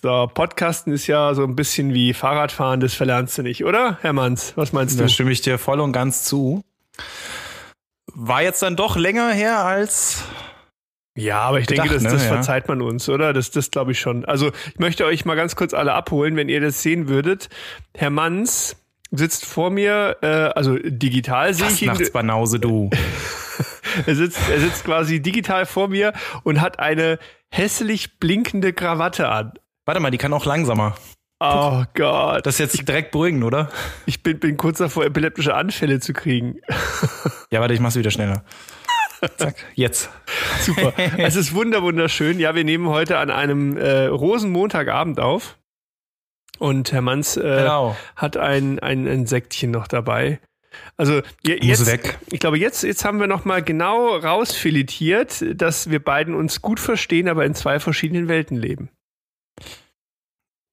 So, 0.00 0.30
Podcasten 0.32 0.92
ist 0.92 1.08
ja 1.08 1.34
so 1.34 1.42
ein 1.42 1.56
bisschen 1.56 1.92
wie 1.92 2.14
Fahrradfahren, 2.14 2.78
das 2.78 2.94
verlernst 2.94 3.36
du 3.38 3.42
nicht, 3.42 3.64
oder, 3.64 3.98
Herr 4.00 4.12
Manns? 4.12 4.52
Was 4.56 4.72
meinst 4.72 4.96
du? 4.98 5.02
Da 5.02 5.08
stimme 5.08 5.32
ich 5.32 5.40
dir 5.40 5.58
voll 5.58 5.80
und 5.80 5.92
ganz 5.92 6.22
zu. 6.22 6.62
War 8.14 8.42
jetzt 8.42 8.62
dann 8.62 8.76
doch 8.76 8.96
länger 8.96 9.30
her 9.30 9.58
als. 9.58 10.22
Ja, 11.16 11.40
aber 11.40 11.58
ich 11.58 11.66
Gedacht, 11.66 11.90
denke, 11.90 11.94
das, 11.94 12.04
ne? 12.04 12.10
das 12.16 12.26
Ja. 12.26 12.34
verzeiht 12.34 12.68
man 12.68 12.80
uns, 12.80 13.08
oder? 13.08 13.32
Das, 13.32 13.50
das 13.50 13.72
glaube 13.72 13.90
ich 13.90 13.98
schon. 13.98 14.24
Also, 14.24 14.52
ich 14.72 14.78
möchte 14.78 15.04
euch 15.04 15.24
mal 15.24 15.34
ganz 15.34 15.56
kurz 15.56 15.74
alle 15.74 15.94
abholen, 15.94 16.36
wenn 16.36 16.48
ihr 16.48 16.60
das 16.60 16.80
sehen 16.80 17.08
würdet. 17.08 17.48
Herr 17.96 18.10
Manns 18.10 18.76
sitzt 19.10 19.46
vor 19.46 19.70
mir, 19.70 20.16
äh, 20.22 20.26
also 20.26 20.76
digital 20.78 21.54
sehe 21.54 21.66
ich 21.66 21.82
ihn. 21.82 21.88
Fastnachtsbanause, 21.88 22.60
du. 22.60 22.90
Er 24.06 24.14
sitzt, 24.14 24.38
er 24.48 24.60
sitzt 24.60 24.84
quasi 24.84 25.20
digital 25.20 25.66
vor 25.66 25.88
mir 25.88 26.12
und 26.44 26.60
hat 26.60 26.78
eine 26.78 27.18
hässlich 27.50 28.18
blinkende 28.20 28.72
Krawatte 28.72 29.28
an. 29.28 29.54
Warte 29.88 30.00
mal, 30.00 30.10
die 30.10 30.18
kann 30.18 30.34
auch 30.34 30.44
langsamer. 30.44 30.96
Oh 31.40 31.82
Gott. 31.94 32.44
Das 32.44 32.56
ist 32.56 32.58
jetzt 32.58 32.86
direkt 32.86 33.10
beruhigend, 33.10 33.42
oder? 33.42 33.70
Ich 34.04 34.22
bin, 34.22 34.38
bin 34.38 34.58
kurz 34.58 34.76
davor, 34.76 35.06
epileptische 35.06 35.54
Anfälle 35.54 35.98
zu 35.98 36.12
kriegen. 36.12 36.60
Ja, 37.50 37.60
warte, 37.62 37.72
ich 37.72 37.80
mach's 37.80 37.96
wieder 37.96 38.10
schneller. 38.10 38.44
Zack, 39.38 39.64
jetzt. 39.74 40.10
Super. 40.60 40.92
es 41.16 41.36
ist 41.36 41.54
wunder, 41.54 41.82
wunderschön. 41.82 42.38
Ja, 42.38 42.54
wir 42.54 42.64
nehmen 42.64 42.88
heute 42.88 43.16
an 43.16 43.30
einem 43.30 43.78
äh, 43.78 44.04
Rosenmontagabend 44.04 45.20
auf. 45.20 45.56
Und 46.58 46.92
Herr 46.92 47.00
Manns 47.00 47.38
äh, 47.38 47.40
Genau. 47.40 47.96
hat 48.14 48.36
ein, 48.36 48.78
ein, 48.80 49.08
ein 49.08 49.24
Sektchen 49.24 49.70
noch 49.70 49.88
dabei. 49.88 50.38
Also 50.98 51.22
jetzt, 51.42 51.86
weg. 51.86 52.18
ich 52.30 52.40
glaube, 52.40 52.58
jetzt, 52.58 52.82
jetzt 52.82 53.06
haben 53.06 53.20
wir 53.20 53.26
noch 53.26 53.46
mal 53.46 53.62
genau 53.62 54.14
rausfiletiert, 54.18 55.42
dass 55.58 55.88
wir 55.88 56.04
beiden 56.04 56.34
uns 56.34 56.60
gut 56.60 56.78
verstehen, 56.78 57.26
aber 57.26 57.46
in 57.46 57.54
zwei 57.54 57.80
verschiedenen 57.80 58.28
Welten 58.28 58.58
leben. 58.58 58.90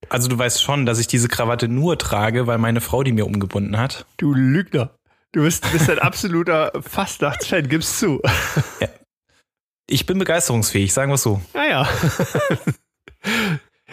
Also 0.10 0.28
du 0.28 0.38
weißt 0.38 0.62
schon, 0.62 0.86
dass 0.86 1.00
ich 1.00 1.08
diese 1.08 1.28
Krawatte 1.28 1.68
nur 1.68 1.98
trage, 1.98 2.48
weil 2.48 2.58
meine 2.58 2.82
Frau 2.82 3.04
die 3.04 3.12
mir 3.12 3.26
umgebunden 3.26 3.78
hat. 3.78 4.06
Du 4.18 4.34
Lügner. 4.34 4.92
Du 5.32 5.44
bist, 5.44 5.70
bist 5.72 5.90
ein 5.90 6.00
absoluter 6.00 6.72
Fastnachtsfan, 6.82 7.68
gib's 7.68 8.00
zu. 8.00 8.22
Ich 9.88 10.06
bin 10.06 10.18
begeisterungsfähig, 10.18 10.94
sagen 10.94 11.12
wir 11.12 11.18
so. 11.18 11.42
Naja. 11.54 11.88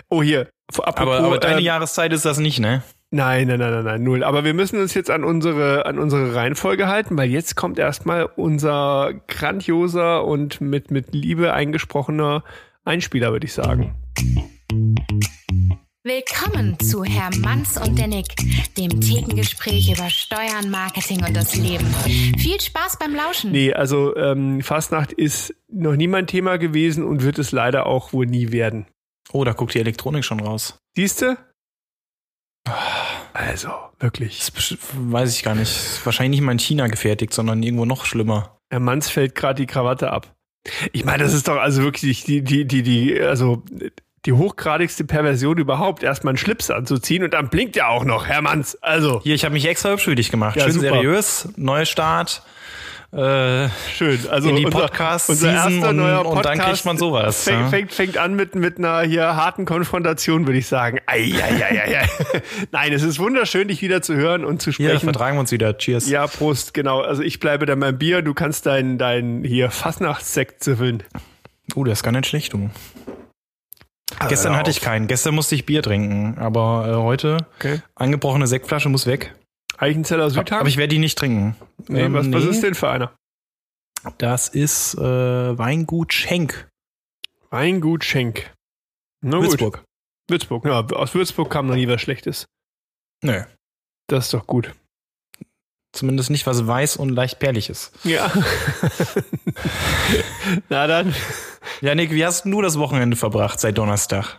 oh, 0.08 0.22
hier. 0.22 0.48
Apropos, 0.68 0.96
Aber, 0.96 1.18
aber 1.20 1.38
deine 1.38 1.58
ähm, 1.58 1.64
Jahreszeit 1.64 2.12
ist 2.12 2.24
das 2.24 2.38
nicht, 2.38 2.60
ne? 2.60 2.82
Nein, 3.10 3.48
nein, 3.48 3.58
nein, 3.58 3.72
nein, 3.72 3.84
nein, 3.84 4.02
null. 4.02 4.24
Aber 4.24 4.42
wir 4.42 4.54
müssen 4.54 4.80
uns 4.80 4.94
jetzt 4.94 5.10
an 5.10 5.22
unsere, 5.22 5.84
an 5.84 5.98
unsere 5.98 6.34
Reihenfolge 6.34 6.88
halten, 6.88 7.18
weil 7.18 7.28
jetzt 7.28 7.56
kommt 7.56 7.78
erstmal 7.78 8.24
unser 8.24 9.12
grandioser 9.28 10.24
und 10.24 10.62
mit, 10.62 10.90
mit 10.90 11.12
Liebe 11.12 11.52
eingesprochener 11.52 12.42
Einspieler, 12.84 13.32
würde 13.32 13.44
ich 13.44 13.52
sagen. 13.52 13.94
Willkommen 16.04 16.78
zu 16.80 17.04
Herr 17.04 17.28
Manns 17.40 17.76
und 17.76 17.98
der 17.98 18.06
Nick, 18.06 18.34
dem 18.78 19.00
Thekengespräch 19.02 19.92
über 19.92 20.08
Steuern, 20.08 20.70
Marketing 20.70 21.22
und 21.24 21.36
das 21.36 21.54
Leben. 21.56 21.86
Viel 22.38 22.58
Spaß 22.58 22.98
beim 22.98 23.14
Lauschen. 23.14 23.52
Nee, 23.52 23.74
also 23.74 24.16
ähm, 24.16 24.62
Fastnacht 24.62 25.12
ist 25.12 25.54
noch 25.68 25.94
nie 25.94 26.08
mein 26.08 26.26
Thema 26.26 26.56
gewesen 26.56 27.04
und 27.04 27.22
wird 27.22 27.38
es 27.38 27.52
leider 27.52 27.86
auch 27.86 28.14
wohl 28.14 28.24
nie 28.24 28.50
werden. 28.50 28.86
Oh, 29.30 29.44
da 29.44 29.52
guckt 29.52 29.74
die 29.74 29.80
Elektronik 29.80 30.24
schon 30.24 30.40
raus. 30.40 30.78
Siehste? 30.96 31.36
Also, 33.34 33.68
wirklich. 33.98 34.38
Das 34.38 34.78
weiß 34.94 35.36
ich 35.36 35.42
gar 35.42 35.54
nicht. 35.54 35.70
Ist 35.70 36.06
wahrscheinlich 36.06 36.40
nicht 36.40 36.46
mal 36.46 36.52
in 36.52 36.58
China 36.58 36.86
gefertigt, 36.86 37.34
sondern 37.34 37.62
irgendwo 37.62 37.84
noch 37.84 38.06
schlimmer. 38.06 38.58
Herr 38.70 38.80
Manns 38.80 39.10
fällt 39.10 39.34
gerade 39.34 39.60
die 39.60 39.66
Krawatte 39.66 40.10
ab. 40.10 40.34
Ich 40.92 41.04
meine, 41.04 41.24
das 41.24 41.34
ist 41.34 41.48
doch 41.48 41.56
also 41.56 41.82
wirklich 41.82 42.24
die, 42.24 42.42
die, 42.42 42.64
die, 42.64 42.82
die, 42.82 43.20
also 43.20 43.64
die 44.26 44.32
hochgradigste 44.32 45.04
Perversion 45.04 45.58
überhaupt, 45.58 46.02
erstmal 46.02 46.32
einen 46.32 46.38
Schlips 46.38 46.70
anzuziehen 46.70 47.24
und 47.24 47.34
dann 47.34 47.48
blinkt 47.48 47.76
er 47.76 47.88
auch 47.88 48.04
noch, 48.04 48.26
Herr 48.26 48.42
Manns. 48.42 48.80
Also, 48.82 49.20
Hier, 49.22 49.34
ich 49.34 49.44
habe 49.44 49.54
mich 49.54 49.66
extra 49.66 49.90
hübsch 49.90 50.04
für 50.04 50.14
dich 50.14 50.30
gemacht. 50.30 50.56
Ja, 50.56 50.64
Schön 50.64 50.72
super. 50.74 50.88
seriös, 50.88 51.48
Neustart. 51.56 52.42
Äh, 53.14 53.68
schön. 53.94 54.18
Also 54.30 54.48
in 54.48 54.56
die 54.56 54.64
unser- 54.64 54.78
Podcast-Season 54.78 55.48
unser 55.50 55.70
erster 55.70 55.90
und, 55.90 55.96
neuer 55.96 56.24
und 56.24 56.36
dann 56.46 56.56
Podcast 56.56 56.68
kriegt 56.70 56.84
man 56.86 56.96
sowas. 56.96 57.44
Fängt, 57.44 57.60
ja. 57.60 57.68
fängt, 57.68 57.92
fängt 57.92 58.16
an 58.16 58.34
mit, 58.34 58.54
mit 58.54 58.78
einer 58.78 59.02
hier 59.02 59.36
harten 59.36 59.66
Konfrontation, 59.66 60.46
würde 60.46 60.58
ich 60.58 60.66
sagen. 60.66 60.98
Ei, 61.04 61.30
ei, 61.34 61.62
ei, 61.62 61.82
ei, 61.82 61.98
ei. 62.00 62.08
Nein, 62.72 62.92
es 62.94 63.02
ist 63.02 63.18
wunderschön, 63.18 63.68
dich 63.68 63.82
wieder 63.82 64.00
zu 64.00 64.14
hören 64.14 64.46
und 64.46 64.62
zu 64.62 64.72
sprechen. 64.72 65.00
vertragen 65.00 65.36
wir 65.36 65.40
uns 65.40 65.52
wieder. 65.52 65.76
Cheers. 65.76 66.08
Ja, 66.08 66.26
Prost, 66.26 66.72
genau. 66.72 67.02
Also 67.02 67.22
ich 67.22 67.38
bleibe 67.38 67.66
dann 67.66 67.80
beim 67.80 67.98
Bier, 67.98 68.22
du 68.22 68.32
kannst 68.32 68.64
dein, 68.64 68.96
dein 68.96 69.44
hier 69.44 69.70
Fastnachtssekt 69.70 70.64
ziffeln. 70.64 71.02
Oh, 71.74 71.84
das 71.84 71.98
ist 71.98 72.02
gar 72.04 72.12
nicht 72.12 72.26
schlecht, 72.26 72.54
du. 72.54 72.70
Ah, 74.24 74.28
Gestern 74.28 74.56
hatte 74.56 74.70
ich 74.70 74.80
keinen. 74.80 75.06
Gestern 75.08 75.34
musste 75.34 75.54
ich 75.54 75.66
Bier 75.66 75.82
trinken. 75.82 76.38
Aber 76.38 76.88
äh, 76.88 76.94
heute, 76.96 77.38
Okay. 77.58 77.80
angebrochene 77.94 78.46
Sektflasche 78.46 78.88
muss 78.88 79.06
weg. 79.06 79.34
Eichenzeller 79.78 80.30
Südhang? 80.30 80.60
Aber 80.60 80.68
ich 80.68 80.76
werde 80.76 80.88
die 80.94 80.98
nicht 80.98 81.18
trinken. 81.18 81.56
nee, 81.88 82.02
Ähm, 82.02 82.14
was, 82.14 82.30
was 82.32 82.44
nee, 82.44 82.50
ist 82.50 82.62
denn 82.62 82.74
für 82.74 82.88
einer? 82.90 83.12
Das 84.18 84.48
ist 84.48 84.94
äh, 84.94 85.00
Weingut 85.58 86.12
Schenk. 86.12 86.68
Weingut 87.50 88.04
Schenk. 88.04 88.52
Na 89.20 89.38
gut. 89.38 89.48
Würzburg. 89.48 89.84
Würzburg. 90.28 90.64
Ja, 90.64 90.80
aus 90.80 91.14
Würzburg 91.14 91.50
kam 91.50 91.66
noch 91.66 91.74
nie 91.74 91.88
was 91.88 92.00
Schlechtes. 92.00 92.46
Nö. 93.22 93.42
Das 94.08 94.26
ist 94.26 94.34
doch 94.34 94.46
gut. 94.46 94.72
Zumindest 95.92 96.30
nicht 96.30 96.46
was 96.46 96.66
weiß 96.66 96.96
und 96.96 97.10
leicht 97.10 97.38
perlig 97.38 97.68
ist. 97.68 97.92
Ja. 98.04 98.32
Na 100.68 100.86
dann, 100.86 101.14
Janik, 101.80 102.10
wie 102.12 102.24
hast 102.24 102.44
du 102.44 102.62
das 102.62 102.78
Wochenende 102.78 103.16
verbracht 103.16 103.60
seit 103.60 103.78
Donnerstag? 103.78 104.38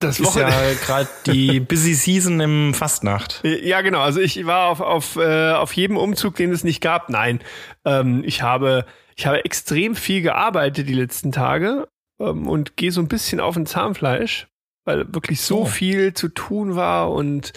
das 0.00 0.18
Ist 0.18 0.34
ja 0.34 0.48
Wochenende. 0.48 0.74
gerade 0.84 1.08
die 1.26 1.60
Busy 1.68 1.94
Season 1.94 2.40
im 2.40 2.74
Fastnacht. 2.74 3.40
Ja, 3.44 3.82
genau. 3.82 4.00
Also 4.00 4.20
ich 4.20 4.44
war 4.46 4.68
auf, 4.68 4.80
auf, 4.80 5.14
äh, 5.16 5.52
auf 5.52 5.72
jedem 5.74 5.96
Umzug, 5.96 6.34
den 6.34 6.50
es 6.50 6.64
nicht 6.64 6.80
gab. 6.80 7.08
Nein, 7.08 7.40
ähm, 7.84 8.22
ich 8.24 8.42
habe 8.42 8.84
ich 9.14 9.26
habe 9.26 9.44
extrem 9.44 9.94
viel 9.94 10.22
gearbeitet 10.22 10.88
die 10.88 10.94
letzten 10.94 11.30
Tage 11.30 11.86
ähm, 12.20 12.48
und 12.48 12.76
gehe 12.76 12.90
so 12.90 13.00
ein 13.00 13.06
bisschen 13.08 13.38
auf 13.38 13.56
ein 13.56 13.66
Zahnfleisch, 13.66 14.48
weil 14.84 15.12
wirklich 15.14 15.40
so 15.40 15.60
Oh. 15.60 15.64
viel 15.66 16.14
zu 16.14 16.28
tun 16.28 16.74
war 16.74 17.12
und 17.12 17.52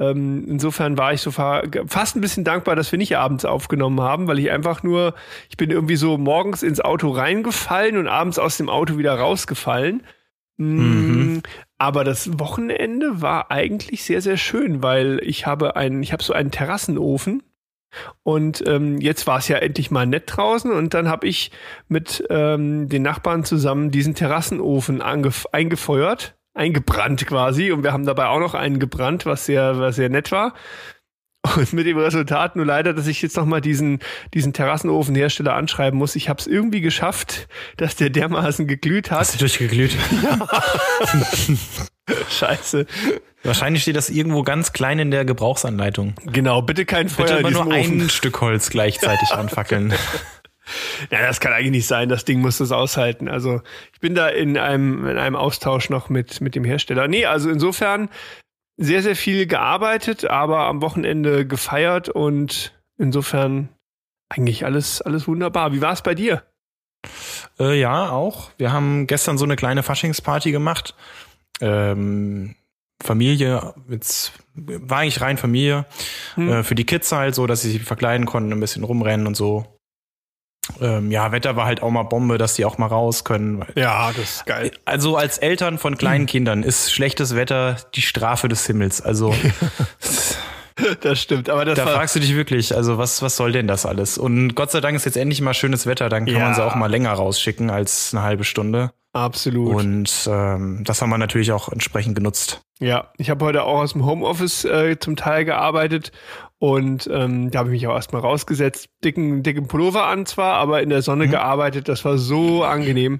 ähm, 0.00 0.46
insofern 0.48 0.96
war 0.98 1.12
ich 1.12 1.20
so 1.20 1.30
fa 1.30 1.62
fast 1.86 2.16
ein 2.16 2.22
bisschen 2.22 2.42
dankbar, 2.42 2.74
dass 2.74 2.90
wir 2.90 2.98
nicht 2.98 3.16
abends 3.18 3.44
aufgenommen 3.44 4.00
haben, 4.00 4.26
weil 4.26 4.38
ich 4.38 4.50
einfach 4.50 4.82
nur, 4.82 5.14
ich 5.50 5.56
bin 5.58 5.70
irgendwie 5.70 5.96
so 5.96 6.16
morgens 6.18 6.62
ins 6.62 6.80
Auto 6.80 7.10
reingefallen 7.10 7.98
und 7.98 8.08
abends 8.08 8.38
aus 8.38 8.56
dem 8.56 8.70
Auto 8.70 8.96
wieder 8.98 9.14
rausgefallen. 9.14 10.02
Mm, 10.56 10.80
Mhm. 10.80 11.42
Aber 11.78 12.04
das 12.04 12.38
Wochenende 12.38 13.22
war 13.22 13.50
eigentlich 13.50 14.04
sehr, 14.04 14.20
sehr 14.20 14.36
schön, 14.36 14.82
weil 14.82 15.20
ich 15.22 15.46
habe 15.46 15.76
einen, 15.76 16.02
ich 16.02 16.12
habe 16.12 16.22
so 16.22 16.32
einen 16.32 16.50
Terrassenofen 16.50 17.42
und 18.22 18.62
ähm, 18.66 19.00
jetzt 19.00 19.26
war 19.26 19.38
es 19.38 19.48
ja 19.48 19.58
endlich 19.58 19.90
mal 19.90 20.06
nett 20.06 20.24
draußen 20.26 20.70
und 20.70 20.94
dann 20.94 21.08
habe 21.08 21.26
ich 21.26 21.50
mit 21.88 22.24
ähm, 22.30 22.88
den 22.88 23.02
Nachbarn 23.02 23.44
zusammen 23.44 23.90
diesen 23.90 24.14
Terrassenofen 24.14 25.02
eingefeuert, 25.02 26.36
eingebrannt 26.54 27.26
quasi 27.26 27.72
und 27.72 27.82
wir 27.82 27.92
haben 27.92 28.06
dabei 28.06 28.26
auch 28.26 28.40
noch 28.40 28.54
einen 28.54 28.78
gebrannt, 28.78 29.26
was 29.26 29.46
sehr, 29.46 29.78
was 29.78 29.96
sehr 29.96 30.08
nett 30.08 30.32
war. 30.32 30.54
Und 31.56 31.72
mit 31.72 31.86
dem 31.86 31.96
Resultat 31.96 32.54
nur 32.56 32.66
leider, 32.66 32.92
dass 32.92 33.06
ich 33.06 33.22
jetzt 33.22 33.36
nochmal 33.36 33.62
diesen, 33.62 34.00
diesen 34.34 34.52
Terrassenofenhersteller 34.52 35.54
anschreiben 35.54 35.98
muss. 35.98 36.14
Ich 36.14 36.28
habe 36.28 36.38
es 36.38 36.46
irgendwie 36.46 36.82
geschafft, 36.82 37.48
dass 37.78 37.96
der 37.96 38.10
dermaßen 38.10 38.66
geglüht 38.66 39.10
hat. 39.10 39.20
Hast 39.20 39.34
du 39.36 39.38
durchgeglüht? 39.38 39.96
Scheiße. 42.30 42.86
Wahrscheinlich 43.42 43.82
steht 43.82 43.96
das 43.96 44.10
irgendwo 44.10 44.42
ganz 44.42 44.72
klein 44.72 44.98
in 44.98 45.10
der 45.10 45.24
Gebrauchsanleitung. 45.24 46.14
Genau, 46.26 46.60
bitte 46.60 46.84
kein 46.84 47.08
Feuer 47.08 47.24
Bitte 47.24 47.34
in 47.34 47.40
immer 47.40 47.48
diesem 47.48 47.64
nur 47.64 47.74
Ofen. 47.74 48.00
ein 48.02 48.10
Stück 48.10 48.40
Holz 48.42 48.68
gleichzeitig 48.68 49.30
anfackeln. 49.32 49.94
Ja, 51.10 51.22
das 51.22 51.40
kann 51.40 51.52
eigentlich 51.52 51.70
nicht 51.70 51.86
sein. 51.86 52.08
Das 52.08 52.24
Ding 52.24 52.40
muss 52.40 52.58
das 52.58 52.72
aushalten. 52.72 53.28
Also 53.28 53.62
ich 53.92 54.00
bin 54.00 54.14
da 54.14 54.28
in 54.28 54.58
einem, 54.58 55.06
in 55.06 55.18
einem 55.18 55.36
Austausch 55.36 55.90
noch 55.90 56.08
mit, 56.08 56.40
mit 56.40 56.54
dem 56.54 56.64
Hersteller. 56.64 57.08
Nee, 57.08 57.26
also 57.26 57.50
insofern 57.50 58.08
sehr, 58.76 59.02
sehr 59.02 59.16
viel 59.16 59.46
gearbeitet, 59.46 60.24
aber 60.24 60.60
am 60.60 60.80
Wochenende 60.80 61.46
gefeiert 61.46 62.08
und 62.08 62.72
insofern 62.98 63.68
eigentlich 64.30 64.64
alles, 64.64 65.02
alles 65.02 65.28
wunderbar. 65.28 65.72
Wie 65.72 65.82
war 65.82 65.92
es 65.92 66.02
bei 66.02 66.14
dir? 66.14 66.42
Äh, 67.58 67.78
ja, 67.78 68.10
auch. 68.10 68.50
Wir 68.58 68.72
haben 68.72 69.06
gestern 69.06 69.38
so 69.38 69.44
eine 69.44 69.56
kleine 69.56 69.82
Faschingsparty 69.82 70.52
gemacht. 70.52 70.94
Ähm, 71.60 72.54
Familie, 73.02 73.74
jetzt 73.88 74.32
war 74.54 74.98
eigentlich 74.98 75.20
rein 75.20 75.38
Familie. 75.38 75.86
Hm. 76.34 76.48
Äh, 76.48 76.62
für 76.62 76.74
die 76.74 76.84
Kids 76.84 77.10
halt 77.12 77.34
so, 77.34 77.46
dass 77.46 77.62
sie 77.62 77.70
sich 77.70 77.82
verkleiden 77.82 78.26
konnten, 78.26 78.52
ein 78.52 78.60
bisschen 78.60 78.84
rumrennen 78.84 79.26
und 79.26 79.36
so. 79.36 79.79
Ähm, 80.80 81.10
ja, 81.10 81.32
Wetter 81.32 81.56
war 81.56 81.66
halt 81.66 81.82
auch 81.82 81.90
mal 81.90 82.02
Bombe, 82.04 82.38
dass 82.38 82.54
die 82.54 82.64
auch 82.64 82.78
mal 82.78 82.86
raus 82.86 83.24
können. 83.24 83.64
Ja, 83.74 84.10
das 84.16 84.36
ist 84.36 84.46
geil. 84.46 84.70
Also 84.84 85.16
als 85.16 85.38
Eltern 85.38 85.78
von 85.78 85.96
kleinen 85.96 86.26
Kindern 86.26 86.62
ist 86.62 86.92
schlechtes 86.92 87.34
Wetter 87.36 87.76
die 87.94 88.02
Strafe 88.02 88.48
des 88.48 88.66
Himmels. 88.66 89.00
Also 89.00 89.34
Das 91.02 91.20
stimmt. 91.20 91.50
Aber 91.50 91.64
das 91.66 91.76
da 91.76 91.86
fragst 91.86 92.16
du 92.16 92.20
dich 92.20 92.34
wirklich, 92.34 92.74
also 92.74 92.96
was, 92.96 93.20
was 93.20 93.36
soll 93.36 93.52
denn 93.52 93.66
das 93.66 93.84
alles? 93.84 94.16
Und 94.16 94.54
Gott 94.54 94.70
sei 94.70 94.80
Dank 94.80 94.96
ist 94.96 95.04
jetzt 95.04 95.16
endlich 95.16 95.40
mal 95.42 95.52
schönes 95.52 95.84
Wetter, 95.86 96.08
dann 96.08 96.24
kann 96.24 96.34
Ja. 96.34 96.40
man 96.46 96.54
sie 96.54 96.64
auch 96.64 96.74
mal 96.74 96.90
länger 96.90 97.12
rausschicken 97.12 97.68
als 97.70 98.14
eine 98.14 98.22
halbe 98.22 98.44
Stunde. 98.44 98.90
Absolut. 99.12 99.74
Und 99.74 100.28
ähm, 100.30 100.82
das 100.84 101.02
haben 101.02 101.10
wir 101.10 101.18
natürlich 101.18 101.52
auch 101.52 101.68
entsprechend 101.68 102.14
genutzt. 102.14 102.62
Ja, 102.78 103.08
ich 103.18 103.28
habe 103.28 103.44
heute 103.44 103.64
auch 103.64 103.80
aus 103.80 103.92
dem 103.92 104.06
Homeoffice 104.06 104.64
äh, 104.64 104.98
zum 104.98 105.16
Teil 105.16 105.44
gearbeitet 105.44 106.12
und 106.60 107.08
ähm, 107.12 107.50
da 107.50 107.58
habe 107.60 107.70
ich 107.70 107.80
mich 107.82 107.86
auch 107.88 107.94
erstmal 107.96 108.20
rausgesetzt, 108.22 108.88
dicken, 109.02 109.42
dicken 109.42 109.66
Pullover 109.66 110.04
an 110.06 110.26
zwar, 110.26 110.54
aber 110.54 110.82
in 110.82 110.90
der 110.90 111.02
Sonne 111.02 111.26
Mhm. 111.26 111.30
gearbeitet. 111.32 111.88
Das 111.88 112.04
war 112.04 112.18
so 112.18 112.62
angenehm. 112.64 113.18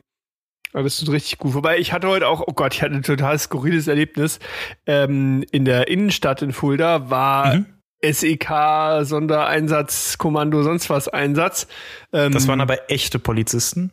Aber 0.73 0.85
das 0.85 1.03
ist 1.03 1.11
richtig 1.11 1.39
gut. 1.39 1.55
Wobei 1.55 1.79
ich 1.79 1.93
hatte 1.93 2.07
heute 2.07 2.29
auch, 2.29 2.43
oh 2.47 2.53
Gott, 2.53 2.75
ich 2.75 2.83
hatte 2.83 2.95
ein 2.95 3.03
total 3.03 3.37
skurriles 3.39 3.89
Erlebnis. 3.89 4.39
Ähm, 4.87 5.43
in 5.51 5.65
der 5.65 5.89
Innenstadt 5.89 6.43
in 6.43 6.53
Fulda 6.53 7.11
war 7.11 7.55
Mhm. 7.57 7.67
SEK, 8.03 9.05
Sondereinsatzkommando, 9.05 10.63
sonst 10.63 10.91
was 10.91 11.09
Einsatz. 11.09 11.67
Ähm, 12.13 12.33
Das 12.33 12.47
waren 12.49 12.61
aber 12.61 12.91
echte 12.91 13.19
Polizisten. 13.19 13.91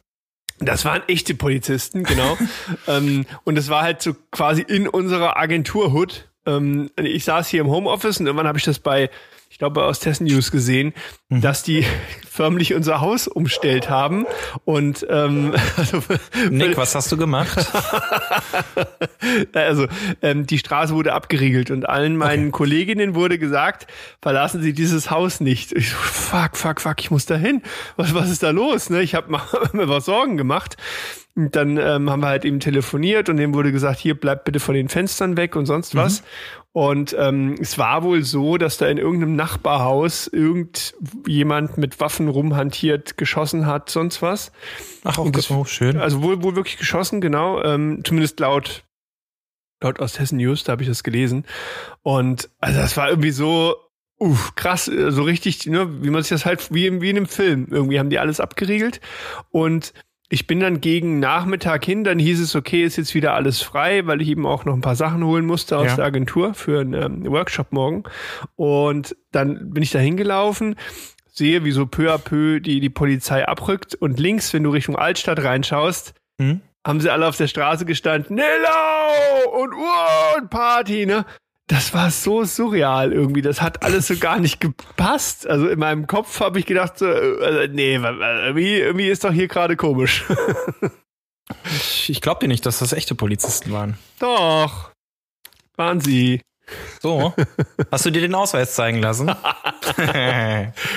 das 0.60 0.86
waren 0.86 1.02
echte 1.08 1.36
Polizisten, 1.36 2.04
genau. 2.04 2.38
ähm, 2.88 3.26
und 3.44 3.58
es 3.58 3.70
war 3.70 3.82
halt 3.84 4.02
so 4.02 4.14
quasi 4.32 4.62
in 4.62 4.88
unserer 4.88 5.38
Agentur-Hood. 5.38 6.30
Ähm, 6.46 6.90
ich 7.02 7.26
saß 7.26 7.48
hier 7.48 7.62
im 7.62 7.68
Homeoffice 7.70 8.20
und 8.20 8.26
irgendwann 8.28 8.48
habe 8.48 8.58
ich 8.58 8.64
das 8.66 8.80
bei, 8.80 9.10
ich 9.50 9.58
glaube, 9.60 9.84
aus 9.86 10.00
Tessen 10.00 10.28
News 10.28 10.52
gesehen, 10.52 10.94
Mhm. 11.30 11.42
dass 11.42 11.62
die 11.62 11.84
förmlich 12.30 12.74
unser 12.74 13.02
Haus 13.02 13.28
umstellt 13.28 13.90
haben. 13.90 14.26
Und 14.64 15.06
ähm, 15.10 15.54
also, 15.78 16.02
Nick, 16.50 16.78
was 16.78 16.96
hast 16.96 17.12
du 17.12 17.18
gemacht? 17.18 17.58
also 19.54 19.88
ähm, 20.22 20.46
die 20.46 20.58
Straße 20.58 20.94
wurde 20.94 21.14
abgeriegelt 21.14 21.72
und 21.72 21.88
allen 21.88 22.16
meinen 22.16 22.52
Kolleginnen 22.52 23.16
wurde 23.16 23.38
gesagt, 23.40 23.88
verlassen 24.22 24.62
Sie 24.62 24.74
dieses 24.74 25.12
Haus 25.12 25.40
nicht. 25.42 25.74
Ich 25.74 25.90
so, 25.90 25.98
fuck, 25.98 26.56
fuck, 26.56 26.80
fuck, 26.80 27.00
ich 27.00 27.12
muss 27.12 27.26
da 27.26 27.36
hin. 27.36 27.62
Was, 27.98 28.14
was 28.14 28.30
ist 28.30 28.44
da 28.44 28.52
los? 28.52 28.90
Ne? 28.90 29.02
Ich 29.02 29.16
habe 29.16 29.32
mir 29.74 29.90
was 29.90 30.06
Sorgen 30.06 30.38
gemacht. 30.38 30.78
Und 31.38 31.56
dann 31.56 31.78
ähm, 31.78 32.10
haben 32.10 32.22
wir 32.22 32.30
halt 32.30 32.46
eben 32.46 32.60
telefoniert 32.60 33.30
und 33.30 33.38
dem 33.38 33.54
wurde 33.54 33.72
gesagt, 33.72 34.00
hier 34.00 34.20
bleibt 34.20 34.44
bitte 34.46 34.60
von 34.60 34.74
den 34.74 34.90
Fenstern 34.90 35.38
weg 35.38 35.56
und 35.56 35.68
sonst 35.68 35.94
was. 35.94 36.24
Und 36.72 37.16
ähm, 37.18 37.56
es 37.62 37.78
war 37.78 38.02
wohl 38.02 38.24
so, 38.24 38.58
dass 38.58 38.78
da 38.78 38.88
in 38.88 38.98
irgendeinem 38.98 39.36
Nachbarhaus 39.36 40.26
irgendjemand 40.26 41.78
mit 41.78 42.00
Waffen 42.00 42.28
rumhantiert, 42.28 43.18
geschossen 43.18 43.68
hat, 43.68 43.92
sonst 43.92 44.24
was. 44.24 44.52
Ach, 45.04 45.20
auch 45.20 45.26
Und 45.26 45.38
das 45.38 45.52
war 45.52 45.64
schön. 45.68 45.98
Also 45.98 46.24
wohl, 46.24 46.42
wohl 46.42 46.56
wirklich 46.56 46.78
geschossen, 46.78 47.22
genau. 47.22 47.64
Ähm, 47.64 48.02
zumindest 48.04 48.40
laut, 48.40 48.84
laut 49.80 50.00
Osthessen 50.00 50.40
News, 50.40 50.64
da 50.64 50.72
habe 50.72 50.82
ich 50.82 50.90
das 50.90 51.04
gelesen. 51.04 51.46
Und 52.02 52.50
also 52.60 52.80
das 52.80 52.98
war 52.98 53.10
irgendwie 53.10 53.32
so, 53.32 53.76
uff, 54.18 54.56
krass, 54.56 54.88
äh, 54.88 55.12
so 55.12 55.22
richtig, 55.22 55.68
ne, 55.68 56.02
wie 56.04 56.10
man 56.10 56.24
sich 56.24 56.30
das 56.30 56.46
halt, 56.46 56.74
wie, 56.74 57.00
wie 57.00 57.12
in 57.12 57.18
einem 57.18 57.26
Film. 57.28 57.68
Irgendwie 57.70 58.00
haben 58.00 58.10
die 58.10 58.18
alles 58.18 58.40
abgeriegelt. 58.40 59.02
Und 59.52 59.94
ich 60.30 60.46
bin 60.48 60.60
dann 60.60 60.82
gegen 60.82 61.20
Nachmittag 61.20 61.86
hin, 61.86 62.04
dann 62.04 62.20
hieß 62.20 62.42
es, 62.42 62.56
okay, 62.56 62.84
ist 62.84 62.98
jetzt 62.98 63.16
wieder 63.16 63.34
alles 63.34 63.62
frei, 63.62 64.06
weil 64.08 64.22
ich 64.22 64.28
eben 64.28 64.46
auch 64.46 64.66
noch 64.66 64.74
ein 64.74 64.82
paar 64.82 64.96
Sachen 64.96 65.24
holen 65.24 65.46
musste 65.46 65.78
aus 65.78 65.88
Ja. 65.88 65.96
der 65.98 66.06
Agentur 66.06 66.54
für 66.54 66.82
einen 66.82 66.94
ähm, 66.94 67.32
Workshop 67.32 67.72
morgen. 67.72 68.04
Und 68.56 69.16
dann 69.32 69.72
bin 69.72 69.84
ich 69.84 69.92
da 69.92 70.00
hingelaufen, 70.00 70.76
sehe, 71.32 71.64
wie 71.64 71.72
so 71.72 71.86
peu 71.86 72.12
à 72.14 72.18
peu 72.18 72.60
die, 72.60 72.80
die 72.80 72.90
Polizei 72.90 73.48
abrückt 73.48 73.96
und 73.96 74.20
links, 74.20 74.54
wenn 74.54 74.64
du 74.64 74.70
Richtung 74.72 74.96
Altstadt 74.96 75.44
reinschaust, 75.44 76.14
Hm? 76.40 76.62
haben 76.86 77.00
sie 77.02 77.10
alle 77.10 77.28
auf 77.28 77.36
der 77.38 77.48
Straße 77.48 77.86
gestanden, 77.86 78.36
Nellau 78.36 79.62
und 79.62 79.74
Uhr 79.74 80.38
und 80.38 80.50
Party, 80.50 81.06
ne? 81.06 81.26
Das 81.68 81.94
war 81.94 82.12
so 82.12 82.46
surreal 82.46 83.12
irgendwie. 83.12 83.42
Das 83.42 83.62
hat 83.62 83.84
alles 83.84 84.08
so 84.08 84.16
gar 84.18 84.40
nicht 84.40 84.60
gepasst. 84.62 85.46
Also 85.48 85.68
in 85.68 85.78
meinem 85.80 86.08
Kopf 86.08 86.40
habe 86.40 86.60
ich 86.60 86.66
gedacht, 86.66 86.98
so, 86.98 87.06
äh, 87.06 87.68
nee, 87.68 88.02
wa- 88.02 88.18
wa- 88.18 88.46
irgendwie, 88.46 88.78
irgendwie 88.78 89.08
ist 89.10 89.24
doch 89.26 89.34
hier 89.34 89.50
gerade 89.50 89.76
komisch. 89.76 90.24
Ich, 91.66 92.10
ich 92.10 92.22
glaube 92.22 92.40
dir 92.42 92.48
nicht, 92.48 92.66
dass 92.66 92.80
das 92.80 92.94
echte 92.94 93.16
Polizisten 93.16 93.72
waren. 93.72 93.98
doch. 94.20 94.92
Waren 95.76 96.02
sie. 96.02 96.42
So, 97.02 97.34
hast 97.92 98.06
du 98.06 98.10
dir 98.12 98.20
den 98.22 98.34
Ausweis 98.36 98.74
zeigen 98.76 99.00
lassen? 99.00 99.32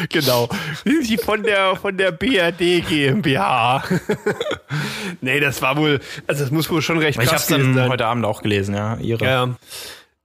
Genau. 0.08 0.48
Sind 0.84 1.04
sie 1.06 1.16
von 1.16 1.42
der, 1.42 1.76
von 1.76 1.96
der 1.96 2.10
BRD 2.10 2.84
GmbH. 2.88 3.84
nee, 5.20 5.38
das 5.40 5.62
war 5.62 5.76
wohl, 5.76 6.00
also 6.26 6.42
das 6.42 6.50
muss 6.50 6.68
wohl 6.70 6.82
schon 6.82 6.98
recht 6.98 7.18
ich 7.18 7.26
habe 7.26 7.30
krass 7.30 7.42
es 7.42 7.48
gewesen 7.48 7.74
dann 7.74 7.84
sein. 7.84 7.90
heute 7.90 8.06
Abend 8.06 8.24
auch 8.24 8.42
gelesen, 8.42 8.74
ja. 8.74 8.96
Ihre. 8.96 9.24
Ja, 9.24 9.48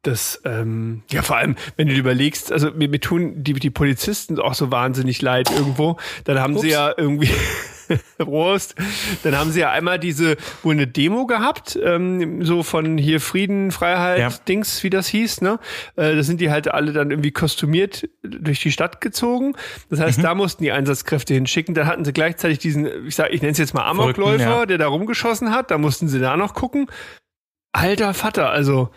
das, 0.08 0.42
ähm, 0.46 1.04
ja, 1.12 1.22
vor 1.22 1.38
allem, 1.38 1.56
wenn 1.78 1.88
du 1.88 1.94
dir 1.94 2.00
überlegst, 2.00 2.52
also 2.52 2.72
mir, 2.72 2.88
mir 2.90 3.00
tun 3.00 3.44
die, 3.44 3.54
die 3.54 3.70
Polizisten 3.70 4.40
auch 4.40 4.54
so 4.54 4.72
wahnsinnig 4.72 5.22
leid 5.22 5.50
irgendwo. 5.52 5.98
Dann 6.26 6.40
haben 6.40 6.54
sie 6.58 6.68
Ups. 6.68 6.74
ja 6.74 6.94
irgendwie, 6.98 7.30
Prost, 8.18 8.76
dann 9.24 9.38
haben 9.38 9.52
sie 9.52 9.60
ja 9.60 9.72
einmal 9.72 10.00
diese, 10.00 10.38
wohl 10.64 10.74
eine 10.74 10.88
Demo 10.88 11.26
gehabt, 11.28 11.78
ähm, 11.84 12.44
so 12.44 12.64
von 12.64 12.98
hier 12.98 13.20
Frieden, 13.22 13.72
Freiheit, 13.72 14.20
Ja. 14.20 14.30
Dings, 14.48 14.82
wie 14.84 14.90
das 14.90 15.08
hieß, 15.08 15.42
ne? 15.42 15.60
Äh, 15.96 16.16
da 16.16 16.24
sind 16.24 16.42
die 16.42 16.50
halt 16.50 16.68
alle 16.68 16.94
dann 16.94 17.12
irgendwie 17.12 17.32
kostümiert 17.32 18.10
durch 18.24 18.60
die 18.62 18.72
Stadt 18.72 19.02
gezogen. 19.02 19.54
Das 19.90 20.00
Mhm. 20.00 20.04
heißt, 20.04 20.24
da 20.24 20.34
mussten 20.36 20.64
die 20.64 20.72
Einsatzkräfte 20.72 21.34
hinschicken. 21.36 21.76
Dann 21.76 21.86
hatten 21.88 22.06
sie 22.06 22.14
gleichzeitig 22.14 22.58
diesen, 22.60 23.08
ich 23.08 23.16
sag, 23.16 23.32
ich 23.32 23.42
nenne 23.42 23.52
es 23.52 23.58
jetzt 23.60 23.74
mal 23.76 23.86
Amokläufer, 23.86 24.44
ja. 24.60 24.66
der 24.66 24.78
da 24.80 24.88
rumgeschossen 24.88 25.52
hat. 25.52 25.70
Da 25.70 25.78
mussten 25.78 26.08
sie 26.08 26.20
da 26.20 26.38
noch 26.38 26.54
gucken. 26.56 26.88
Alter 27.72 28.14
Vater, 28.14 28.50
also 28.52 28.90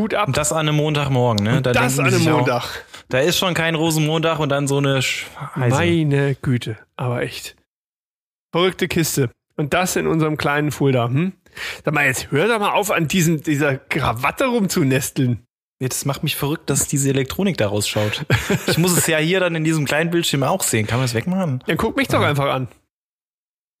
Hut 0.00 0.14
ab. 0.14 0.28
Und 0.28 0.36
das 0.36 0.52
an 0.52 0.60
einem 0.68 0.76
Montagmorgen, 0.76 1.44
ne? 1.44 1.62
Da 1.62 1.72
das 1.72 1.98
an 1.98 2.06
einem 2.06 2.18
sich 2.18 2.30
auch, 2.30 2.38
Montag. 2.38 2.84
Da 3.08 3.18
ist 3.20 3.38
schon 3.38 3.54
kein 3.54 3.74
Rosenmontag 3.74 4.38
und 4.38 4.48
dann 4.48 4.66
so 4.68 4.78
eine 4.78 5.02
Scheiße. 5.02 5.28
Meine 5.68 6.34
Güte, 6.36 6.76
aber 6.96 7.22
echt. 7.22 7.56
Verrückte 8.52 8.88
Kiste. 8.88 9.30
Und 9.56 9.74
das 9.74 9.96
in 9.96 10.06
unserem 10.06 10.36
kleinen 10.36 10.70
Fulda. 10.72 11.08
Hm? 11.08 11.32
Sag 11.84 11.94
mal, 11.94 12.06
jetzt 12.06 12.30
hör 12.30 12.48
doch 12.48 12.58
mal 12.58 12.70
auf, 12.72 12.90
an 12.90 13.08
diesem, 13.08 13.42
dieser 13.42 13.76
Krawatte 13.76 14.46
rumzunesteln. 14.46 15.44
Das 15.80 16.04
macht 16.04 16.22
mich 16.22 16.36
verrückt, 16.36 16.68
dass 16.68 16.88
diese 16.88 17.08
Elektronik 17.08 17.56
da 17.56 17.68
rausschaut. 17.68 18.24
Ich 18.66 18.76
muss 18.78 18.96
es 18.96 19.06
ja 19.06 19.18
hier 19.18 19.40
dann 19.40 19.54
in 19.54 19.64
diesem 19.64 19.86
kleinen 19.86 20.10
Bildschirm 20.10 20.42
auch 20.42 20.62
sehen. 20.62 20.86
Kann 20.86 20.98
man 20.98 21.04
das 21.04 21.14
wegmachen? 21.14 21.64
Dann 21.66 21.76
guck 21.78 21.96
mich 21.96 22.08
doch 22.08 22.20
Ja. 22.20 22.28
einfach 22.28 22.52
an. 22.52 22.68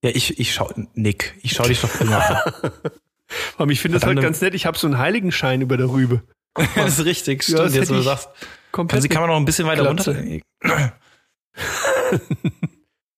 Ja, 0.02 0.10
ich, 0.14 0.38
ich 0.40 0.54
schau, 0.54 0.70
Nick, 0.94 1.34
ich 1.42 1.52
schau 1.52 1.64
dich 1.64 1.80
doch 1.82 2.00
immer 2.00 2.44
an. 2.46 2.72
Aber 3.58 3.70
ich 3.70 3.80
finde 3.80 3.98
das 3.98 4.06
halt 4.06 4.20
ganz 4.20 4.40
nett. 4.40 4.54
Ich 4.54 4.66
habe 4.66 4.76
so 4.78 4.86
einen 4.86 4.98
Heiligenschein 4.98 5.60
über 5.60 5.76
der 5.76 5.88
Rübe. 5.90 6.22
das 6.74 6.98
ist 6.98 7.04
richtig, 7.04 7.38
Ja, 7.48 7.56
stimmt, 7.56 7.60
das 7.60 7.74
jetzt 7.74 7.90
wo 7.90 7.94
du 7.94 8.02
sagst. 8.02 8.28
Komplett. 8.72 8.96
Also 8.98 9.08
kann 9.08 9.20
man 9.22 9.30
noch 9.30 9.36
ein 9.36 9.44
bisschen 9.44 9.66
weiter 9.66 9.82
Glatze. 9.82 10.16
runter. 10.16 10.92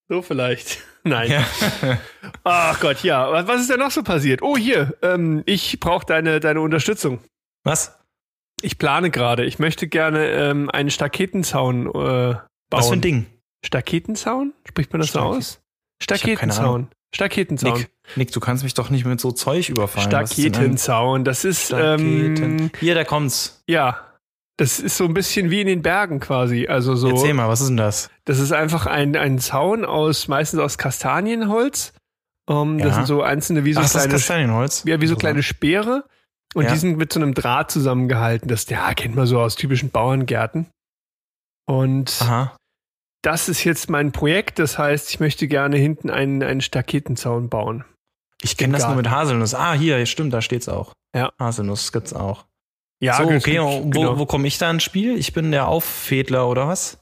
so 0.09 0.21
vielleicht. 0.21 0.79
Nein. 1.03 1.31
Ja. 1.31 1.45
Ach 2.43 2.79
Gott, 2.79 3.03
ja. 3.03 3.45
Was 3.47 3.61
ist 3.61 3.69
denn 3.69 3.79
noch 3.79 3.91
so 3.91 4.03
passiert? 4.03 4.41
Oh, 4.41 4.57
hier. 4.57 4.95
Ähm, 5.01 5.43
ich 5.45 5.79
brauche 5.79 6.05
deine, 6.05 6.39
deine 6.39 6.61
Unterstützung. 6.61 7.19
Was? 7.63 7.97
Ich 8.61 8.77
plane 8.77 9.11
gerade. 9.11 9.43
Ich 9.45 9.59
möchte 9.59 9.87
gerne 9.87 10.25
ähm, 10.27 10.69
einen 10.69 10.89
Staketenzaun 10.89 11.87
äh, 11.87 11.91
bauen. 11.91 12.41
Was 12.71 12.87
für 12.87 12.93
ein 12.93 13.01
Ding? 13.01 13.25
Staketenzaun? 13.65 14.53
Spricht 14.67 14.91
man 14.93 15.01
das 15.01 15.11
so 15.11 15.19
Staketen- 15.19 15.37
aus? 15.37 15.59
Staketenzaun. 16.01 16.87
Staketenzaun. 17.13 17.73
Nick, 17.73 17.89
Nick, 18.15 18.31
du 18.31 18.39
kannst 18.39 18.63
mich 18.63 18.73
doch 18.73 18.89
nicht 18.89 19.05
mit 19.05 19.19
so 19.21 19.31
Zeug 19.31 19.69
überfallen. 19.69 20.07
Staketenzaun. 20.09 21.23
Das 21.23 21.45
ist, 21.45 21.67
Staketen. 21.67 22.59
ähm, 22.59 22.71
Hier, 22.79 22.95
da 22.95 23.03
kommt's. 23.03 23.61
ja. 23.67 23.99
Das 24.57 24.79
ist 24.79 24.97
so 24.97 25.05
ein 25.05 25.15
bisschen 25.15 25.49
wie 25.49 25.61
in 25.61 25.67
den 25.67 25.81
Bergen 25.81 26.19
quasi. 26.19 26.67
Also 26.67 26.93
so. 26.95 27.09
Erzähl 27.09 27.33
mal, 27.33 27.49
was 27.49 27.59
ist 27.61 27.69
denn 27.69 27.77
das? 27.77 28.11
Das 28.25 28.37
ist 28.37 28.51
einfach 28.51 28.85
ein, 28.85 29.15
ein 29.17 29.39
Zaun 29.39 29.83
aus, 29.83 30.27
meistens 30.27 30.59
aus 30.59 30.77
Kastanienholz. 30.77 31.91
Ähm, 32.47 32.77
Das 32.77 32.89
Ja. 32.89 32.93
sind 32.93 33.05
so 33.07 33.23
einzelne, 33.23 33.65
wie 33.65 33.73
so 33.73 33.79
Ach, 33.79 33.83
das 33.83 33.95
ist 33.95 34.01
kleine, 34.01 34.13
Kastanienholz. 34.13 34.83
ja, 34.85 35.01
wie 35.01 35.07
so 35.07 35.15
kleine 35.15 35.41
Speere. 35.41 36.03
Und 36.53 36.65
Ja. 36.65 36.71
die 36.71 36.77
sind 36.77 36.97
mit 36.97 37.11
so 37.11 37.19
einem 37.19 37.33
Draht 37.33 37.71
zusammengehalten. 37.71 38.47
Das, 38.47 38.69
ja, 38.69 38.93
kennt 38.93 39.15
man 39.15 39.25
so 39.25 39.39
aus 39.41 39.55
typischen 39.55 39.89
Bauerngärten. 39.89 40.67
Und 41.65 42.15
Aha. 42.21 42.55
Das 43.23 43.49
ist 43.49 43.63
jetzt 43.63 43.89
mein 43.89 44.11
Projekt. 44.11 44.59
Das 44.59 44.77
heißt, 44.77 45.09
ich 45.09 45.19
möchte 45.19 45.47
gerne 45.47 45.77
hinten 45.77 46.11
einen, 46.11 46.43
einen 46.43 46.61
Staketenzaun 46.61 47.49
bauen. 47.49 47.83
Ich 48.43 48.57
kenne 48.57 48.73
das 48.73 48.85
nur 48.85 48.95
mit 48.95 49.09
Haselnuss. 49.09 49.55
Ah, 49.55 49.73
hier, 49.73 50.05
stimmt, 50.05 50.33
da 50.33 50.41
steht's 50.41 50.69
auch. 50.69 50.93
Ja. 51.15 51.31
Haselnuss 51.39 51.91
gibt's 51.91 52.13
auch. 52.13 52.45
Ja, 52.99 53.17
so, 53.17 53.23
okay, 53.23 53.59
wo, 53.59 53.89
genau. 53.89 54.19
wo 54.19 54.25
komme 54.25 54.47
ich 54.47 54.57
da 54.57 54.69
ins 54.69 54.83
Spiel? 54.83 55.17
Ich 55.17 55.33
bin 55.33 55.51
der 55.51 55.67
Auffädler 55.67 56.47
oder 56.47 56.67
was? 56.67 56.99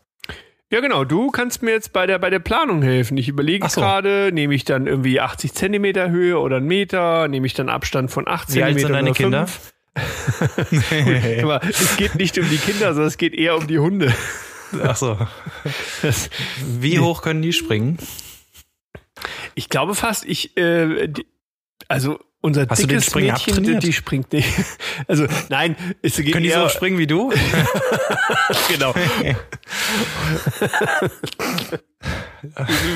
Ja, 0.71 0.79
genau. 0.79 1.03
Du 1.03 1.31
kannst 1.31 1.63
mir 1.63 1.71
jetzt 1.71 1.93
bei 1.93 2.07
der, 2.07 2.17
bei 2.19 2.29
der 2.29 2.39
Planung 2.39 2.81
helfen. 2.81 3.17
Ich 3.17 3.27
überlege 3.27 3.67
so. 3.67 3.81
gerade, 3.81 4.31
nehme 4.31 4.53
ich 4.53 4.63
dann 4.63 4.87
irgendwie 4.87 5.19
80 5.19 5.53
Zentimeter 5.53 6.09
Höhe 6.09 6.39
oder 6.39 6.57
einen 6.57 6.67
Meter, 6.67 7.27
nehme 7.27 7.45
ich 7.45 7.53
dann 7.53 7.69
Abstand 7.69 8.09
von 8.09 8.27
8 8.27 8.53
Wie 8.53 8.63
alt 8.63 8.79
Zentimeter 8.79 8.87
sind 8.87 8.93
deine 8.93 9.11
Kinder? 9.13 9.47
Guck 11.39 11.45
mal, 11.45 11.61
es 11.67 11.97
geht 11.97 12.15
nicht 12.15 12.37
um 12.37 12.47
die 12.49 12.57
Kinder, 12.57 12.93
sondern 12.93 13.07
es 13.07 13.17
geht 13.17 13.33
eher 13.33 13.57
um 13.57 13.67
die 13.67 13.79
Hunde. 13.79 14.13
Ach 14.83 14.95
so. 14.95 15.17
Das, 16.01 16.29
Wie 16.65 16.99
hoch 16.99 17.21
können 17.21 17.41
die 17.41 17.53
springen? 17.53 17.97
ich 19.55 19.69
glaube 19.69 19.95
fast, 19.95 20.25
ich, 20.25 20.55
äh, 20.57 21.07
die, 21.07 21.25
also 21.87 22.19
unser 22.43 22.65
Hast 22.67 22.81
du 22.81 22.87
den 22.87 22.97
dickes 22.99 23.13
Mädchen, 23.13 23.35
die, 23.45 23.51
abtrainiert? 23.51 23.83
die 23.83 23.93
springt 23.93 24.33
nicht. 24.33 24.49
Also 25.07 25.27
nein, 25.49 25.75
es 26.01 26.15
geht 26.15 26.31
Können 26.31 26.43
die 26.43 26.51
so 26.51 26.69
springen 26.69 26.97
wie 26.97 27.05
du? 27.07 27.29
genau. 28.69 28.93
wie, 28.95 29.35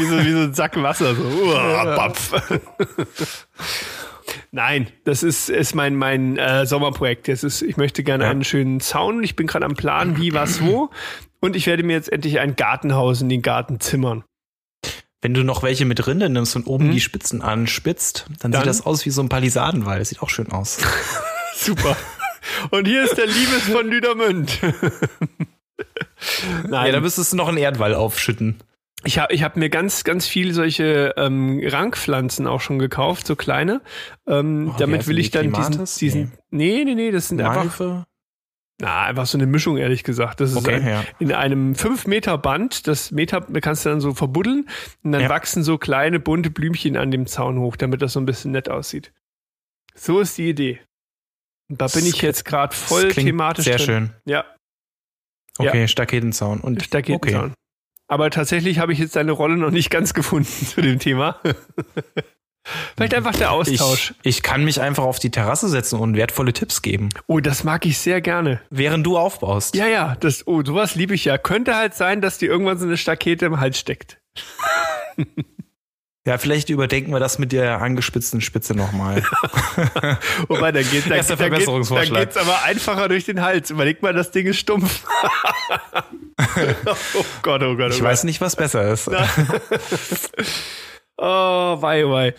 so, 0.05 0.25
wie 0.25 0.31
so 0.31 0.39
ein 0.39 0.53
Sack 0.53 0.81
Wasser. 0.81 1.15
So. 1.15 1.23
Uah. 1.23 2.13
Nein, 4.51 4.87
das 5.03 5.23
ist, 5.23 5.49
ist 5.49 5.75
mein, 5.75 5.95
mein 5.95 6.37
äh, 6.37 6.65
Sommerprojekt. 6.65 7.27
Das 7.27 7.43
ist, 7.43 7.61
ich 7.61 7.77
möchte 7.77 8.03
gerne 8.03 8.25
Ja. 8.25 8.31
einen 8.31 8.43
schönen 8.43 8.79
Zaun. 8.79 9.23
Ich 9.23 9.35
bin 9.35 9.47
gerade 9.47 9.65
am 9.65 9.75
Plan, 9.75 10.17
wie, 10.17 10.33
was, 10.33 10.61
wo. 10.63 10.89
Und 11.45 11.55
ich 11.55 11.67
werde 11.67 11.83
mir 11.83 11.93
jetzt 11.93 12.11
endlich 12.11 12.39
ein 12.39 12.55
Gartenhaus 12.55 13.21
in 13.21 13.29
den 13.29 13.43
Garten 13.43 13.79
zimmern. 13.79 14.23
Wenn 15.21 15.35
du 15.35 15.43
noch 15.43 15.61
welche 15.61 15.85
mit 15.85 16.05
Rinde 16.07 16.27
nimmst 16.29 16.55
und 16.55 16.65
oben 16.65 16.85
Hm? 16.85 16.91
die 16.91 17.01
Spitzen 17.01 17.41
anspitzt, 17.43 18.25
dann, 18.39 18.51
Dann? 18.51 18.61
sieht 18.61 18.67
das 18.69 18.85
aus 18.85 19.05
wie 19.05 19.11
so 19.11 19.21
ein 19.21 19.29
Palisadenwall. 19.29 19.99
Das 19.99 20.09
sieht 20.09 20.23
auch 20.23 20.29
schön 20.29 20.51
aus. 20.51 20.79
Super. 21.55 21.95
Und 22.71 22.87
hier 22.87 23.03
ist 23.03 23.15
der 23.17 23.27
Liebes 23.27 23.63
von 23.71 23.87
Lüdermünd. 23.87 24.59
Nein, 26.67 26.85
Ja, 26.87 26.91
da 26.91 26.99
müsstest 26.99 27.33
du 27.33 27.37
noch 27.37 27.47
einen 27.47 27.57
Erdwall 27.57 27.93
aufschütten. 27.93 28.57
Ich 29.03 29.19
habe 29.19 29.33
ich 29.33 29.43
hab 29.43 29.55
mir 29.55 29.69
ganz, 29.69 30.03
ganz 30.03 30.25
viel 30.25 30.51
solche 30.53 31.13
ähm, 31.15 31.61
Rankpflanzen 31.63 32.47
auch 32.47 32.61
schon 32.61 32.79
gekauft, 32.79 33.27
so 33.27 33.35
kleine. 33.35 33.81
Ähm, 34.27 34.71
Oh, 34.73 34.75
damit 34.79 35.05
will 35.07 35.19
ich 35.19 35.29
dann 35.29 35.53
diesen, 35.53 35.85
diesen. 35.99 36.31
Nee, 36.49 36.83
nee, 36.85 36.95
nee, 36.95 37.11
das 37.11 37.27
sind 37.27 37.39
einfach, 37.41 37.79
Malve? 37.79 38.05
Na, 38.81 39.03
einfach 39.03 39.25
so 39.25 39.37
eine 39.37 39.45
Mischung, 39.47 39.77
ehrlich 39.77 40.03
gesagt. 40.03 40.41
Das 40.41 40.51
ist 40.51 40.57
Okay, 40.57 40.75
ein, 40.75 40.87
ja. 40.87 41.03
in 41.19 41.31
einem 41.31 41.73
5-Meter-Band, 41.73 42.87
das 42.87 43.11
Meter 43.11 43.41
kannst 43.61 43.85
du 43.85 43.89
dann 43.89 44.01
so 44.01 44.13
verbuddeln 44.13 44.67
und 45.03 45.11
dann 45.13 45.21
Ja. 45.21 45.29
wachsen 45.29 45.63
so 45.63 45.77
kleine 45.77 46.19
bunte 46.19 46.49
Blümchen 46.49 46.97
an 46.97 47.09
dem 47.11 47.25
Zaun 47.25 47.59
hoch, 47.59 47.77
damit 47.77 48.01
das 48.01 48.13
so 48.13 48.19
ein 48.19 48.25
bisschen 48.25 48.51
nett 48.51 48.69
aussieht. 48.69 49.13
So 49.93 50.19
ist 50.19 50.37
die 50.37 50.49
Idee. 50.49 50.81
Und 51.69 51.79
da 51.81 51.85
bin 51.87 52.01
Das 52.03 52.09
ich 52.13 52.21
jetzt 52.21 52.43
gerade 52.45 52.75
voll 52.75 53.09
thematisch 53.11 53.65
Sehr 53.65 53.77
drin. 53.77 53.85
schön. 53.85 54.11
Ja, 54.25 54.45
Okay, 55.57 55.87
Staketenzaun. 55.87 56.59
Und 56.59 56.83
Staketenzaun. 56.83 57.53
Aber 58.09 58.29
tatsächlich 58.29 58.79
habe 58.79 58.91
ich 58.91 58.99
jetzt 58.99 59.15
deine 59.15 59.31
Rolle 59.31 59.55
noch 59.55 59.71
nicht 59.71 59.89
ganz 59.89 60.13
gefunden 60.13 60.45
zu 60.65 60.81
dem 60.81 60.99
Thema. 60.99 61.39
Vielleicht 62.95 63.13
einfach 63.13 63.35
der 63.35 63.51
Austausch. 63.51 64.13
Ich, 64.23 64.37
ich 64.37 64.43
kann 64.43 64.63
mich 64.63 64.81
einfach 64.81 65.03
auf 65.03 65.19
die 65.19 65.29
Terrasse 65.31 65.69
setzen 65.69 65.99
und 65.99 66.15
wertvolle 66.15 66.53
Tipps 66.53 66.81
geben, 66.81 67.09
oh, 67.27 67.39
das 67.39 67.63
mag 67.63 67.85
ich 67.85 67.97
sehr 67.97 68.21
gerne. 68.21 68.61
während 68.69 69.05
du 69.05 69.17
aufbaust. 69.17 69.75
Ja, 69.75 69.87
ja, 69.87 70.15
das, 70.19 70.47
oh, 70.47 70.63
sowas 70.63 70.95
liebe 70.95 71.13
ich 71.13 71.25
ja. 71.25 71.37
Könnte 71.37 71.75
halt 71.75 71.93
sein, 71.93 72.21
dass 72.21 72.37
dir 72.37 72.49
irgendwann 72.49 72.77
so 72.77 72.85
eine 72.85 72.97
Stakete 72.97 73.45
im 73.45 73.59
Hals 73.59 73.79
steckt. 73.79 74.17
Ja, 76.27 76.39
vielleicht 76.39 76.71
überdenken 76.71 77.11
wir 77.11 77.19
das 77.19 77.37
mit 77.37 77.51
der 77.51 77.81
angespitzten 77.81 78.41
Spitze 78.41 78.73
nochmal. 78.73 79.21
Wobei, 80.47 80.71
dann 80.71 80.81
geht 80.89 81.03
dann, 81.03 81.09
dann, 81.11 81.19
geht, 81.19 81.29
dann 81.29 81.37
Verbesserungsvorschlag. 81.37 82.19
geht's 82.19 82.37
aber 82.37 82.63
einfacher 82.63 83.07
durch 83.09 83.25
den 83.25 83.41
Hals. 83.43 83.69
Überleg 83.69 84.01
mal, 84.01 84.11
das 84.11 84.31
Ding 84.31 84.47
ist 84.47 84.57
stumpf. 84.57 85.05
oh 87.15 87.25
Gott, 87.43 87.61
oh 87.61 87.75
Gott, 87.75 87.91
oh 87.91 87.93
Ich 87.93 87.99
Gott. 87.99 88.01
weiß 88.01 88.23
nicht, 88.23 88.41
was 88.41 88.55
besser 88.55 88.91
ist. 88.91 89.07
Oh, 91.17 91.77
wei, 91.79 92.09
wei. 92.09 92.33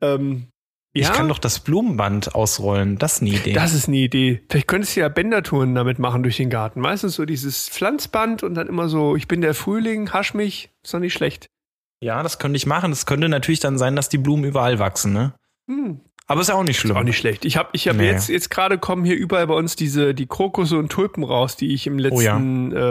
Ähm, 0.00 0.48
Ich 0.92 1.02
ja, 1.06 1.12
kann 1.12 1.28
doch 1.28 1.38
das 1.38 1.60
Blumenband 1.60 2.34
ausrollen. 2.34 2.96
Das 2.98 3.16
ist 3.16 3.22
eine 3.22 3.30
Idee. 3.30 3.52
Das 3.52 3.74
ist 3.74 3.88
eine 3.88 3.98
Idee. 3.98 4.42
Vielleicht 4.50 4.68
könntest 4.68 4.96
du 4.96 5.00
ja 5.00 5.08
Bändertouren 5.08 5.74
damit 5.74 5.98
machen 5.98 6.22
durch 6.22 6.36
den 6.38 6.48
Garten. 6.50 6.80
Meistens 6.80 7.14
so 7.16 7.24
dieses 7.26 7.68
Pflanzband 7.68 8.42
und 8.42 8.54
dann 8.54 8.66
immer 8.66 8.88
so, 8.88 9.14
ich 9.16 9.28
bin 9.28 9.40
der 9.42 9.54
Frühling, 9.54 10.12
hasch 10.12 10.32
mich. 10.34 10.70
Ist 10.82 10.94
doch 10.94 10.98
nicht 11.00 11.12
schlecht. 11.14 11.46
ja, 12.00 12.22
das 12.22 12.38
könnte 12.38 12.56
ich 12.56 12.66
machen. 12.66 12.92
Es 12.92 13.04
könnte 13.06 13.28
natürlich 13.28 13.60
dann 13.60 13.78
sein, 13.78 13.96
dass 13.96 14.08
die 14.08 14.18
Blumen 14.18 14.44
überall 14.44 14.78
wachsen, 14.78 15.12
ne? 15.12 15.34
Hm. 15.68 16.00
Aber 16.28 16.40
ist 16.40 16.48
ja 16.48 16.54
auch 16.56 16.64
nicht 16.64 16.78
schlimm. 16.78 16.92
Ist 16.96 17.00
auch 17.00 17.04
nicht 17.04 17.18
schlecht. 17.18 17.44
Ich 17.44 17.56
habe 17.56 17.68
ich 17.72 17.86
hab 17.88 17.96
Nee. 17.96 18.06
jetzt, 18.10 18.28
jetzt 18.28 18.50
gerade 18.50 18.78
kommen 18.78 19.04
hier 19.04 19.16
überall 19.16 19.46
bei 19.46 19.54
uns 19.54 19.76
diese, 19.76 20.12
die 20.14 20.26
Krokusse 20.26 20.76
und 20.78 20.90
Tulpen 20.90 21.22
raus, 21.24 21.56
die 21.56 21.72
ich 21.72 21.86
im 21.86 21.98
letzten 21.98 22.16
Oh 22.16 22.20
ja. 22.20 22.36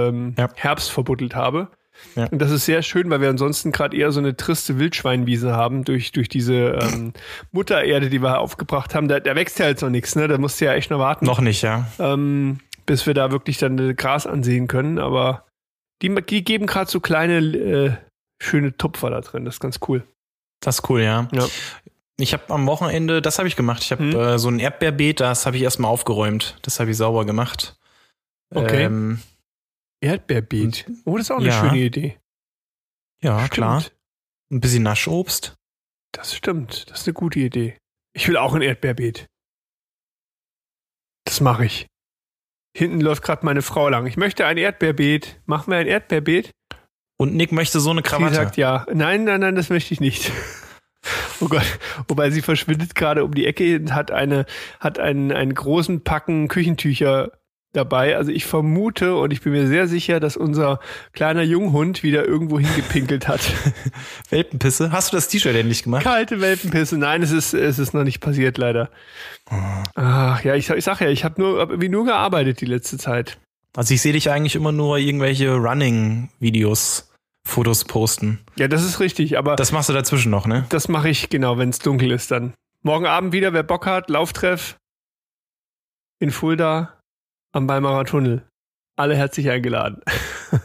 ähm, 0.07 0.35
Ja. 0.37 0.49
Herbst 0.55 0.89
verbuddelt 0.91 1.35
habe. 1.35 1.69
Ja. 2.15 2.27
Und 2.27 2.39
das 2.39 2.51
ist 2.51 2.65
sehr 2.65 2.81
schön, 2.81 3.09
weil 3.09 3.21
wir 3.21 3.29
ansonsten 3.29 3.71
gerade 3.71 3.95
eher 3.97 4.11
so 4.11 4.19
eine 4.19 4.37
triste 4.37 4.79
Wildschweinwiese 4.79 5.53
haben 5.53 5.83
durch, 5.83 6.11
durch 6.11 6.29
diese 6.29 6.53
ähm, 6.81 7.13
Muttererde, 7.51 8.09
die 8.09 8.21
wir 8.21 8.39
aufgebracht 8.39 8.95
haben. 8.95 9.07
Da, 9.07 9.19
da 9.19 9.35
wächst 9.35 9.59
ja 9.59 9.67
jetzt 9.67 9.81
noch 9.81 9.89
nichts, 9.89 10.15
ne? 10.15 10.27
Da 10.27 10.37
musst 10.37 10.61
du 10.61 10.65
ja 10.65 10.73
echt 10.73 10.91
noch 10.91 10.99
warten. 10.99 11.25
Noch 11.25 11.41
nicht, 11.41 11.61
ja. 11.61 11.87
ähm, 11.99 12.59
bis 12.85 13.05
wir 13.05 13.13
da 13.13 13.31
wirklich 13.31 13.57
dann 13.57 13.95
Gras 13.95 14.27
ansehen 14.27 14.67
können. 14.67 14.99
Aber 14.99 15.45
die, 16.01 16.13
die 16.13 16.43
geben 16.43 16.67
gerade 16.67 16.89
so 16.89 16.99
kleine, 16.99 17.39
äh, 17.39 17.91
schöne 18.41 18.77
Tupfer 18.77 19.09
da 19.09 19.21
drin. 19.21 19.45
Das 19.45 19.55
ist 19.55 19.59
ganz 19.59 19.79
cool. 19.87 20.03
Das 20.61 20.79
ist 20.79 20.89
cool, 20.89 21.01
ja. 21.01 21.27
Ja. 21.33 21.47
Ich 22.17 22.31
habe 22.33 22.43
am 22.53 22.65
Wochenende, 22.65 23.21
das 23.21 23.39
habe 23.39 23.47
ich 23.47 23.55
gemacht. 23.55 23.83
Ich 23.83 23.91
habe 23.91 24.03
Hm. 24.03 24.15
äh, 24.15 24.39
so 24.39 24.47
ein 24.47 24.59
Erdbeerbeet, 24.59 25.19
das 25.19 25.45
habe 25.45 25.57
ich 25.57 25.63
erstmal 25.63 25.91
aufgeräumt. 25.91 26.57
Das 26.61 26.79
habe 26.79 26.91
ich 26.91 26.97
sauber 26.97 27.25
gemacht. 27.25 27.75
Okay. 28.53 28.83
Ähm, 28.83 29.19
Erdbeerbeet. 30.05 30.85
Oh, 31.05 31.17
das 31.17 31.27
ist 31.27 31.31
auch 31.31 31.37
eine 31.39 31.47
Ja. 31.47 31.59
schöne 31.59 31.79
Idee. 31.83 32.17
ja, 33.21 33.39
Stimmt. 33.39 33.51
klar. 33.51 33.83
Ein 34.51 34.59
bisschen 34.61 34.83
Naschobst. 34.83 35.55
Das 36.11 36.35
stimmt. 36.35 36.89
Das 36.89 37.01
ist 37.01 37.07
eine 37.07 37.13
gute 37.13 37.39
Idee. 37.39 37.77
Ich 38.13 38.27
will 38.27 38.37
auch 38.37 38.53
ein 38.53 38.61
Erdbeerbeet. 38.61 39.27
Das 41.25 41.41
mache 41.41 41.65
ich. 41.65 41.87
Hinten 42.77 43.01
läuft 43.01 43.23
gerade 43.23 43.45
meine 43.45 43.61
Frau 43.61 43.89
lang. 43.89 44.05
Ich 44.05 44.17
möchte 44.17 44.45
ein 44.45 44.57
Erdbeerbeet. 44.57 45.41
Machen 45.45 45.71
wir 45.71 45.77
ein 45.77 45.87
Erdbeerbeet? 45.87 46.51
Und 47.17 47.33
Nick 47.35 47.51
möchte 47.51 47.79
so 47.79 47.89
eine 47.91 47.99
Sie 47.99 48.03
Krawatte. 48.09 48.35
sagt 48.35 48.57
ja. 48.57 48.85
Nein, 48.93 49.23
nein, 49.23 49.39
nein, 49.41 49.55
das 49.55 49.69
möchte 49.69 49.93
ich 49.93 49.99
nicht. 49.99 50.31
Oh 51.39 51.47
Gott, 51.49 51.65
wobei 52.07 52.31
sie 52.31 52.41
verschwindet 52.41 52.95
gerade 52.95 53.23
um 53.25 53.35
die 53.35 53.45
Ecke 53.45 53.75
und 53.75 53.93
hat 53.93 54.09
eine, 54.09 54.45
hat 54.79 54.97
einen, 54.97 55.31
einen 55.31 55.53
großen 55.53 56.03
Packen 56.03 56.47
Küchentücher 56.47 57.31
dabei. 57.75 58.15
Also 58.15 58.31
ich 58.31 58.45
vermute 58.45 59.15
und 59.15 59.31
ich 59.31 59.41
bin 59.41 59.53
mir 59.53 59.67
sehr 59.67 59.87
sicher, 59.87 60.19
dass 60.19 60.37
unser 60.37 60.79
kleiner 61.13 61.43
Junghund 61.43 62.03
wieder 62.03 62.25
irgendwo 62.25 62.59
hingepinkelt 62.59 63.27
hat. 63.27 63.41
Welpenpisse. 64.29 64.91
Hast 64.91 65.11
du 65.11 65.17
das 65.17 65.27
T-Shirt 65.27 65.55
endlich 65.55 65.83
gemacht? 65.83 66.03
Kalte 66.03 66.41
Welpenpisse. 66.41 66.97
Nein, 66.97 67.21
es 67.21 67.31
ist, 67.31 67.53
es 67.53 67.79
ist 67.79 67.93
noch 67.93 68.03
nicht 68.03 68.19
passiert, 68.19 68.57
leider. 68.57 68.89
Ach 69.95 70.43
ja, 70.43 70.55
ich, 70.55 70.69
ich 70.69 70.83
sag 70.83 71.01
ja, 71.01 71.09
ich 71.09 71.23
habe 71.23 71.41
nur, 71.41 71.59
hab 71.59 71.69
irgendwie 71.69 71.89
nur 71.89 72.05
gearbeitet 72.05 72.61
die 72.61 72.65
letzte 72.65 72.97
Zeit. 72.97 73.37
Also 73.75 73.93
ich 73.93 74.01
sehe 74.01 74.13
dich 74.13 74.29
eigentlich 74.31 74.55
immer 74.55 74.71
nur 74.71 74.97
irgendwelche 74.97 75.53
Running-Videos, 75.53 77.11
Fotos 77.45 77.83
posten. 77.85 78.39
Ja, 78.55 78.67
das 78.67 78.83
ist 78.83 78.99
richtig, 78.99 79.37
aber 79.37 79.55
Das 79.55 79.71
machst 79.71 79.89
du 79.89 79.93
dazwischen 79.93 80.31
noch, 80.31 80.47
ne? 80.47 80.65
das 80.69 80.87
mache 80.87 81.09
ich 81.09 81.29
genau, 81.29 81.57
wenn 81.57 81.69
es 81.69 81.79
dunkel 81.79 82.11
ist 82.11 82.31
dann. 82.31 82.53
Morgen 82.83 83.05
Abend 83.05 83.33
wieder, 83.33 83.51
wer 83.53 83.63
Bock 83.63 83.85
hat, 83.85 84.09
Lauftreff 84.09 84.77
in 86.19 86.31
Fulda 86.31 86.94
am 87.55 87.67
Weimarer 87.69 88.05
Tunnel. 88.05 88.45
Alle 88.97 89.15
herzlich 89.15 89.49
eingeladen. 89.49 90.01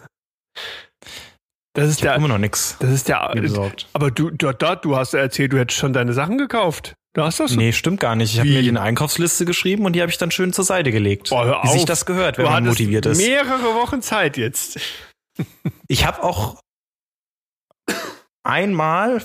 Das 1.72 1.88
ist 1.88 1.96
Ich 1.96 2.02
der, 2.02 2.16
immer 2.16 2.26
noch 2.26 2.38
nix 2.38 2.76
das 2.80 2.90
ist 2.90 3.06
besorgt. 3.32 3.88
aber 3.92 4.10
du, 4.10 4.30
du, 4.30 4.52
da, 4.52 4.74
du 4.74 4.96
hast 4.96 5.14
erzählt, 5.14 5.52
du 5.52 5.58
hättest 5.58 5.78
schon 5.78 5.92
deine 5.92 6.12
Sachen 6.12 6.36
gekauft. 6.36 6.94
Du 7.14 7.22
hast 7.22 7.38
das 7.38 7.52
so. 7.52 7.56
Nee, 7.56 7.72
stimmt 7.72 8.00
gar 8.00 8.16
nicht. 8.16 8.32
Ich 8.34 8.40
habe 8.40 8.48
mir 8.48 8.62
die 8.62 8.68
eine 8.68 8.80
Einkaufsliste 8.80 9.44
geschrieben 9.44 9.84
und 9.86 9.94
die 9.94 10.00
habe 10.00 10.10
ich 10.10 10.18
dann 10.18 10.32
schön 10.32 10.52
zur 10.52 10.64
Seite 10.64 10.90
gelegt. 10.90 11.30
Oh, 11.30 11.44
hör 11.44 11.62
wie 11.62 11.68
sich 11.68 11.82
auf. 11.82 11.86
das 11.86 12.06
gehört, 12.06 12.38
wenn 12.38 12.44
du 12.46 12.50
man 12.50 12.66
motiviert 12.66 13.06
ist. 13.06 13.18
mehrere 13.18 13.74
Wochen 13.76 14.02
Zeit 14.02 14.36
jetzt. 14.36 14.80
Ich 15.86 16.04
habe 16.04 16.24
auch 16.24 16.60
einmal 18.42 19.22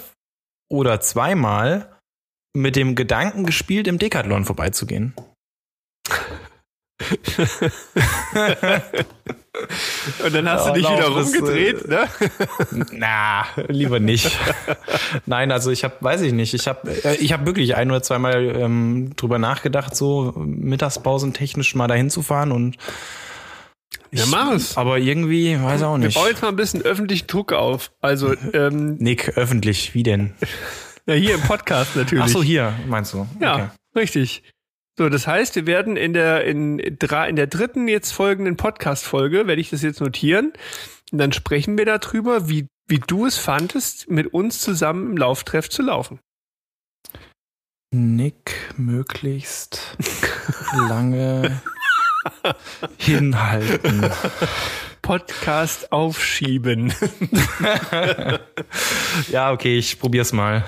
oder 0.69 0.99
zweimal 0.99 1.97
mit 2.55 2.75
dem 2.75 2.93
Gedanken 2.95 3.45
gespielt, 3.47 3.87
im 3.87 3.97
Decathlon 3.97 4.45
vorbeizugehen. 4.45 5.13
Und 10.23 10.33
dann 10.33 10.49
hast 10.49 10.65
Ja, 10.67 10.73
du 10.73 10.79
dich 10.81 10.89
wieder 10.89 11.07
rumgedreht, 11.07 11.87
ne? 11.87 12.07
Na, 12.91 13.45
lieber 13.67 13.99
nicht. 13.99 14.37
Nein, 15.25 15.51
also 15.51 15.71
ich 15.71 15.83
habe, 15.83 15.95
weiß 16.01 16.21
ich 16.21 16.33
nicht, 16.33 16.53
ich 16.53 16.67
habe, 16.67 16.89
äh, 17.03 17.15
ich 17.15 17.31
habe 17.33 17.45
wirklich 17.45 17.75
ein 17.75 17.89
oder 17.89 18.01
zweimal 18.03 18.55
ähm, 18.55 19.11
drüber 19.15 19.39
nachgedacht, 19.39 19.95
so 19.95 20.33
mittagspausentechnisch 20.35 21.75
mal 21.75 21.87
dahin 21.87 22.09
zu 22.09 22.21
fahren 22.21 22.51
und 22.51 22.75
Ja, 24.11 24.23
ich- 24.23 24.29
mach 24.31 24.51
es. 24.53 24.77
Aber 24.77 24.97
irgendwie, 24.99 25.61
weiß 25.61 25.83
auch 25.83 25.97
Wir 25.97 26.05
nicht. 26.07 26.15
bauen 26.15 26.27
jetzt 26.29 26.41
mal 26.41 26.49
ein 26.49 26.55
bisschen 26.55 26.81
öffentlichen 26.81 27.27
Druck 27.27 27.53
auf. 27.53 27.91
Also, 28.01 28.33
ähm, 28.53 28.95
Nick, 28.99 29.37
öffentlich, 29.37 29.93
wie 29.93 30.03
denn? 30.03 30.33
ja, 31.05 31.13
hier 31.13 31.35
im 31.35 31.41
Podcast 31.41 31.95
natürlich. 31.95 32.23
Ach 32.25 32.29
so, 32.29 32.43
hier, 32.43 32.73
meinst 32.87 33.13
du? 33.13 33.27
Ja, 33.39 33.55
Okay. 33.55 33.67
richtig. 33.95 34.43
So, 34.97 35.09
das 35.09 35.27
heißt, 35.27 35.55
wir 35.55 35.67
werden 35.67 35.97
in 35.97 36.13
der, 36.13 36.45
in, 36.45 36.77
drei, 36.97 37.27
in 37.27 37.35
der 37.35 37.47
dritten 37.47 37.89
jetzt 37.89 38.11
folgenden 38.11 38.55
Podcast-Folge, 38.55 39.45
werde 39.45 39.59
ich 39.59 39.69
das 39.69 39.81
jetzt 39.81 39.99
notieren, 39.99 40.53
und 41.11 41.17
dann 41.17 41.33
sprechen 41.33 41.77
wir 41.77 41.85
darüber, 41.85 42.47
wie, 42.49 42.67
wie 42.87 42.99
du 42.99 43.25
es 43.25 43.37
fandest, 43.37 44.09
mit 44.09 44.33
uns 44.33 44.61
zusammen 44.61 45.11
im 45.11 45.17
Lauftreff 45.17 45.69
zu 45.69 45.81
laufen. 45.81 46.19
Nick 47.91 48.73
möglichst 48.77 49.97
lange 50.73 51.61
hinhalten. 52.97 54.09
Podcast 55.01 55.91
aufschieben. 55.91 56.93
Ja, 59.29 59.51
okay, 59.51 59.77
ich 59.77 59.99
probier's 59.99 60.33
mal. 60.33 60.65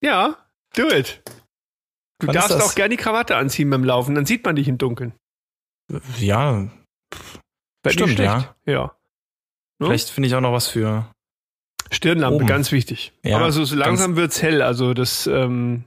ja, 0.00 0.36
do 0.76 0.88
it. 0.88 1.20
Du 2.20 2.26
Wann 2.26 2.34
darfst 2.34 2.52
auch 2.62 2.74
gerne 2.74 2.90
die 2.90 2.96
Krawatte 2.96 3.36
anziehen 3.36 3.68
beim 3.70 3.84
Laufen, 3.84 4.14
dann 4.14 4.26
sieht 4.26 4.44
man 4.44 4.56
dich 4.56 4.68
im 4.68 4.78
Dunkeln. 4.78 5.12
Ja, 6.18 6.68
nicht 7.84 7.94
Stimmt, 7.94 8.12
schlecht. 8.12 8.54
ja. 8.66 8.94
Ne? 9.78 9.86
vielleicht 9.86 10.10
finde 10.10 10.28
ich 10.28 10.34
auch 10.34 10.40
noch 10.40 10.52
was 10.52 10.68
für 10.68 11.10
Stirnlampe, 11.90 12.36
Oben. 12.36 12.46
ganz 12.46 12.70
wichtig. 12.70 13.12
Ja, 13.24 13.36
Aber 13.38 13.50
so, 13.50 13.64
so 13.64 13.74
langsam 13.74 14.14
wird's 14.16 14.42
hell, 14.42 14.62
also 14.62 14.94
das 14.94 15.26
ähm, 15.26 15.84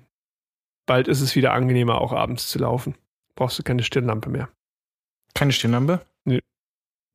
bald 0.85 1.07
ist 1.07 1.21
es 1.21 1.35
wieder 1.35 1.53
angenehmer, 1.53 2.01
auch 2.01 2.11
abends 2.11 2.47
zu 2.49 2.59
laufen. 2.59 2.95
Brauchst 3.35 3.57
du 3.59 3.63
keine 3.63 3.83
Stirnlampe 3.83 4.29
mehr. 4.29 4.49
Keine 5.33 5.51
Stirnlampe? 5.53 6.05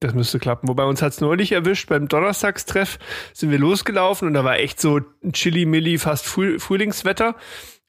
Das 0.00 0.14
müsste 0.14 0.38
klappen. 0.38 0.68
Wobei 0.68 0.84
uns 0.84 1.02
hat's 1.02 1.20
neulich 1.20 1.50
erwischt, 1.50 1.88
beim 1.88 2.06
Donnerstagstreff 2.06 3.00
sind 3.32 3.50
wir 3.50 3.58
losgelaufen 3.58 4.28
und 4.28 4.34
da 4.34 4.44
war 4.44 4.56
echt 4.56 4.80
so 4.80 5.00
ein 5.25 5.32
Chili-Milli, 5.32 5.98
fast 5.98 6.25
Früh 6.25 6.60
Frühlingswetter. 6.60 7.34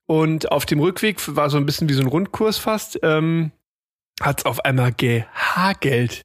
Und 0.10 0.52
auf 0.52 0.66
dem 0.66 0.80
Rückweg 0.80 1.18
war 1.36 1.52
so 1.52 1.58
ein 1.58 1.68
bisschen 1.68 1.88
wie 1.88 1.94
so 1.94 2.02
ein 2.02 2.08
Rundkurs 2.08 2.58
fast, 2.58 3.00
ähm, 3.04 3.52
hat's 4.20 4.44
auf 4.44 4.66
einmal 4.66 4.92
gehagelt. 4.92 6.24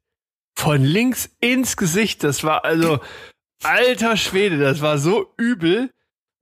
Von 0.56 0.82
links 0.82 1.28
ins 1.40 1.76
Gesicht. 1.76 2.24
Das 2.24 2.44
war 2.44 2.64
also, 2.64 3.00
alter 3.62 4.16
Schwede, 4.16 4.56
das 4.56 4.80
war 4.80 4.96
so 4.96 5.34
übel. 5.36 5.90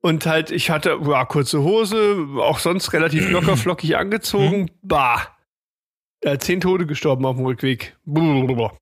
Und 0.03 0.25
halt, 0.25 0.53
ich 0.53 0.71
hatte 0.71 1.01
ja, 1.05 1.25
kurze 1.25 1.63
Hose, 1.63 2.29
auch 2.37 2.61
sonst 2.61 2.93
relativ 2.93 3.29
locker 3.29 3.57
flockig 3.57 3.97
angezogen. 3.97 4.71
Bah. 4.81 5.27
Ja, 6.23 6.39
zehn 6.39 6.61
Tote 6.61 6.87
gestorben 6.87 7.27
auf 7.27 7.35
dem 7.35 7.45
Rückweg. 7.45 7.97
Blablabla. 8.05 8.77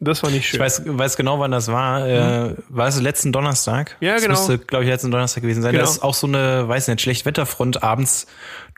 Das 0.00 0.22
war 0.22 0.30
nicht 0.30 0.46
schön. 0.46 0.58
Ich 0.58 0.64
weiß, 0.64 0.82
weiß 0.86 1.16
genau, 1.16 1.40
wann 1.40 1.50
das 1.50 1.68
war. 1.68 2.06
Äh, 2.06 2.54
war 2.68 2.86
es 2.86 3.00
letzten 3.00 3.32
Donnerstag? 3.32 3.96
Ja, 4.00 4.14
das 4.14 4.22
genau. 4.22 4.34
müsste, 4.34 4.58
glaube 4.58 4.84
ich, 4.84 4.90
letzten 4.90 5.10
Donnerstag 5.10 5.42
gewesen 5.42 5.62
sein. 5.62 5.72
Genau. 5.72 5.84
Da 5.84 5.90
ist 5.90 6.02
auch 6.02 6.14
so 6.14 6.26
eine, 6.26 6.68
weiß 6.68 6.88
nicht, 6.88 7.00
Schlechtwetterfront 7.00 7.82
abends 7.82 8.26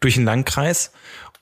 durch 0.00 0.14
den 0.14 0.24
Landkreis. 0.24 0.92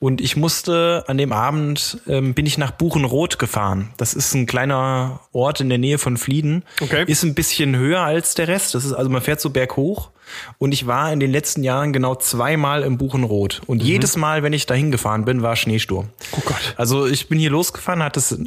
Und 0.01 0.21
ich 0.21 0.37
musste 0.37 1.03
an 1.07 1.17
dem 1.17 1.33
Abend, 1.33 1.99
ähm, 2.07 2.33
bin 2.33 2.45
ich 2.45 2.57
nach 2.57 2.71
Buchenroth 2.71 3.37
gefahren. 3.37 3.89
Das 3.97 4.13
ist 4.13 4.33
ein 4.33 4.45
kleiner 4.45 5.19
Ort 5.33 5.59
in 5.59 5.67
der 5.67 5.77
Nähe 5.77 5.97
von 5.97 6.15
Flieden. 6.15 6.63
Okay. 6.79 7.03
Ist 7.05 7.23
ein 7.23 7.35
bisschen 7.35 7.75
höher 7.75 8.01
als 8.01 8.33
der 8.33 8.47
Rest. 8.47 8.75
Das 8.75 8.85
ist, 8.85 8.93
also 8.93 9.09
man 9.09 9.21
fährt 9.21 9.41
so 9.41 9.49
berghoch. 9.49 10.11
Und 10.57 10.73
ich 10.73 10.87
war 10.87 11.11
in 11.11 11.19
den 11.19 11.31
letzten 11.31 11.63
Jahren 11.63 11.91
genau 11.91 12.15
zweimal 12.15 12.83
im 12.83 12.97
Buchenroth. 12.97 13.61
Und 13.65 13.83
jedes 13.83 14.15
Mal, 14.15 14.41
wenn 14.41 14.53
ich 14.53 14.65
da 14.65 14.73
hingefahren 14.73 15.25
bin, 15.25 15.41
war 15.41 15.57
Schneesturm. 15.57 16.05
Mhm. 16.05 16.11
Oh 16.37 16.41
Gott. 16.45 16.75
Also 16.77 17.05
ich 17.05 17.27
bin 17.27 17.37
hier 17.37 17.49
losgefahren, 17.49 18.01
hat 18.01 18.15
es 18.15 18.37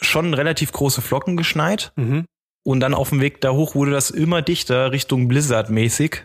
schon 0.00 0.34
relativ 0.34 0.72
große 0.72 1.02
Flocken 1.02 1.36
geschneit. 1.36 1.92
Mhm. 1.96 2.24
Und 2.64 2.80
dann 2.80 2.94
auf 2.94 3.10
dem 3.10 3.20
Weg 3.20 3.40
da 3.42 3.52
hoch 3.52 3.76
wurde 3.76 3.92
das 3.92 4.10
immer 4.10 4.42
dichter 4.42 4.90
Richtung 4.90 5.28
Blizzard-mäßig. 5.28 6.24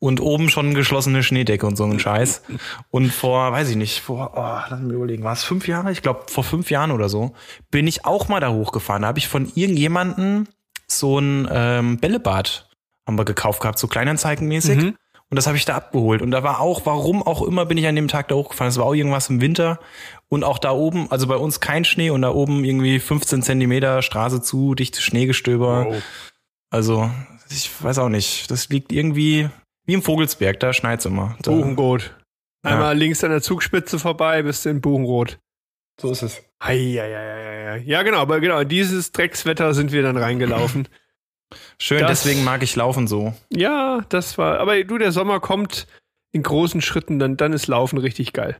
Und 0.00 0.20
oben 0.20 0.48
schon 0.48 0.74
geschlossene 0.74 1.22
Schneedecke 1.22 1.64
und 1.64 1.76
so 1.76 1.84
ein 1.84 2.00
Scheiß. 2.00 2.42
Und 2.90 3.12
vor, 3.12 3.52
weiß 3.52 3.70
ich 3.70 3.76
nicht, 3.76 4.00
vor, 4.00 4.32
oh, 4.34 4.68
lass 4.68 4.80
mich 4.80 4.92
überlegen, 4.92 5.22
war 5.22 5.34
es 5.34 5.44
fünf 5.44 5.68
Jahre? 5.68 5.92
Ich 5.92 6.02
glaube, 6.02 6.24
vor 6.26 6.42
fünf 6.42 6.72
Jahren 6.72 6.90
oder 6.90 7.08
so, 7.08 7.34
bin 7.70 7.86
ich 7.86 8.04
auch 8.04 8.26
mal 8.26 8.40
da 8.40 8.50
hochgefahren. 8.50 9.02
Da 9.02 9.08
habe 9.08 9.20
ich 9.20 9.28
von 9.28 9.52
irgendjemandem 9.54 10.48
so 10.88 11.20
ein 11.20 11.48
ähm, 11.52 11.98
Bällebad 11.98 12.68
haben 13.06 13.18
wir 13.18 13.24
gekauft 13.24 13.60
gehabt, 13.60 13.78
so 13.78 13.86
kleinanzeigenmäßig. 13.86 14.78
Mhm. 14.78 14.96
Und 15.28 15.36
das 15.36 15.46
habe 15.46 15.56
ich 15.56 15.64
da 15.64 15.74
abgeholt. 15.74 16.22
Und 16.22 16.30
da 16.30 16.42
war 16.42 16.60
auch, 16.60 16.82
warum 16.84 17.22
auch 17.22 17.42
immer, 17.42 17.66
bin 17.66 17.78
ich 17.78 17.86
an 17.86 17.96
dem 17.96 18.08
Tag 18.08 18.28
da 18.28 18.36
hochgefahren. 18.36 18.70
Es 18.70 18.78
war 18.78 18.86
auch 18.86 18.94
irgendwas 18.94 19.28
im 19.28 19.40
Winter. 19.40 19.80
Und 20.28 20.42
auch 20.44 20.58
da 20.58 20.72
oben, 20.72 21.10
also 21.10 21.26
bei 21.28 21.36
uns 21.36 21.60
kein 21.60 21.84
Schnee 21.84 22.10
und 22.10 22.22
da 22.22 22.30
oben 22.30 22.64
irgendwie 22.64 22.98
15 22.98 23.42
Zentimeter 23.42 24.02
Straße 24.02 24.42
zu, 24.42 24.74
dichtes 24.74 25.02
Schneegestöber. 25.02 25.86
Wow. 25.86 26.02
Also, 26.70 27.10
ich 27.48 27.70
weiß 27.82 27.98
auch 27.98 28.08
nicht. 28.08 28.50
Das 28.50 28.68
liegt 28.68 28.92
irgendwie 28.92 29.48
wie 29.86 29.94
im 29.94 30.02
Vogelsberg, 30.02 30.58
da 30.58 30.72
schneit's 30.72 31.04
immer. 31.04 31.36
Da, 31.42 31.52
Buchenrot. 31.52 32.12
Ja. 32.64 32.72
Einmal 32.72 32.98
links 32.98 33.22
an 33.22 33.30
der 33.30 33.40
Zugspitze 33.42 34.00
vorbei, 34.00 34.42
bist 34.42 34.64
du 34.64 34.70
in 34.70 34.80
Buchenrot. 34.80 35.38
so 36.00 36.10
ist 36.10 36.22
es. 36.22 36.42
Ei, 36.58 36.98
ei, 37.00 37.14
ei, 37.16 37.32
ei, 37.34 37.70
ei. 37.74 37.78
Ja, 37.86 38.02
genau, 38.02 38.18
aber 38.18 38.40
genau, 38.40 38.58
in 38.58 38.68
dieses 38.68 39.12
Dreckswetter 39.12 39.74
sind 39.74 39.92
wir 39.92 40.02
dann 40.02 40.16
reingelaufen. 40.16 40.88
Schön, 41.78 42.00
Das- 42.00 42.22
deswegen 42.24 42.42
mag 42.42 42.64
ich 42.64 42.74
Laufen 42.74 43.06
so. 43.06 43.32
ja, 43.50 44.00
das 44.08 44.36
war, 44.38 44.58
aber 44.58 44.82
du, 44.82 44.98
der 44.98 45.12
Sommer 45.12 45.38
kommt 45.38 45.86
in 46.32 46.42
großen 46.42 46.80
Schritten, 46.82 47.20
dann, 47.20 47.36
dann 47.36 47.52
ist 47.52 47.68
Laufen 47.68 47.98
richtig 47.98 48.32
geil. 48.32 48.56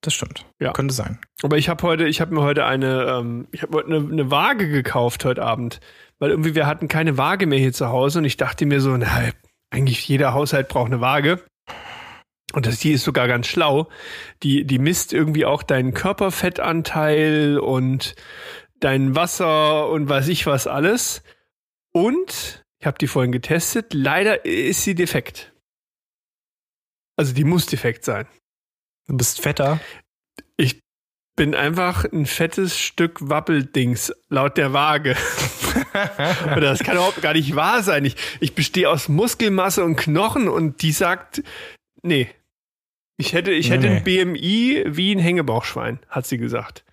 Das 0.00 0.14
stimmt. 0.14 0.46
Ja. 0.60 0.72
Könnte 0.72 0.94
sein. 0.94 1.18
Aber 1.42 1.58
ich 1.58 1.68
habe 1.68 1.82
heute, 1.82 2.06
ich 2.06 2.20
habe 2.20 2.34
mir 2.34 2.42
heute 2.42 2.64
eine, 2.64 3.18
ähm, 3.18 3.48
ich 3.50 3.62
habe 3.62 3.78
heute 3.78 3.88
eine, 3.88 3.96
eine 3.96 4.30
Waage 4.30 4.68
gekauft 4.68 5.24
heute 5.24 5.42
Abend, 5.42 5.80
weil 6.18 6.30
irgendwie 6.30 6.54
wir 6.54 6.66
hatten 6.66 6.86
keine 6.88 7.18
Waage 7.18 7.46
mehr 7.46 7.58
hier 7.58 7.72
zu 7.72 7.88
Hause 7.88 8.20
und 8.20 8.24
ich 8.24 8.36
dachte 8.36 8.64
mir 8.66 8.80
so, 8.80 8.96
na, 8.96 9.30
eigentlich 9.70 10.06
jeder 10.06 10.34
Haushalt 10.34 10.68
braucht 10.68 10.86
eine 10.86 11.00
Waage. 11.00 11.42
Und 12.54 12.66
das, 12.66 12.78
die 12.78 12.92
ist 12.92 13.04
sogar 13.04 13.28
ganz 13.28 13.46
schlau. 13.46 13.88
Die, 14.42 14.64
die 14.64 14.78
misst 14.78 15.12
irgendwie 15.12 15.44
auch 15.44 15.62
deinen 15.62 15.92
Körperfettanteil 15.92 17.58
und 17.58 18.14
dein 18.80 19.14
Wasser 19.14 19.88
und 19.90 20.08
weiß 20.08 20.28
ich 20.28 20.46
was 20.46 20.66
alles. 20.66 21.22
Und 21.92 22.64
ich 22.80 22.86
habe 22.86 22.98
die 22.98 23.06
vorhin 23.06 23.32
getestet. 23.32 23.92
Leider 23.92 24.44
ist 24.44 24.82
sie 24.84 24.94
defekt. 24.94 25.52
Also 27.16 27.34
die 27.34 27.44
muss 27.44 27.66
defekt 27.66 28.04
sein. 28.04 28.26
Du 29.08 29.16
bist 29.16 29.40
fetter. 29.40 29.80
Ich 30.56 30.80
bin 31.36 31.54
einfach 31.54 32.04
ein 32.04 32.26
fettes 32.26 32.78
Stück 32.78 33.28
Wappeldings, 33.28 34.12
laut 34.28 34.56
der 34.56 34.72
Waage. 34.72 35.16
Oder 36.52 36.60
das 36.60 36.80
kann 36.80 36.96
überhaupt 36.96 37.22
gar 37.22 37.32
nicht 37.32 37.54
wahr 37.56 37.82
sein. 37.82 38.04
Ich, 38.04 38.16
ich 38.40 38.54
bestehe 38.54 38.88
aus 38.90 39.08
Muskelmasse 39.08 39.84
und 39.84 39.96
Knochen 39.96 40.48
und 40.48 40.82
die 40.82 40.92
sagt, 40.92 41.42
nee. 42.02 42.28
Ich 43.16 43.32
hätte, 43.32 43.50
ich 43.50 43.68
Nee, 43.70 43.76
hätte 43.76 43.88
nee. 43.88 43.96
ein 43.96 44.04
BMI 44.34 44.84
wie 44.96 45.12
ein 45.14 45.18
Hängebauchschwein, 45.18 45.98
hat 46.08 46.26
sie 46.26 46.38
gesagt. 46.38 46.84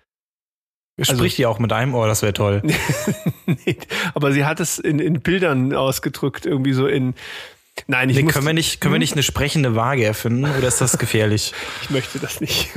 Also- 0.98 1.14
Spricht 1.16 1.38
die 1.38 1.46
auch 1.46 1.58
mit 1.58 1.72
einem 1.72 1.94
Ohr, 1.94 2.06
das 2.08 2.22
wäre 2.22 2.32
toll. 2.32 2.62
nee, 3.46 3.76
aber 4.14 4.32
sie 4.32 4.44
hat 4.46 4.58
es 4.60 4.78
in, 4.78 4.98
in 4.98 5.20
Bildern 5.20 5.74
ausgedrückt, 5.74 6.46
irgendwie 6.46 6.72
so 6.72 6.86
in. 6.86 7.14
Nein, 7.88 8.08
ich, 8.10 8.16
Nee, 8.16 8.22
muss, 8.24 8.32
können 8.34 8.46
wir 8.46 8.52
nicht, 8.54 8.80
können 8.80 8.94
wir 8.94 8.98
nicht 8.98 9.12
eine 9.12 9.22
sprechende 9.22 9.74
Waage 9.76 10.04
erfinden 10.04 10.44
oder 10.44 10.66
ist 10.66 10.80
das 10.80 10.98
gefährlich? 10.98 11.52
ich 11.82 11.90
möchte 11.90 12.18
das 12.18 12.40
nicht. 12.40 12.68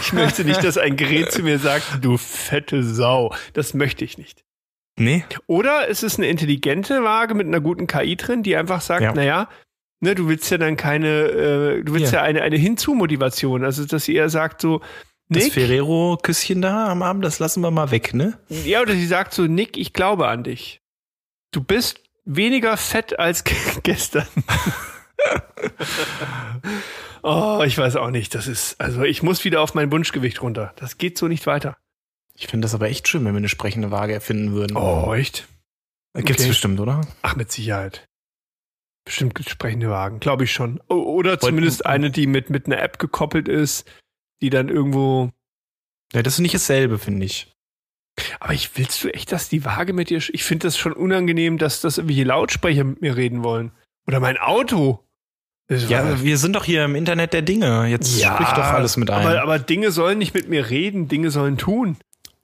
Ich 0.00 0.12
möchte 0.12 0.44
nicht, 0.44 0.64
dass 0.64 0.78
ein 0.78 0.96
Gerät 0.96 1.32
zu 1.32 1.42
mir 1.42 1.58
sagt, 1.58 1.84
du 2.04 2.16
fette 2.16 2.82
Sau. 2.82 3.34
Das 3.52 3.74
möchte 3.74 4.04
ich 4.04 4.18
nicht. 4.18 4.44
Nee? 4.98 5.24
Oder 5.46 5.88
es 5.88 6.02
ist 6.02 6.18
eine 6.18 6.28
intelligente 6.28 7.02
Waage 7.04 7.34
mit 7.34 7.46
einer 7.46 7.60
guten 7.60 7.86
KI 7.86 8.16
drin, 8.16 8.42
die 8.42 8.56
einfach 8.56 8.80
sagt, 8.80 9.02
Ja. 9.02 9.12
naja, 9.14 9.48
ne, 10.00 10.14
du 10.14 10.28
willst 10.28 10.50
ja 10.50 10.58
dann 10.58 10.76
keine, 10.76 11.08
äh, 11.08 11.82
du 11.82 11.94
willst 11.94 12.10
Hier. 12.10 12.18
ja 12.18 12.24
eine, 12.24 12.42
eine 12.42 12.56
Hinzu-Motivation. 12.56 13.64
Also, 13.64 13.84
dass 13.86 14.04
sie 14.04 14.14
eher 14.14 14.28
sagt 14.28 14.60
so, 14.60 14.80
Das 15.28 15.44
Nick, 15.44 15.52
Ferrero-Küsschen 15.54 16.60
da 16.60 16.88
am 16.90 17.02
Abend, 17.02 17.24
das 17.24 17.38
lassen 17.38 17.62
wir 17.62 17.70
mal 17.70 17.90
weg, 17.90 18.12
ne? 18.12 18.38
ja, 18.64 18.80
oder 18.82 18.92
sie 18.94 19.06
sagt 19.06 19.32
so, 19.34 19.44
Nick, 19.44 19.76
ich 19.78 19.92
glaube 19.92 20.28
an 20.28 20.44
dich. 20.44 20.80
Du 21.52 21.62
bist 21.62 22.00
weniger 22.24 22.76
fett 22.76 23.18
als 23.18 23.44
gestern. 23.82 24.26
oh, 27.22 27.62
ich 27.66 27.76
weiß 27.78 27.96
auch 27.96 28.10
nicht. 28.10 28.34
Das 28.34 28.46
ist, 28.46 28.80
also 28.80 29.02
ich 29.02 29.22
muss 29.22 29.44
wieder 29.44 29.60
auf 29.60 29.74
mein 29.74 29.90
Wunschgewicht 29.92 30.42
runter. 30.42 30.72
Das 30.76 30.98
geht 30.98 31.18
so 31.18 31.28
nicht 31.28 31.46
weiter. 31.46 31.76
Ich 32.34 32.46
finde 32.46 32.64
das 32.64 32.74
aber 32.74 32.88
echt 32.88 33.08
schön, 33.08 33.24
wenn 33.24 33.34
wir 33.34 33.38
eine 33.38 33.48
sprechende 33.48 33.90
Waage 33.90 34.14
erfinden 34.14 34.52
würden. 34.52 34.76
Oh, 34.76 35.14
echt? 35.14 35.48
Gibt's 36.14 36.42
okay. 36.42 36.48
bestimmt, 36.48 36.80
oder? 36.80 37.02
Ach, 37.22 37.36
mit 37.36 37.50
Sicherheit. 37.52 38.06
Bestimmt 39.04 39.36
entsprechende 39.38 39.90
Wagen, 39.90 40.20
glaube 40.20 40.44
ich 40.44 40.52
schon. 40.52 40.80
Oder 40.88 41.40
zumindest 41.40 41.86
eine, 41.86 42.10
die 42.10 42.26
mit, 42.26 42.50
mit 42.50 42.66
einer 42.66 42.80
App 42.80 42.98
gekoppelt 42.98 43.48
ist, 43.48 43.90
die 44.40 44.50
dann 44.50 44.68
irgendwo. 44.68 45.30
Ja, 46.12 46.22
das 46.22 46.34
ist 46.34 46.40
nicht 46.40 46.54
dasselbe, 46.54 46.98
finde 46.98 47.26
ich. 47.26 47.51
Aber 48.40 48.52
ich 48.52 48.76
willst 48.76 49.02
du 49.02 49.08
echt, 49.08 49.32
dass 49.32 49.48
die 49.48 49.64
Waage 49.64 49.92
mit 49.92 50.10
dir. 50.10 50.18
Ich 50.32 50.44
finde 50.44 50.66
das 50.68 50.76
schon 50.76 50.92
unangenehm, 50.92 51.58
dass 51.58 51.80
das 51.80 51.98
irgendwelche 51.98 52.24
Lautsprecher 52.24 52.84
mit 52.84 53.00
mir 53.00 53.16
reden 53.16 53.42
wollen. 53.42 53.72
Oder 54.06 54.20
mein 54.20 54.36
Auto. 54.38 55.00
Das 55.68 55.88
Ja, 55.88 56.04
war- 56.04 56.22
wir 56.22 56.36
sind 56.38 56.54
doch 56.54 56.64
hier 56.64 56.84
im 56.84 56.94
Internet 56.94 57.32
der 57.32 57.42
Dinge. 57.42 57.86
Jetzt 57.86 58.20
sprich 58.22 58.48
doch 58.48 58.64
alles 58.64 58.96
mit 58.96 59.10
ein. 59.10 59.26
Aber, 59.26 59.40
aber 59.42 59.58
Dinge 59.58 59.90
sollen 59.92 60.18
nicht 60.18 60.34
mit 60.34 60.48
mir 60.48 60.68
reden, 60.70 61.08
Dinge 61.08 61.30
sollen 61.30 61.56
tun. 61.56 61.96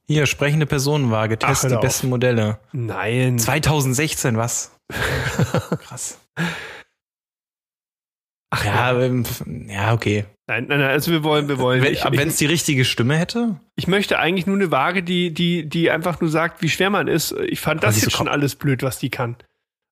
hier, 0.07 0.25
sprechende 0.25 0.65
Personenwaage, 0.65 1.37
Ach, 1.43 1.49
test 1.49 1.65
hör 1.65 1.71
die 1.71 1.77
auf. 1.77 1.83
besten 1.83 2.09
Modelle. 2.09 2.59
Nein. 2.73 3.39
2016, 3.39 4.39
was? 4.39 4.73
Krass. 5.83 6.19
Ach 8.51 8.65
Ja, 8.65 8.99
ähm, 9.01 9.25
ja, 9.69 9.93
okay. 9.93 10.25
Nein, 10.47 10.67
nein, 10.69 10.81
nein, 10.81 10.91
also 10.91 11.11
wir 11.11 11.23
wollen, 11.23 11.49
wir 11.49 11.59
wollen. 11.59 11.83
Wenn 11.83 11.93
ich, 11.93 12.05
es 12.05 12.33
ich, 12.33 12.37
die 12.37 12.47
richtige 12.47 12.85
Stimme 12.87 13.19
hätte? 13.19 13.61
ich 13.77 13.87
möchte 13.87 14.19
eigentlich 14.19 14.47
nur 14.47 14.57
eine 14.57 14.71
Waage, 14.71 15.03
die, 15.03 15.33
die, 15.33 15.69
die 15.69 15.91
einfach 15.91 16.21
nur 16.21 16.31
sagt, 16.31 16.63
wie 16.63 16.71
schwer 16.71 16.89
man 16.89 17.07
ist. 17.07 17.33
Ich 17.33 17.61
fand 17.61 17.85
Aber 17.85 17.93
das 17.93 18.01
jetzt 18.01 18.17
schon 18.17 18.29
alles 18.29 18.55
blöd, 18.55 18.83
was 18.83 18.99
die 18.99 19.11
kann. 19.11 19.37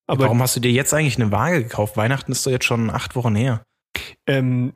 Aber 0.07 0.25
Warum 0.25 0.41
hast 0.41 0.55
du 0.55 0.59
dir 0.59 0.71
jetzt 0.71 0.93
eigentlich 0.93 1.17
eine 1.17 1.31
Waage 1.31 1.63
gekauft? 1.63 1.97
Weihnachten 1.97 2.31
ist 2.31 2.45
doch 2.45 2.51
jetzt 2.51 2.65
schon 2.65 2.89
acht 2.89 3.15
Wochen 3.15 3.35
her. 3.35 3.61
ähm, 4.25 4.73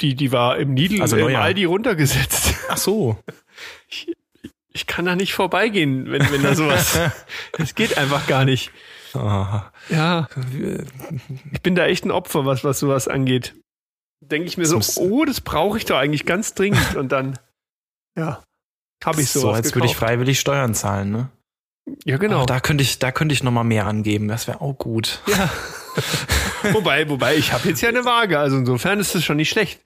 die, 0.00 0.14
die 0.16 0.32
war 0.32 0.58
im 0.58 0.74
Lidl, 0.76 1.00
Also 1.00 1.16
im. 1.16 1.34
Aldi 1.36 1.64
runtergesetzt. 1.64 2.54
Ach 2.68 2.76
so. 2.76 3.16
Ich 4.72 4.86
kann 4.86 5.04
da 5.04 5.14
nicht 5.16 5.32
vorbeigehen, 5.34 6.10
wenn, 6.10 6.30
wenn 6.30 6.42
da 6.42 6.54
sowas. 6.54 6.98
Das 7.52 7.74
geht 7.74 7.96
einfach 7.96 8.26
gar 8.26 8.44
nicht. 8.44 8.70
Ah. 9.14 9.70
Ja, 9.90 10.28
ich 11.52 11.60
bin 11.62 11.74
da 11.74 11.86
echt 11.86 12.04
ein 12.04 12.10
Opfer, 12.10 12.46
was, 12.46 12.64
was 12.64 12.78
sowas 12.78 13.08
angeht. 13.08 13.54
Denke 14.20 14.48
ich 14.48 14.56
mir 14.56 14.66
so, 14.66 14.76
Das 14.78 14.96
muss- 14.96 14.98
oh, 14.98 15.24
das 15.24 15.40
brauche 15.40 15.76
ich 15.78 15.84
doch 15.84 15.96
eigentlich 15.98 16.24
ganz 16.26 16.54
dringend. 16.54 16.94
Und 16.96 17.10
dann, 17.12 17.38
ja, 18.16 18.42
habe 19.04 19.20
ich 19.20 19.30
so, 19.30 19.40
sowas 19.40 19.56
als 19.58 19.74
würde 19.74 19.86
ich 19.88 19.96
freiwillig 19.96 20.38
Steuern 20.40 20.74
zahlen, 20.74 21.10
ne? 21.10 21.28
Ja, 22.04 22.16
genau. 22.16 22.42
Oh, 22.42 22.46
da 22.46 22.60
könnte 22.60 22.82
ich, 22.84 23.00
da 23.00 23.10
könnte 23.10 23.32
ich 23.32 23.42
noch 23.42 23.50
mal 23.50 23.64
mehr 23.64 23.86
angeben. 23.86 24.28
Das 24.28 24.46
wäre 24.46 24.60
auch 24.60 24.74
gut. 24.78 25.20
Ja. 25.26 25.50
wobei, 26.72 27.08
wobei, 27.08 27.34
ich 27.36 27.52
habe 27.52 27.68
jetzt 27.68 27.80
ja 27.80 27.88
eine 27.88 28.04
Waage, 28.04 28.38
also 28.38 28.56
insofern 28.56 29.00
ist 29.00 29.14
das 29.16 29.24
schon 29.24 29.36
nicht 29.36 29.50
schlecht. 29.50 29.80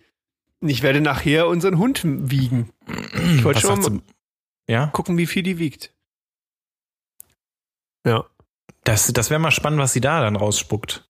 Ich 0.60 0.82
werde 0.82 1.00
nachher 1.00 1.48
unseren 1.48 1.78
Hund 1.78 2.02
wiegen. 2.04 2.70
Ich 3.34 3.42
wollte 3.44 3.60
schon 3.60 3.80
mal? 3.80 4.00
Ja, 4.68 4.86
gucken, 4.88 5.16
wie 5.16 5.26
viel 5.26 5.42
die 5.42 5.58
wiegt. 5.58 5.92
Ja. 8.06 8.24
Das, 8.88 9.12
das 9.12 9.30
wäre 9.30 9.40
mal 9.40 9.50
spannend, 9.50 9.80
was 9.80 9.92
sie 9.92 10.00
da 10.00 10.20
dann 10.20 10.36
rausspuckt. 10.36 11.04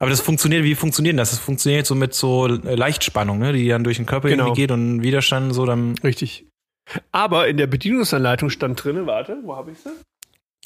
Aber 0.00 0.10
das 0.10 0.20
funktioniert, 0.20 0.64
wie 0.64 0.74
funktioniert 0.74 1.12
denn 1.12 1.18
das? 1.18 1.30
Das 1.30 1.38
funktioniert 1.38 1.86
so 1.86 1.94
mit 1.94 2.14
so 2.14 2.46
äh, 2.46 2.74
Leichtspannung, 2.74 3.38
ne? 3.38 3.52
die 3.52 3.68
dann 3.68 3.84
durch 3.84 3.96
den 3.96 4.06
Körper 4.06 4.28
Genau. 4.28 4.44
irgendwie 4.46 4.62
geht 4.62 4.70
und 4.70 5.02
Widerstand 5.02 5.54
so 5.54 5.64
dann. 5.64 5.96
Richtig. 5.98 6.46
Aber 7.12 7.48
in 7.48 7.56
der 7.56 7.66
Bedienungsanleitung 7.66 8.50
stand 8.50 8.82
drin, 8.82 9.06
warte, 9.06 9.38
wo 9.42 9.56
habe 9.56 9.70
ich 9.70 9.78
sie? 9.78 9.90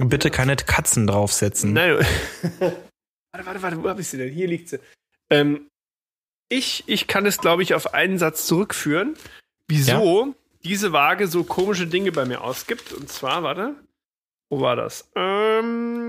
Bitte 0.05 0.31
keine 0.31 0.57
Katzen 0.57 1.07
draufsetzen. 1.07 1.73
Nein. 1.73 1.99
warte, 2.59 3.47
warte, 3.47 3.63
warte, 3.63 3.83
wo 3.83 3.89
habe 3.89 4.01
ich 4.01 4.09
sie 4.09 4.17
denn? 4.17 4.33
Hier 4.33 4.49
liegt 4.49 4.69
sie. 4.69 4.81
Ähm, 5.31 5.69
ich, 6.49 6.85
ich 6.87 7.07
kann 7.07 7.27
es, 7.27 7.39
glaube 7.39 7.63
ich, 7.63 7.75
auf 7.75 7.95
einen 7.95 8.19
Satz 8.19 8.47
zurückführen, 8.47 9.15
wieso 9.69 10.35
diese 10.65 10.93
Waage 10.93 11.29
so 11.29 11.45
komische 11.45 11.87
Dinge 11.87 12.11
bei 12.11 12.25
mir 12.25 12.43
ausgibt. 12.43 12.93
Und 12.93 13.09
zwar, 13.09 13.43
warte, 13.43 13.75
wo 14.51 14.61
war 14.61 14.77
das? 14.77 15.09
Ähm, 15.15 16.08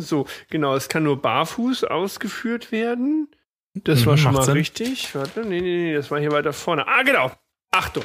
so, 0.00 0.26
genau, 0.48 0.74
es 0.74 0.88
kann 0.88 1.02
nur 1.04 1.20
barfuß 1.20 1.84
ausgeführt 1.84 2.72
werden. 2.72 3.28
Das 3.74 4.00
Mhm, 4.00 4.06
war 4.06 4.16
schon 4.18 4.34
mal 4.34 4.42
Sinn. 4.42 4.54
richtig. 4.54 5.14
Warte, 5.14 5.42
nee, 5.42 5.60
nee, 5.60 5.84
nee, 5.84 5.94
das 5.94 6.10
war 6.10 6.18
hier 6.20 6.32
weiter 6.32 6.52
vorne. 6.52 6.86
Ah, 6.88 7.02
genau. 7.02 7.30
Achtung. 7.70 8.04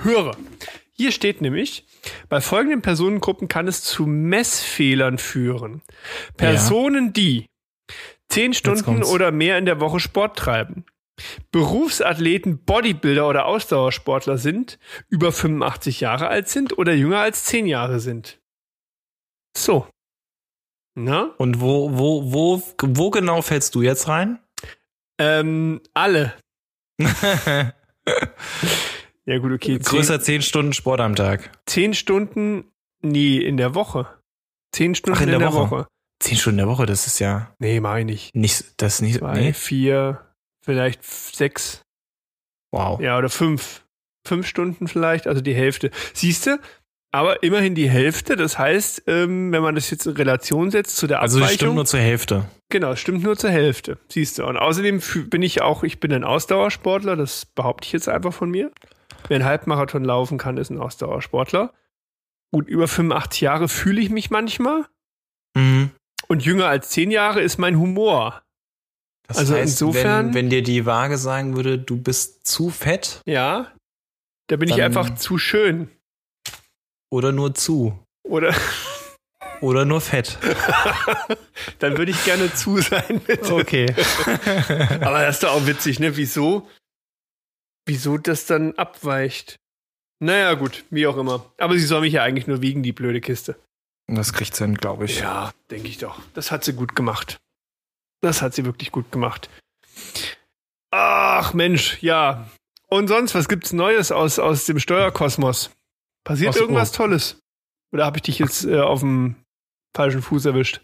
Höre. 0.00 0.36
Hier 0.94 1.12
steht 1.12 1.40
nämlich, 1.40 1.84
bei 2.28 2.40
folgenden 2.40 2.80
Personengruppen 2.82 3.48
kann 3.48 3.68
es 3.68 3.82
zu 3.82 4.06
Messfehlern 4.06 5.18
führen. 5.18 5.82
Personen, 6.36 7.12
die 7.12 7.46
10 8.30 8.54
Stunden 8.54 9.02
oder 9.02 9.30
mehr 9.30 9.58
in 9.58 9.66
der 9.66 9.80
Woche 9.80 10.00
Sport 10.00 10.38
treiben, 10.38 10.84
Berufsathleten, 11.50 12.64
Bodybuilder 12.64 13.28
oder 13.28 13.44
Ausdauersportler 13.44 14.38
sind, 14.38 14.78
über 15.08 15.32
85 15.32 16.00
Jahre 16.00 16.28
alt 16.28 16.48
sind 16.48 16.78
oder 16.78 16.94
jünger 16.94 17.18
als 17.20 17.44
10 17.44 17.66
Jahre 17.66 18.00
sind. 18.00 18.40
So. 19.56 19.86
Na? 20.94 21.34
Und 21.38 21.60
wo, 21.60 21.96
wo, 21.98 22.32
wo, 22.32 22.62
wo 22.82 23.10
genau 23.10 23.40
fällst 23.42 23.74
du 23.74 23.82
jetzt 23.82 24.08
rein? 24.08 24.38
Ähm, 25.18 25.80
alle. 25.94 26.34
Ja, 29.24 29.38
gut, 29.38 29.52
okay. 29.52 29.78
Größer 29.78 30.20
10 30.20 30.42
Stunden 30.42 30.72
Sport 30.72 31.00
am 31.00 31.14
Tag. 31.14 31.52
10 31.66 31.94
Stunden, 31.94 32.64
nee, 33.02 33.38
in 33.38 33.56
der 33.56 33.74
Woche. 33.76 34.08
10 34.74 34.96
Stunden 34.96 35.16
Ach, 35.16 35.22
in 35.22 35.28
in, 35.28 35.38
der 35.38 35.48
der 35.48 35.52
Woche. 35.56 35.70
Woche. 35.70 35.86
10 36.20 36.36
Stunden 36.38 36.58
in 36.58 36.66
der 36.66 36.72
Woche, 36.74 36.86
das 36.86 37.06
ist 37.06 37.20
ja 37.20 37.54
Nee, 37.60 37.78
meine 37.78 38.10
ich. 38.12 38.30
nicht, 38.34 38.74
das 38.82 38.94
ist 38.94 39.02
nicht, 39.02 39.18
Zwei, 39.20 39.34
nee. 39.34 39.52
vier, 39.52 40.26
vielleicht 40.64 41.04
sechs, 41.04 41.82
Wow. 42.72 43.00
ja, 43.00 43.16
oder 43.16 43.28
fünf. 43.30 43.84
Fünf 44.26 44.46
Stunden 44.46 44.88
vielleicht, 44.88 45.26
also 45.28 45.40
die 45.40 45.54
Hälfte. 45.54 45.90
Siehst 46.14 46.46
du? 46.46 46.58
Aber 47.14 47.42
immerhin 47.42 47.74
die 47.74 47.90
Hälfte, 47.90 48.36
das 48.36 48.58
heißt, 48.58 49.02
ähm, 49.06 49.52
wenn 49.52 49.62
man 49.62 49.74
das 49.74 49.90
jetzt 49.90 50.06
in 50.06 50.12
Relation 50.14 50.70
setzt 50.70 50.96
zu 50.96 51.06
der 51.06 51.20
Also 51.20 51.36
Abweichung. 51.38 51.50
es 51.52 51.56
stimmt 51.56 51.74
nur 51.74 51.84
zur 51.86 52.00
Hälfte. 52.00 52.44
Genau, 52.70 52.92
es 52.92 53.00
stimmt 53.00 53.22
nur 53.22 53.36
zur 53.36 53.50
Hälfte. 53.50 53.98
Siehst 54.08 54.38
du. 54.38 54.46
Und 54.46 54.56
außerdem 54.56 55.02
bin 55.28 55.42
ich 55.42 55.60
auch, 55.60 55.82
ich 55.82 56.00
bin 56.00 56.10
ein 56.12 56.24
Ausdauersportler, 56.24 57.16
das 57.16 57.44
behaupte 57.44 57.86
ich 57.86 57.92
jetzt 57.92 58.08
einfach 58.08 58.32
von 58.32 58.50
mir. 58.50 58.72
Wer 59.28 59.36
einen 59.36 59.44
Halbmarathon 59.44 60.04
laufen 60.04 60.38
kann, 60.38 60.56
ist 60.56 60.70
ein 60.70 60.78
Ausdauersportler. 60.78 61.74
Gut, 62.50 62.66
über 62.66 62.88
85 62.88 63.42
Jahre 63.42 63.68
fühle 63.68 64.00
ich 64.00 64.08
mich 64.08 64.30
manchmal. 64.30 64.86
Mhm. 65.54 65.90
Und 66.28 66.44
jünger 66.46 66.66
als 66.68 66.88
10 66.90 67.10
Jahre 67.10 67.42
ist 67.42 67.58
mein 67.58 67.78
Humor. 67.78 68.42
Das 69.28 69.36
Also 69.38 69.54
heißt, 69.54 69.82
insofern- 69.82 70.28
wenn, 70.28 70.34
wenn 70.34 70.50
dir 70.50 70.62
die 70.62 70.86
Waage 70.86 71.18
sagen 71.18 71.56
würde, 71.56 71.78
du 71.78 71.96
bist 72.00 72.46
zu 72.46 72.70
fett 72.70 73.20
Ja. 73.26 73.70
Da 74.48 74.56
bin 74.56 74.68
ich 74.70 74.82
einfach 74.82 75.14
zu 75.16 75.36
schön. 75.38 75.88
Oder 77.12 77.30
nur 77.30 77.54
zu 77.54 77.98
Oder 78.24 78.54
oder 79.60 79.84
nur 79.84 80.00
fett. 80.00 80.38
dann 81.78 81.96
würde 81.96 82.10
ich 82.10 82.24
gerne 82.24 82.52
zu 82.52 82.78
sein, 82.78 83.20
bitte. 83.24 83.54
Okay. 83.54 83.86
Aber 85.00 85.22
das 85.22 85.36
ist 85.36 85.42
doch 85.44 85.52
auch 85.52 85.66
witzig, 85.66 86.00
ne? 86.00 86.16
Wieso? 86.16 86.68
Wieso 87.86 88.18
das 88.18 88.46
dann 88.46 88.72
abweicht? 88.72 89.60
Naja, 90.18 90.54
gut, 90.54 90.84
wie 90.90 91.06
auch 91.06 91.16
immer. 91.16 91.52
Aber 91.58 91.74
sie 91.74 91.84
soll 91.84 92.00
mich 92.00 92.14
ja 92.14 92.24
eigentlich 92.24 92.48
nur 92.48 92.60
wiegen, 92.60 92.82
die 92.82 92.92
blöde 92.92 93.20
Kiste. 93.20 93.54
Das 94.08 94.32
kriegt 94.32 94.56
hin, 94.56 94.74
glaube 94.74 95.04
ich. 95.04 95.20
Ja, 95.20 95.52
denke 95.70 95.86
ich 95.88 95.98
doch. 95.98 96.20
Das 96.34 96.50
hat 96.50 96.64
sie 96.64 96.72
gut 96.72 96.96
gemacht. 96.96 97.38
Das 98.20 98.42
hat 98.42 98.54
sie 98.54 98.64
wirklich 98.64 98.90
gut 98.90 99.12
gemacht. 99.12 99.48
Ach 100.90 101.54
Mensch, 101.54 102.02
ja. 102.02 102.48
Und 102.88 103.06
sonst, 103.06 103.34
was 103.36 103.48
gibt's 103.48 103.72
Neues 103.72 104.10
aus, 104.10 104.40
aus 104.40 104.64
dem 104.66 104.80
Steuerkosmos? 104.80 105.70
Passiert 106.24 106.56
irgendwas 106.56 106.92
Tolles? 106.92 107.38
Oder 107.92 108.06
habe 108.06 108.18
ich 108.18 108.22
dich 108.22 108.38
jetzt 108.38 108.64
äh, 108.64 108.80
auf 108.80 109.00
dem 109.00 109.36
falschen 109.94 110.22
Fuß 110.22 110.46
erwischt? 110.46 110.80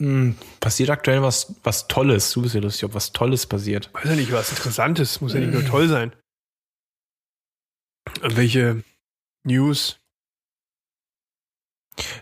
Hm, 0.00 0.36
passiert 0.60 0.90
aktuell 0.90 1.22
was, 1.22 1.54
was 1.62 1.88
Tolles. 1.88 2.32
Du 2.32 2.42
bist 2.42 2.54
ja 2.54 2.60
lustig, 2.60 2.84
ob 2.84 2.94
was 2.94 3.12
Tolles 3.12 3.46
passiert. 3.46 3.92
Weiß 3.94 4.04
ja 4.04 4.16
nicht, 4.16 4.32
was 4.32 4.50
Interessantes. 4.50 5.20
Muss 5.20 5.34
ja 5.34 5.40
nicht 5.40 5.52
nur 5.52 5.64
toll 5.64 5.88
sein. 5.88 6.14
Welche 8.20 8.82
News? 9.44 9.98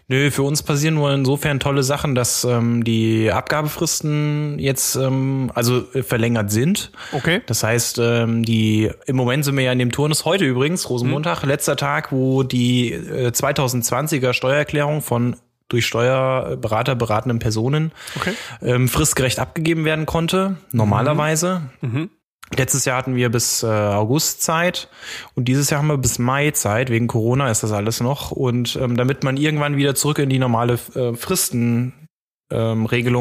Nö, 0.09 0.31
für 0.31 0.43
uns 0.43 0.63
passieren 0.63 0.95
nur 0.95 1.13
insofern 1.13 1.59
tolle 1.61 1.83
Sachen, 1.83 2.15
dass 2.15 2.45
ähm, 2.45 2.85
die 2.85 3.31
Abgabefristen 3.33 4.59
jetzt 4.59 4.97
also 4.97 5.11
äh, 5.11 5.49
also 5.55 5.85
äh, 5.95 6.03
verlängert 6.03 6.51
sind. 6.51 6.93
Okay. 7.13 7.41
Das 7.47 7.63
heißt, 7.63 7.99
ähm, 8.03 8.45
die 8.45 8.91
im 9.07 9.17
Moment 9.17 9.45
sind 9.45 9.57
wir 9.57 9.65
ja 9.65 9.73
in 9.73 9.79
dem 9.79 9.93
Turnus 9.93 10.25
heute 10.25 10.45
übrigens, 10.45 10.91
Rosenmontag, 10.91 11.45
letzter 11.45 11.77
Tag, 11.77 12.13
wo 12.13 12.43
die 12.43 12.93
äh, 12.93 13.29
2020er 13.29 14.33
Steuererklärung 14.33 15.03
von 15.03 15.37
durch 15.69 15.87
Steuerberater 15.87 16.95
beratenden 16.95 17.39
Personen 17.39 17.93
Okay. 18.17 18.35
ähm, 18.61 18.89
fristgerecht 18.89 19.39
abgegeben 19.39 19.85
werden 19.87 20.05
konnte, 20.05 20.57
normalerweise. 20.73 21.63
Mhm. 21.81 22.11
Letztes 22.57 22.85
Jahr 22.85 22.99
hatten 22.99 23.17
wir 23.17 23.31
bis 23.31 23.63
äh, 23.63 23.67
August 23.67 24.43
Zeit 24.43 24.89
und 25.35 25.47
dieses 25.47 25.71
Jahr 25.71 25.81
haben 25.81 25.89
wir 25.89 25.97
bis 25.99 26.19
Mai 26.19 26.51
Zeit. 26.51 26.91
Wegen 26.91 27.07
Corona 27.07 27.51
ist 27.51 27.63
das 27.63 27.73
alles 27.73 28.01
noch. 28.01 28.31
Und 28.31 28.77
ähm, 28.77 28.97
damit 28.97 29.25
man 29.25 29.37
irgendwann 29.37 29.77
wieder 29.77 29.95
zurück 29.95 30.19
in 30.19 30.29
die 30.29 30.39
normale 30.39 30.79
äh, 30.95 31.15
Fristenregelung 31.15 31.95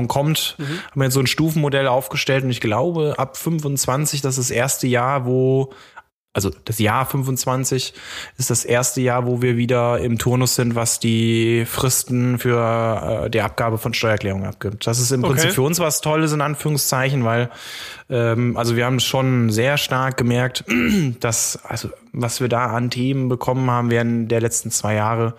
ähm, 0.03 0.07
kommt, 0.07 0.55
Mhm. 0.57 0.63
haben 0.63 0.99
wir 0.99 1.03
jetzt 1.05 1.13
so 1.13 1.19
ein 1.19 1.27
Stufenmodell 1.27 1.87
aufgestellt 1.87 2.43
und 2.43 2.49
ich 2.51 2.61
glaube, 2.61 3.15
ab 3.17 3.37
25, 3.37 4.21
das 4.21 4.37
ist 4.37 4.49
das 4.49 4.55
erste 4.55 4.87
Jahr, 4.87 5.25
wo, 5.25 5.71
also 6.33 6.49
das 6.63 6.79
Jahr 6.79 7.05
25 7.05 7.93
ist 8.37 8.49
das 8.49 8.63
erste 8.63 9.01
Jahr, 9.01 9.25
wo 9.25 9.41
wir 9.41 9.57
wieder 9.57 9.99
im 9.99 10.17
Turnus 10.17 10.55
sind, 10.55 10.75
was 10.75 10.99
die 10.99 11.65
Fristen 11.65 12.39
für 12.39 13.25
äh, 13.25 13.29
die 13.29 13.41
Abgabe 13.41 13.77
von 13.77 13.93
Steuererklärungen 13.93 14.47
abgibt. 14.47 14.87
Das 14.87 14.99
ist 14.99 15.11
im 15.11 15.25
Okay. 15.25 15.33
Prinzip 15.33 15.51
für 15.51 15.61
uns 15.61 15.79
was 15.79 15.99
Tolles 15.99 16.31
in 16.31 16.39
Anführungszeichen, 16.39 17.25
weil 17.25 17.49
ähm, 18.09 18.55
also 18.55 18.77
wir 18.77 18.85
haben 18.85 19.01
schon 19.01 19.49
sehr 19.49 19.77
stark 19.77 20.15
gemerkt, 20.15 20.63
dass 21.19 21.59
also 21.65 21.89
was 22.13 22.39
wir 22.39 22.47
da 22.47 22.67
an 22.67 22.89
Themen 22.89 23.27
bekommen 23.27 23.69
haben 23.69 23.89
während 23.89 24.31
der 24.31 24.39
letzten 24.39 24.71
zwei 24.71 24.95
Jahre, 24.95 25.33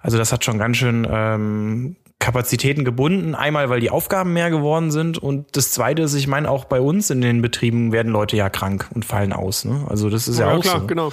also 0.00 0.18
das 0.18 0.32
hat 0.32 0.44
schon 0.44 0.58
ganz 0.58 0.78
schön 0.78 1.06
ähm, 1.08 1.96
Kapazitäten 2.24 2.86
gebunden. 2.86 3.34
Einmal, 3.34 3.68
weil 3.68 3.80
die 3.80 3.90
Aufgaben 3.90 4.32
mehr 4.32 4.48
geworden 4.48 4.90
sind 4.90 5.18
und 5.18 5.58
das 5.58 5.72
Zweite 5.72 6.00
ist, 6.00 6.14
ich 6.14 6.26
meine, 6.26 6.50
auch 6.50 6.64
bei 6.64 6.80
uns 6.80 7.10
in 7.10 7.20
den 7.20 7.42
Betrieben 7.42 7.92
werden 7.92 8.10
Leute 8.10 8.34
ja 8.34 8.48
krank 8.48 8.88
und 8.94 9.04
fallen 9.04 9.34
aus. 9.34 9.66
Ne? 9.66 9.84
Also 9.90 10.08
das 10.08 10.26
ist 10.26 10.38
ja, 10.38 10.50
auch 10.50 10.62
klar, 10.62 10.80
so. 10.80 10.86
genau. 10.86 11.12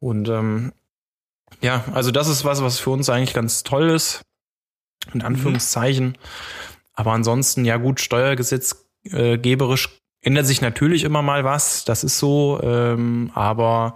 Und 0.00 0.30
ähm, 0.30 0.72
ja, 1.60 1.84
also 1.92 2.12
das 2.12 2.28
ist 2.28 2.46
was, 2.46 2.62
was 2.62 2.78
für 2.78 2.88
uns 2.88 3.10
eigentlich 3.10 3.34
ganz 3.34 3.62
toll 3.62 3.90
ist, 3.90 4.22
in 5.12 5.20
Anführungszeichen. 5.20 6.16
Aber 6.94 7.12
ansonsten, 7.12 7.66
ja 7.66 7.76
gut, 7.76 8.00
steuergesetzgeberisch 8.00 9.97
ändert 10.20 10.46
sich 10.46 10.60
natürlich 10.60 11.04
immer 11.04 11.22
mal 11.22 11.44
was, 11.44 11.84
das 11.84 12.02
ist 12.04 12.18
so. 12.18 12.60
Ähm, 12.62 13.30
aber 13.34 13.94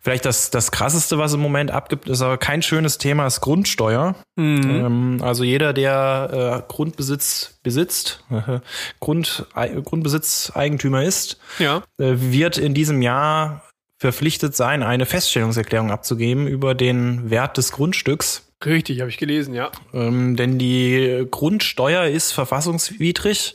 vielleicht 0.00 0.24
das, 0.24 0.50
das 0.50 0.72
Krasseste, 0.72 1.18
was 1.18 1.32
im 1.34 1.40
Moment 1.40 1.70
abgibt, 1.70 2.08
ist 2.08 2.22
aber 2.22 2.38
kein 2.38 2.62
schönes 2.62 2.98
Thema, 2.98 3.26
ist 3.26 3.40
Grundsteuer. 3.40 4.14
Mhm. 4.36 4.62
Ähm, 4.70 5.18
also 5.22 5.44
jeder, 5.44 5.72
der 5.72 6.62
äh, 6.66 6.72
Grundbesitz 6.72 7.60
besitzt, 7.62 8.24
Grund, 9.00 9.46
Ei- 9.54 9.68
Grundbesitzeigentümer 9.82 11.04
ist, 11.04 11.38
Ja. 11.58 11.78
äh, 11.98 12.14
wird 12.16 12.58
in 12.58 12.74
diesem 12.74 13.02
Jahr 13.02 13.62
verpflichtet 13.98 14.56
sein, 14.56 14.82
eine 14.82 15.04
Feststellungserklärung 15.06 15.90
abzugeben 15.90 16.46
über 16.46 16.74
den 16.74 17.30
Wert 17.30 17.58
des 17.58 17.70
Grundstücks. 17.72 18.49
Richtig, 18.64 19.00
habe 19.00 19.08
ich 19.08 19.16
gelesen, 19.16 19.54
ja. 19.54 19.70
Ähm, 19.94 20.36
denn 20.36 20.58
die 20.58 21.26
Grundsteuer 21.30 22.04
ist 22.04 22.32
verfassungswidrig. 22.32 23.54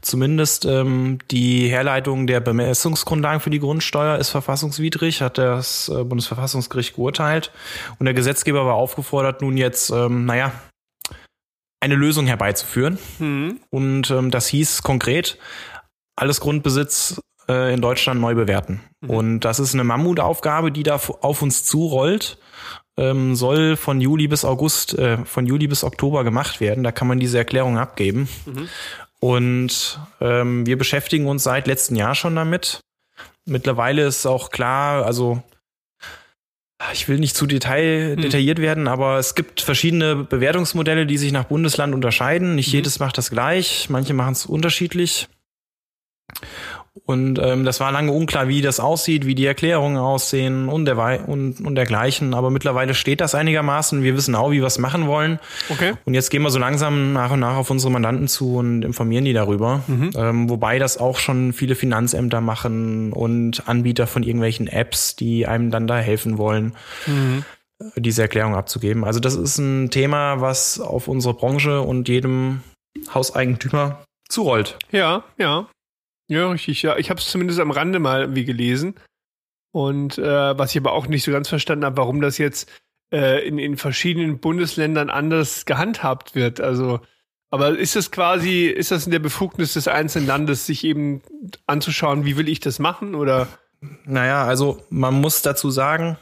Zumindest 0.00 0.64
ähm, 0.64 1.18
die 1.30 1.68
Herleitung 1.68 2.26
der 2.26 2.40
Bemessungsgrundlagen 2.40 3.40
für 3.40 3.50
die 3.50 3.60
Grundsteuer 3.60 4.18
ist 4.18 4.30
verfassungswidrig, 4.30 5.22
hat 5.22 5.38
das 5.38 5.88
äh, 5.88 6.02
Bundesverfassungsgericht 6.02 6.96
geurteilt. 6.96 7.52
Und 8.00 8.06
der 8.06 8.14
Gesetzgeber 8.14 8.66
war 8.66 8.74
aufgefordert, 8.74 9.42
nun 9.42 9.56
jetzt, 9.56 9.90
ähm, 9.90 10.26
naja, 10.26 10.52
eine 11.78 11.94
Lösung 11.94 12.26
herbeizuführen. 12.26 12.98
Mhm. 13.20 13.60
Und 13.70 14.10
ähm, 14.10 14.32
das 14.32 14.48
hieß 14.48 14.82
konkret, 14.82 15.38
alles 16.16 16.40
Grundbesitz 16.40 17.20
äh, 17.48 17.72
in 17.72 17.80
Deutschland 17.80 18.20
neu 18.20 18.34
bewerten. 18.34 18.80
Mhm. 19.02 19.10
Und 19.10 19.40
das 19.40 19.60
ist 19.60 19.74
eine 19.74 19.84
Mammutaufgabe, 19.84 20.72
die 20.72 20.82
da 20.82 20.96
auf 20.96 21.42
uns 21.42 21.64
zurollt 21.64 22.38
ähm, 22.96 23.34
soll 23.34 23.76
von 23.76 24.00
Juli 24.00 24.28
bis 24.28 24.44
August, 24.44 24.98
äh, 24.98 25.24
von 25.24 25.46
Juli 25.46 25.66
bis 25.66 25.84
Oktober 25.84 26.24
gemacht 26.24 26.60
werden. 26.60 26.84
Da 26.84 26.92
kann 26.92 27.08
man 27.08 27.18
diese 27.20 27.38
Erklärung 27.38 27.78
abgeben. 27.78 28.28
Mhm. 28.46 28.68
Und 29.20 30.00
ähm, 30.20 30.66
wir 30.66 30.76
beschäftigen 30.76 31.26
uns 31.26 31.44
seit 31.44 31.66
letztem 31.66 31.96
Jahr 31.96 32.14
schon 32.14 32.34
damit. 32.36 32.80
Mittlerweile 33.44 34.04
ist 34.06 34.26
auch 34.26 34.50
klar, 34.50 35.06
also 35.06 35.42
ich 36.92 37.08
will 37.08 37.18
nicht 37.20 37.36
zu 37.36 37.46
detail, 37.46 38.16
Hm. 38.16 38.22
detailliert 38.22 38.58
werden, 38.60 38.88
aber 38.88 39.18
es 39.18 39.36
gibt 39.36 39.60
verschiedene 39.60 40.16
Bewertungsmodelle, 40.16 41.06
die 41.06 41.16
sich 41.18 41.30
nach 41.30 41.44
Bundesland 41.44 41.94
unterscheiden. 41.94 42.56
Nicht 42.56 42.68
Mhm. 42.68 42.74
jedes 42.74 42.98
macht 42.98 43.16
das 43.18 43.30
gleich, 43.30 43.88
manche 43.88 44.14
machen 44.14 44.32
es 44.32 44.46
unterschiedlich. 44.46 45.28
Und 47.04 47.40
ähm, 47.42 47.64
das 47.64 47.80
war 47.80 47.90
lange 47.90 48.12
unklar, 48.12 48.46
wie 48.46 48.62
das 48.62 48.78
aussieht, 48.78 49.26
wie 49.26 49.34
die 49.34 49.44
Erklärungen 49.44 49.96
aussehen 49.96 50.68
und, 50.68 50.84
der, 50.84 51.28
und, 51.28 51.60
und 51.60 51.74
dergleichen. 51.74 52.32
Aber 52.32 52.50
mittlerweile 52.50 52.94
steht 52.94 53.20
das 53.20 53.34
einigermaßen. 53.34 54.04
Wir 54.04 54.16
wissen 54.16 54.36
auch, 54.36 54.52
wie 54.52 54.60
wir 54.60 54.66
es 54.66 54.78
machen 54.78 55.08
wollen. 55.08 55.40
Okay. 55.68 55.94
Und 56.04 56.14
jetzt 56.14 56.30
gehen 56.30 56.42
wir 56.42 56.50
so 56.50 56.60
langsam 56.60 57.12
nach 57.12 57.32
und 57.32 57.40
nach 57.40 57.56
auf 57.56 57.70
unsere 57.70 57.90
Mandanten 57.90 58.28
zu 58.28 58.56
und 58.56 58.84
informieren 58.84 59.24
die 59.24 59.32
darüber. 59.32 59.82
Ähm, 60.16 60.48
wobei 60.48 60.78
das 60.78 60.98
auch 60.98 61.18
schon 61.18 61.52
viele 61.52 61.74
Finanzämter 61.74 62.40
machen 62.40 63.12
und 63.12 63.68
Anbieter 63.68 64.06
von 64.06 64.22
irgendwelchen 64.22 64.68
Apps, 64.68 65.16
die 65.16 65.46
einem 65.46 65.70
dann 65.72 65.88
da 65.88 65.98
helfen 65.98 66.38
wollen, 66.38 66.74
äh, 67.80 68.00
diese 68.00 68.22
Erklärung 68.22 68.54
abzugeben. 68.54 69.04
Also 69.04 69.18
das 69.18 69.34
ist 69.34 69.58
ein 69.58 69.90
Thema, 69.90 70.40
was 70.40 70.80
auf 70.80 71.08
unsere 71.08 71.34
Branche 71.34 71.80
und 71.80 72.08
jedem 72.08 72.62
Hauseigentümer 73.12 74.04
zurollt. 74.28 74.78
Ja, 74.92 75.24
ja. 75.36 75.66
Ja, 76.28 76.48
richtig. 76.50 76.82
Ja, 76.82 76.96
ich 76.96 77.10
habe 77.10 77.20
es 77.20 77.26
zumindest 77.26 77.60
am 77.60 77.70
Rande 77.70 77.98
mal 77.98 78.22
irgendwie 78.22 78.44
gelesen. 78.44 78.94
Und 79.72 80.18
äh, 80.18 80.58
was 80.58 80.70
ich 80.70 80.78
aber 80.78 80.92
auch 80.92 81.06
nicht 81.06 81.24
so 81.24 81.32
ganz 81.32 81.48
verstanden 81.48 81.84
habe, 81.84 81.96
warum 81.96 82.20
das 82.20 82.38
jetzt 82.38 82.70
äh, 83.12 83.46
in, 83.46 83.58
in 83.58 83.76
verschiedenen 83.76 84.38
Bundesländern 84.38 85.10
anders 85.10 85.64
gehandhabt 85.64 86.34
wird. 86.34 86.60
Also, 86.60 87.00
aber 87.50 87.78
ist 87.78 87.96
das 87.96 88.10
quasi, 88.10 88.66
ist 88.66 88.90
das 88.90 89.06
in 89.06 89.12
der 89.12 89.18
Befugnis 89.18 89.74
des 89.74 89.88
einzelnen 89.88 90.26
Landes, 90.26 90.66
sich 90.66 90.84
eben 90.84 91.22
anzuschauen, 91.66 92.24
wie 92.24 92.36
will 92.36 92.48
ich 92.48 92.60
das 92.60 92.78
machen? 92.78 93.14
Oder 93.14 93.48
Naja, 94.04 94.44
also 94.44 94.82
man 94.90 95.14
muss 95.14 95.42
dazu 95.42 95.70
sagen, 95.70 96.16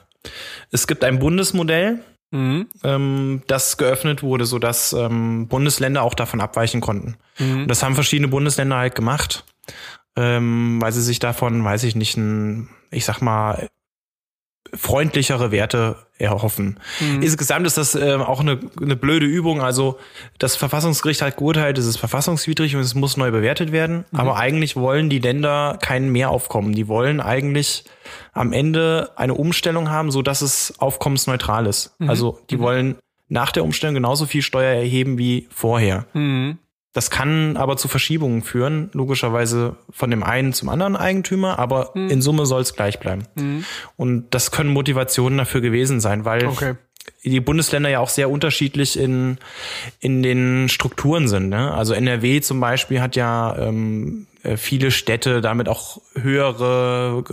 es 0.70 0.86
gibt 0.86 1.04
ein 1.04 1.18
Bundesmodell, 1.18 2.00
mhm. 2.30 2.68
ähm, 2.84 3.42
das 3.46 3.76
geöffnet 3.76 4.22
wurde, 4.22 4.46
sodass 4.46 4.92
ähm, 4.92 5.48
Bundesländer 5.48 6.02
auch 6.02 6.14
davon 6.14 6.40
abweichen 6.40 6.80
konnten. 6.80 7.16
Mhm. 7.38 7.62
Und 7.62 7.68
das 7.68 7.82
haben 7.82 7.94
verschiedene 7.94 8.28
Bundesländer 8.28 8.76
halt 8.76 8.94
gemacht, 8.94 9.44
ähm, 10.16 10.78
weil 10.80 10.92
sie 10.92 11.02
sich 11.02 11.18
davon, 11.18 11.64
weiß 11.64 11.84
ich 11.84 11.96
nicht, 11.96 12.16
ein, 12.16 12.68
ich 12.90 13.04
sag 13.04 13.20
mal, 13.20 13.68
freundlichere 14.72 15.50
Werte 15.50 15.96
erhoffen. 16.18 16.78
Mhm. 17.00 17.22
Insgesamt 17.22 17.66
ist 17.66 17.76
das 17.76 17.94
ähm, 17.94 18.20
auch 18.20 18.40
eine, 18.40 18.60
eine 18.80 18.94
blöde 18.94 19.26
Übung. 19.26 19.62
Also 19.62 19.98
das 20.38 20.54
Verfassungsgericht 20.54 21.22
hat 21.22 21.38
geurteilt, 21.38 21.78
es 21.78 21.86
ist 21.86 21.96
verfassungswidrig 21.96 22.76
und 22.76 22.82
es 22.82 22.94
muss 22.94 23.16
neu 23.16 23.30
bewertet 23.30 23.72
werden. 23.72 24.04
Aber 24.12 24.36
eigentlich 24.36 24.76
wollen 24.76 25.08
die 25.10 25.18
Länder 25.18 25.78
kein 25.80 26.10
Mehraufkommen. 26.10 26.72
Die 26.72 26.88
wollen 26.88 27.20
eigentlich 27.20 27.84
am 28.32 28.52
Ende 28.52 29.10
eine 29.16 29.34
Umstellung 29.34 29.90
haben, 29.90 30.10
so 30.10 30.22
dass 30.22 30.42
es 30.42 30.78
aufkommensneutral 30.78 31.66
ist. 31.66 31.96
Also 32.08 32.40
die 32.50 32.58
wollen 32.60 32.96
nach 33.28 33.52
der 33.52 33.64
Umstellung 33.64 33.94
genauso 33.94 34.26
viel 34.26 34.42
Steuer 34.42 34.74
erheben 34.74 35.18
wie 35.18 35.48
vorher. 35.50 36.06
Mhm. 36.90 36.94
Das 36.94 37.10
kann 37.10 37.56
aber 37.56 37.76
zu 37.76 37.88
Verschiebungen 37.88 38.42
führen, 38.42 38.90
logischerweise 38.92 39.76
von 39.90 40.10
dem 40.10 40.22
einen 40.22 40.52
zum 40.52 40.68
anderen 40.68 40.96
Eigentümer, 40.96 41.58
aber 41.58 41.94
in 41.94 42.20
Summe 42.20 42.46
soll 42.46 42.62
es 42.62 42.74
gleich 42.74 42.98
bleiben. 42.98 43.26
Mhm. 43.36 43.64
Und 43.96 44.34
das 44.34 44.50
können 44.50 44.70
Motivationen 44.70 45.38
dafür 45.38 45.60
gewesen 45.60 46.00
sein, 46.00 46.24
weil 46.24 46.46
Okay. 46.46 46.74
die 47.22 47.40
Bundesländer 47.40 47.90
ja 47.90 48.00
auch 48.00 48.08
sehr 48.08 48.28
unterschiedlich 48.28 48.98
in, 48.98 49.38
in 50.00 50.22
den 50.22 50.68
Strukturen 50.68 51.28
sind. 51.28 51.48
Ne? 51.48 51.72
Also 51.72 51.94
NRW 51.94 52.40
zum 52.40 52.60
Beispiel 52.60 53.00
hat 53.00 53.14
ja 53.14 53.56
ähm, 53.56 54.26
äh, 54.42 54.56
viele 54.56 54.90
Städte, 54.90 55.40
damit 55.40 55.68
auch 55.68 56.00
höhere 56.14 57.24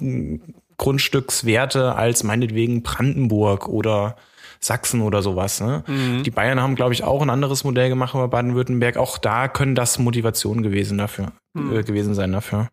äh, 0.00 0.38
Grundstückswerte 0.78 1.94
als 1.94 2.22
meinetwegen 2.24 2.82
Brandenburg 2.82 3.68
oder 3.68 4.16
Sachsen 4.60 5.02
oder 5.02 5.22
sowas. 5.22 5.60
Ne? 5.60 5.84
Die 6.24 6.30
Bayern 6.30 6.60
haben, 6.60 6.74
glaube 6.74 6.92
ich, 6.92 7.04
auch 7.04 7.22
ein 7.22 7.30
anderes 7.30 7.64
Modell 7.64 7.88
gemacht, 7.88 8.14
aber 8.14 8.28
Baden-Württemberg, 8.28 8.96
auch 8.96 9.18
da 9.18 9.48
können 9.48 9.74
das 9.74 9.98
Motivationen 9.98 10.62
gewesen 10.62 10.98
dafür, 10.98 11.32
äh, 11.56 11.82
gewesen 11.82 12.14
sein 12.14 12.32
dafür. 12.32 12.68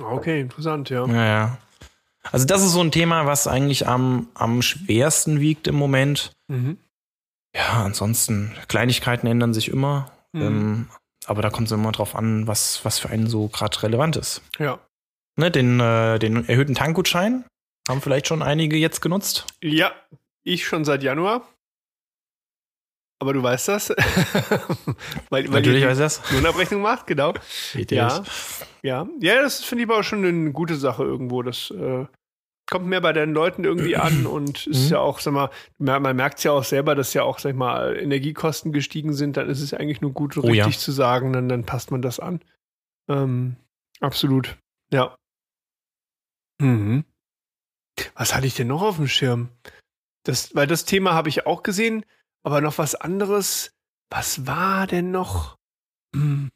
Okay, 0.00 0.40
interessant, 0.40 0.90
ja. 0.90 1.06
Ja, 1.06 1.24
ja. 1.26 1.58
Also 2.30 2.46
das 2.46 2.62
ist 2.62 2.72
so 2.72 2.80
ein 2.80 2.90
Thema, 2.90 3.26
was 3.26 3.46
eigentlich 3.46 3.86
am, 3.86 4.28
am 4.34 4.62
schwersten 4.62 5.40
wiegt 5.40 5.66
im 5.66 5.76
Moment. 5.76 6.32
Mhm. 6.48 6.78
Ja, 7.54 7.84
ansonsten, 7.84 8.54
Kleinigkeiten 8.68 9.26
ändern 9.26 9.54
sich 9.54 9.68
immer. 9.68 10.10
Mhm. 10.32 10.42
Ähm, 10.42 10.88
aber 11.26 11.42
da 11.42 11.50
kommt 11.50 11.66
es 11.66 11.72
immer 11.72 11.92
drauf 11.92 12.14
an, 12.14 12.46
was, 12.46 12.84
was 12.84 12.98
für 12.98 13.10
einen 13.10 13.26
so 13.26 13.48
gerade 13.48 13.82
relevant 13.82 14.16
ist. 14.16 14.42
Ja. 14.58 14.78
Ne, 15.36 15.50
den, 15.50 15.78
äh, 15.80 16.18
den 16.18 16.48
erhöhten 16.48 16.74
Tankgutschein 16.74 17.44
haben 17.88 18.02
vielleicht 18.02 18.26
schon 18.26 18.42
einige 18.42 18.76
jetzt 18.76 19.00
genutzt. 19.00 19.46
Ja, 19.62 19.92
ich 20.44 20.66
schon 20.66 20.84
seit 20.84 21.02
Januar. 21.02 21.46
Aber 23.20 23.32
du 23.32 23.42
weißt 23.42 23.68
das. 23.68 23.90
weil, 25.30 25.44
weil 25.44 25.48
Natürlich 25.50 25.84
weiß 25.84 25.98
das. 25.98 26.30
Lohnabrechnung 26.32 26.80
macht, 26.82 27.06
genau. 27.08 27.34
Ja. 27.74 28.20
das? 28.20 28.64
Ja, 28.82 29.08
ja, 29.20 29.42
das 29.42 29.64
finde 29.64 29.82
ich 29.84 29.90
aber 29.90 29.98
auch 30.00 30.04
schon 30.04 30.24
eine 30.24 30.52
gute 30.52 30.76
Sache 30.76 31.02
irgendwo. 31.02 31.42
Das 31.42 31.72
äh, 31.72 32.06
kommt 32.70 32.86
mehr 32.86 33.00
bei 33.00 33.12
den 33.12 33.32
Leuten 33.32 33.64
irgendwie 33.64 33.96
an 33.96 34.24
und 34.26 34.68
ist 34.68 34.84
Mhm. 34.84 34.90
ja 34.92 34.98
auch, 35.00 35.18
sag 35.18 35.32
mal, 35.32 35.50
man 35.78 36.14
merkt 36.14 36.38
es 36.38 36.44
ja 36.44 36.52
auch 36.52 36.62
selber, 36.62 36.94
dass 36.94 37.12
ja 37.12 37.24
auch, 37.24 37.40
sag 37.40 37.50
ich 37.50 37.56
mal, 37.56 37.96
Energiekosten 37.96 38.72
gestiegen 38.72 39.12
sind. 39.14 39.36
Dann 39.36 39.48
ist 39.48 39.62
es 39.62 39.74
eigentlich 39.74 40.00
nur 40.00 40.12
gut 40.12 40.36
und 40.36 40.44
Oh 40.44 40.52
ja. 40.54 40.66
richtig 40.66 40.78
zu 40.80 40.92
sagen, 40.92 41.32
dann, 41.32 41.48
dann 41.48 41.64
passt 41.64 41.90
man 41.90 42.02
das 42.02 42.20
an. 42.20 42.40
Ähm, 43.08 43.56
absolut. 44.00 44.56
Ja. 44.92 45.16
Mhm. 46.60 47.04
Was 48.14 48.32
hatte 48.32 48.46
ich 48.46 48.54
denn 48.54 48.68
noch 48.68 48.82
auf 48.82 48.96
dem 48.96 49.08
Schirm? 49.08 49.48
Das, 50.28 50.54
weil 50.54 50.66
das 50.66 50.84
Thema 50.84 51.14
habe 51.14 51.30
ich 51.30 51.46
auch 51.46 51.62
gesehen, 51.62 52.04
aber 52.44 52.60
noch 52.60 52.76
was 52.76 52.94
anderes. 52.94 53.72
Was 54.10 54.46
war 54.46 54.86
denn 54.86 55.10
noch? 55.10 55.56
Hm. 56.14 56.50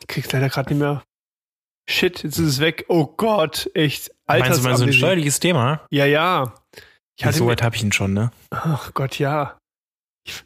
Ich 0.00 0.06
krieg's 0.06 0.30
leider 0.32 0.50
gerade 0.50 0.68
nicht 0.68 0.80
mehr. 0.80 1.02
Shit, 1.88 2.24
jetzt 2.24 2.38
ist 2.38 2.46
es 2.46 2.60
weg. 2.60 2.84
Oh 2.88 3.06
Gott, 3.06 3.70
echt. 3.72 4.10
Meinst 4.26 4.58
du 4.58 4.68
mal 4.68 4.76
so 4.76 4.84
ein 4.84 4.92
steuerliches 4.92 5.40
Thema? 5.40 5.86
Ja, 5.90 6.04
ja. 6.04 6.52
Ich 7.18 7.24
hatte 7.24 7.38
so 7.38 7.46
weit 7.46 7.62
habe 7.62 7.74
ich 7.74 7.82
ihn 7.82 7.92
schon, 7.92 8.12
ne? 8.12 8.32
ach 8.50 8.92
Gott, 8.92 9.18
ja. 9.18 9.56
Ich, 10.26 10.44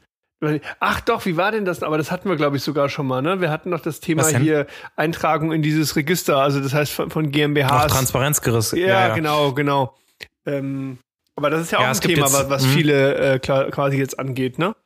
ach 0.79 1.01
doch, 1.01 1.27
wie 1.27 1.37
war 1.37 1.51
denn 1.51 1.65
das? 1.65 1.83
Aber 1.83 1.99
das 1.99 2.13
hatten 2.13 2.29
wir, 2.29 2.37
glaube 2.37 2.57
ich, 2.57 2.63
sogar 2.63 2.89
schon 2.89 3.09
mal, 3.09 3.21
ne? 3.21 3.41
Wir 3.41 3.51
hatten 3.51 3.71
noch 3.71 3.81
das 3.81 3.99
Thema 3.99 4.29
hier 4.29 4.69
Eintragung 4.95 5.51
in 5.51 5.63
dieses 5.63 5.97
Register, 5.97 6.37
also 6.37 6.61
das 6.61 6.73
heißt 6.73 6.93
von, 6.93 7.11
von 7.11 7.27
Auch 7.27 7.33
GmbHs. 7.33 7.93
Transparenzgeriss. 7.93 8.71
Ja, 8.73 9.13
genau, 9.13 9.55
genau. 9.55 9.99
Ähm, 10.47 10.99
aber 11.41 11.51
das 11.51 11.63
ist 11.63 11.71
ja 11.73 11.79
auch 11.79 11.83
Ja, 11.83 11.91
ein 11.91 12.01
Thema, 12.01 12.27
jetzt- 12.27 12.51
was, 12.51 12.65
mhm. 12.67 12.71
viele 12.71 13.15
äh, 13.35 13.39
quasi 13.39 13.97
jetzt 13.97 14.19
angeht, 14.19 14.59
ne? 14.59 14.77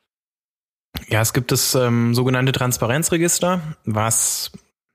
Ja, 1.09 1.21
es 1.21 1.33
gibt 1.33 1.51
das 1.51 1.75
ähm, 1.75 2.15
sogenannte 2.15 2.53
Transparenzregister, 2.53 3.59
was, 3.83 4.51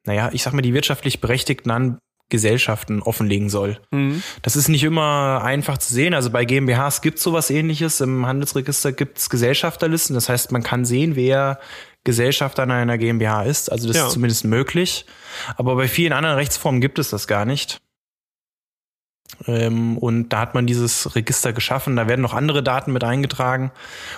naja, 0.06 0.30
ich 0.32 0.42
sag 0.42 0.54
mal, 0.54 0.62
die 0.62 0.72
wirtschaftlich 0.74 1.20
Berechtigten 1.20 1.70
an 1.70 1.98
Gesellschaften 2.30 3.02
offenlegen 3.02 3.50
soll. 3.50 3.78
Mhm. 3.90 4.22
Das 4.42 4.56
ist 4.56 4.68
nicht 4.68 4.84
immer 4.84 5.42
einfach 5.44 5.76
zu 5.78 5.92
sehen. 5.92 6.14
Also 6.14 6.30
bei 6.30 6.44
GmbHs 6.44 7.02
gibt 7.02 7.18
es 7.18 7.24
sowas 7.24 7.50
ähnliches. 7.50 8.00
Im 8.00 8.24
Handelsregister 8.24 8.92
gibt 8.92 9.18
es 9.18 9.28
Gesellschafterlisten. 9.28 10.14
Das 10.14 10.28
heißt, 10.28 10.52
man 10.52 10.62
kann 10.62 10.84
sehen, 10.84 11.16
wer 11.16 11.58
Gesellschafter 12.04 12.62
in 12.62 12.70
einer 12.70 12.98
GmbH 12.98 13.42
ist. 13.42 13.70
Also 13.70 13.88
das 13.88 13.96
Ja. 13.96 14.06
ist 14.06 14.12
zumindest 14.14 14.44
möglich. 14.44 15.06
Aber 15.56 15.74
bei 15.76 15.88
vielen 15.88 16.12
anderen 16.12 16.36
Rechtsformen 16.36 16.80
gibt 16.80 16.98
es 17.00 17.10
das 17.10 17.26
gar 17.26 17.44
nicht. 17.44 17.78
Ähm, 19.46 19.96
und 19.96 20.30
da 20.30 20.40
hat 20.40 20.54
man 20.54 20.66
dieses 20.66 21.14
Register 21.14 21.52
geschaffen. 21.52 21.96
Da 21.96 22.08
werden 22.08 22.20
noch 22.20 22.34
andere 22.34 22.62
Daten 22.62 22.92
mit 22.92 23.04
eingetragen. 23.04 23.70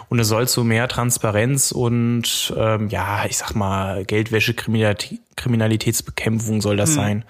Und 0.09 0.19
es 0.19 0.29
soll 0.29 0.49
zu 0.49 0.65
mehr 0.65 0.89
Transparenz 0.89 1.73
und, 1.73 2.53
ähm, 2.57 2.89
ja, 2.89 3.25
ich 3.27 3.37
sag 3.37 3.55
mal, 3.55 4.05
Geldwäsche, 4.05 4.55
Kriminalitätsbekämpfung 4.55 6.61
soll 6.61 6.77
das 6.77 6.91
mhm. 6.91 6.95
sein. 6.95 7.25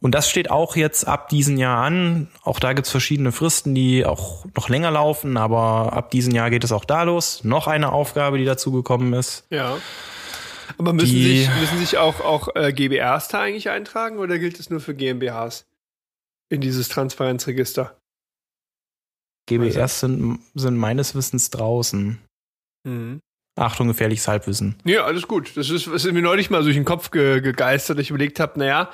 Und 0.00 0.14
das 0.14 0.30
steht 0.30 0.50
auch 0.50 0.76
jetzt 0.76 1.06
ab 1.06 1.28
diesem 1.28 1.58
Jahr 1.58 1.84
an. 1.84 2.28
Auch 2.42 2.58
da 2.58 2.72
gibt's 2.72 2.90
verschiedene 2.90 3.32
Fristen, 3.32 3.74
die 3.74 4.06
auch 4.06 4.46
noch 4.56 4.68
länger 4.68 4.90
laufen. 4.90 5.36
Aber 5.36 5.92
ab 5.92 6.10
diesem 6.10 6.34
Jahr 6.34 6.50
geht 6.50 6.64
es 6.64 6.72
auch 6.72 6.84
da 6.84 7.02
los. 7.02 7.44
Noch 7.44 7.66
eine 7.66 7.92
Aufgabe, 7.92 8.38
die 8.38 8.44
dazu 8.44 8.72
gekommen 8.72 9.12
ist. 9.12 9.44
Ja. 9.50 9.76
Aber 10.78 10.92
müssen 10.92 11.14
die, 11.14 11.40
sich, 11.40 11.50
müssen 11.60 11.78
sich 11.78 11.98
auch, 11.98 12.20
auch 12.20 12.48
äh, 12.54 12.72
GBRs 12.72 13.28
da 13.28 13.40
eigentlich 13.40 13.68
eintragen 13.68 14.18
oder 14.18 14.38
gilt 14.38 14.58
es 14.58 14.70
nur 14.70 14.80
für 14.80 14.94
GmbHs? 14.94 15.66
In 16.50 16.60
dieses 16.60 16.88
Transparenzregister. 16.88 17.96
GBRs 19.46 20.04
also. 20.04 20.06
sind, 20.06 20.40
sind 20.54 20.76
meines 20.76 21.14
Wissens 21.14 21.50
draußen. 21.50 22.18
Mhm. 22.84 23.20
Achtung, 23.56 23.88
gefährliches 23.88 24.26
Halbwissen. 24.28 24.76
Ja, 24.84 25.04
alles 25.04 25.26
gut. 25.28 25.56
Das 25.56 25.68
ist, 25.70 25.86
das 25.86 26.04
ist 26.04 26.12
mir 26.12 26.22
neulich 26.22 26.50
mal 26.50 26.62
durch 26.62 26.76
den 26.76 26.84
Kopf 26.84 27.10
ge, 27.10 27.40
gegeistert. 27.40 27.98
Ich 27.98 28.10
überlegt 28.10 28.40
habe, 28.40 28.58
naja, 28.58 28.90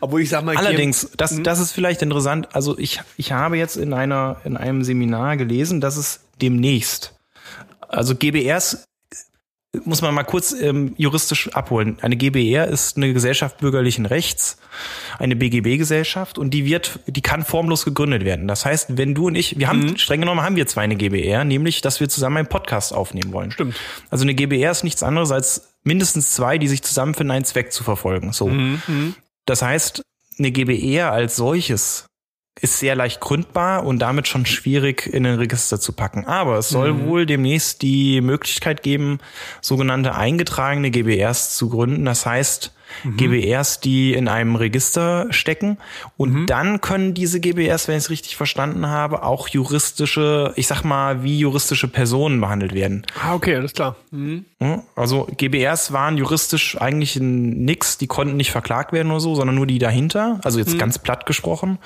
obwohl 0.00 0.20
ich 0.20 0.28
sag 0.28 0.44
mal. 0.44 0.56
Allerdings, 0.56 1.12
das, 1.16 1.36
hm? 1.36 1.44
das 1.44 1.60
ist 1.60 1.72
vielleicht 1.72 2.02
interessant. 2.02 2.54
Also 2.54 2.76
ich, 2.78 3.00
ich 3.16 3.32
habe 3.32 3.56
jetzt 3.56 3.76
in 3.76 3.94
einer, 3.94 4.40
in 4.44 4.56
einem 4.56 4.84
Seminar 4.84 5.36
gelesen, 5.36 5.80
dass 5.80 5.96
es 5.96 6.20
demnächst, 6.42 7.14
also 7.88 8.14
GBRs 8.14 8.84
muss 9.84 10.02
man 10.02 10.12
mal 10.14 10.24
kurz 10.24 10.52
ähm, 10.52 10.94
juristisch 10.96 11.48
abholen. 11.54 11.98
Eine 12.02 12.16
GBR 12.16 12.66
ist 12.66 12.96
eine 12.96 13.12
Gesellschaft 13.12 13.58
bürgerlichen 13.58 14.04
Rechts, 14.04 14.58
eine 15.18 15.36
BGB-Gesellschaft 15.36 16.38
und 16.38 16.50
die 16.50 16.64
wird, 16.64 16.98
die 17.06 17.20
kann 17.20 17.44
formlos 17.44 17.84
gegründet 17.84 18.24
werden. 18.24 18.48
Das 18.48 18.64
heißt, 18.64 18.96
wenn 18.98 19.14
du 19.14 19.28
und 19.28 19.36
ich, 19.36 19.58
wir 19.58 19.68
haben, 19.68 19.80
mhm. 19.80 19.96
streng 19.96 20.20
genommen 20.20 20.42
haben 20.42 20.56
wir 20.56 20.66
zwei 20.66 20.82
eine 20.82 20.96
GBR, 20.96 21.44
nämlich, 21.44 21.82
dass 21.82 22.00
wir 22.00 22.08
zusammen 22.08 22.38
einen 22.38 22.48
Podcast 22.48 22.92
aufnehmen 22.92 23.32
wollen. 23.32 23.52
Stimmt. 23.52 23.76
Also 24.10 24.24
eine 24.24 24.34
GBR 24.34 24.72
ist 24.72 24.82
nichts 24.82 25.04
anderes 25.04 25.30
als 25.30 25.74
mindestens 25.84 26.34
zwei, 26.34 26.58
die 26.58 26.68
sich 26.68 26.82
zusammenfinden, 26.82 27.30
einen 27.30 27.44
Zweck 27.44 27.72
zu 27.72 27.84
verfolgen. 27.84 28.32
So. 28.32 28.48
Mhm. 28.48 28.82
mhm. 28.86 29.14
Das 29.46 29.62
heißt, 29.62 30.02
eine 30.38 30.50
GBR 30.50 31.12
als 31.12 31.36
solches 31.36 32.06
ist 32.60 32.78
sehr 32.78 32.94
leicht 32.94 33.20
gründbar 33.20 33.84
und 33.84 34.00
damit 34.00 34.28
schon 34.28 34.44
schwierig 34.44 35.06
in 35.06 35.26
ein 35.26 35.36
Register 35.36 35.80
zu 35.80 35.92
packen. 35.92 36.26
Aber 36.26 36.58
es 36.58 36.68
soll 36.68 36.92
mhm. 36.92 37.06
wohl 37.06 37.26
demnächst 37.26 37.82
die 37.82 38.20
Möglichkeit 38.20 38.82
geben, 38.82 39.18
sogenannte 39.60 40.14
eingetragene 40.14 40.90
GBRs 40.90 41.56
zu 41.56 41.70
gründen. 41.70 42.04
Das 42.04 42.26
heißt, 42.26 42.72
mhm. 43.04 43.16
GBRs, 43.16 43.80
die 43.80 44.14
in 44.14 44.28
einem 44.28 44.56
Register 44.56 45.26
stecken. 45.30 45.78
Und 46.16 46.32
mhm. 46.32 46.46
dann 46.46 46.80
können 46.80 47.14
diese 47.14 47.40
GBRs, 47.40 47.88
wenn 47.88 47.96
ich 47.96 48.04
es 48.04 48.10
richtig 48.10 48.36
verstanden 48.36 48.86
habe, 48.86 49.22
auch 49.22 49.48
juristische, 49.48 50.52
ich 50.56 50.66
sag 50.66 50.82
mal, 50.82 51.22
wie 51.22 51.38
juristische 51.38 51.88
Personen 51.88 52.40
behandelt 52.40 52.74
werden. 52.74 53.06
Ah, 53.22 53.34
okay, 53.34 53.56
alles 53.56 53.72
klar. 53.72 53.96
Mhm. 54.10 54.44
Also 54.96 55.28
GBRs 55.36 55.92
waren 55.92 56.16
juristisch 56.16 56.80
eigentlich 56.80 57.18
nix, 57.20 57.98
die 57.98 58.06
konnten 58.06 58.36
nicht 58.36 58.50
verklagt 58.50 58.92
werden 58.92 59.10
oder 59.10 59.20
so, 59.20 59.34
sondern 59.34 59.56
nur 59.56 59.66
die 59.66 59.78
dahinter, 59.78 60.40
also 60.42 60.58
jetzt 60.58 60.74
mhm. 60.74 60.78
ganz 60.78 60.98
platt 60.98 61.26
gesprochen. 61.26 61.78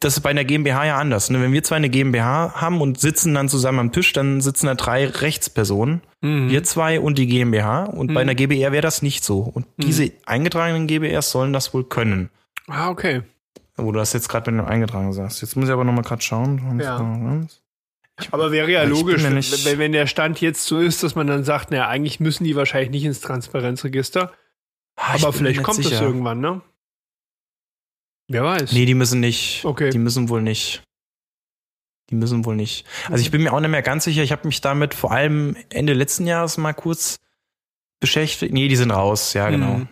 Das 0.00 0.16
ist 0.16 0.20
bei 0.22 0.30
einer 0.30 0.44
GmbH 0.44 0.86
ja 0.86 0.98
anders. 0.98 1.30
Ne? 1.30 1.40
Wenn 1.40 1.52
wir 1.52 1.62
zwei 1.62 1.76
eine 1.76 1.88
GmbH 1.88 2.60
haben 2.60 2.80
und 2.80 2.98
sitzen 2.98 3.32
dann 3.34 3.48
zusammen 3.48 3.78
am 3.78 3.92
Tisch, 3.92 4.12
dann 4.12 4.40
sitzen 4.40 4.66
da 4.66 4.74
drei 4.74 5.06
Rechtspersonen. 5.06 6.00
Mhm. 6.20 6.50
Wir 6.50 6.64
zwei 6.64 6.98
und 6.98 7.16
die 7.16 7.28
GmbH. 7.28 7.84
Und 7.84 8.10
mhm. 8.10 8.14
bei 8.14 8.22
einer 8.22 8.34
GbR 8.34 8.72
wäre 8.72 8.82
das 8.82 9.02
nicht 9.02 9.22
so. 9.22 9.38
Und 9.38 9.66
mhm. 9.78 9.84
diese 9.84 10.10
eingetragenen 10.26 10.88
GbRs 10.88 11.30
sollen 11.30 11.52
das 11.52 11.72
wohl 11.74 11.84
können. 11.84 12.28
Ah, 12.66 12.90
okay. 12.90 13.22
Wo 13.76 13.92
du 13.92 13.98
das 14.00 14.12
jetzt 14.12 14.28
gerade 14.28 14.50
bei 14.50 14.56
dem 14.56 14.66
eingetragen 14.66 15.12
sagst. 15.12 15.42
Jetzt 15.42 15.54
muss 15.54 15.66
ich 15.66 15.72
aber 15.72 15.84
nochmal 15.84 16.04
gerade 16.04 16.22
schauen. 16.22 16.80
Ja. 16.80 16.96
aber 18.32 18.50
wäre 18.50 18.70
ja 18.70 18.82
logisch, 18.82 19.22
wenn, 19.22 19.78
wenn 19.78 19.92
der 19.92 20.08
Stand 20.08 20.40
jetzt 20.40 20.66
so 20.66 20.80
ist, 20.80 21.04
dass 21.04 21.14
man 21.14 21.28
dann 21.28 21.44
sagt, 21.44 21.70
naja, 21.70 21.86
eigentlich 21.86 22.18
müssen 22.18 22.42
die 22.42 22.56
wahrscheinlich 22.56 22.90
nicht 22.90 23.04
ins 23.04 23.20
Transparenzregister. 23.20 24.32
Ah, 24.96 25.14
aber 25.14 25.32
vielleicht 25.32 25.62
kommt 25.62 25.78
es 25.84 25.92
irgendwann, 25.92 26.40
ne? 26.40 26.62
Wer 28.32 28.44
weiß. 28.44 28.72
Nee, 28.72 28.86
die 28.86 28.94
müssen 28.94 29.20
nicht. 29.20 29.64
Okay. 29.64 29.90
Die 29.90 29.98
müssen 29.98 30.28
wohl 30.28 30.42
nicht. 30.42 30.82
Die 32.10 32.14
müssen 32.14 32.44
wohl 32.44 32.56
nicht. 32.56 32.86
Also 33.08 33.22
ich 33.22 33.30
bin 33.30 33.42
mir 33.42 33.52
auch 33.52 33.60
nicht 33.60 33.70
mehr 33.70 33.82
ganz 33.82 34.04
sicher. 34.04 34.22
Ich 34.22 34.32
habe 34.32 34.46
mich 34.46 34.60
damit 34.60 34.94
vor 34.94 35.12
allem 35.12 35.56
Ende 35.70 35.92
letzten 35.92 36.26
Jahres 36.26 36.56
mal 36.56 36.72
kurz 36.72 37.16
beschäftigt. 38.00 38.52
Nee, 38.52 38.68
die 38.68 38.76
sind 38.76 38.90
raus, 38.90 39.34
ja, 39.34 39.50
genau. 39.50 39.74
Mhm. 39.78 39.88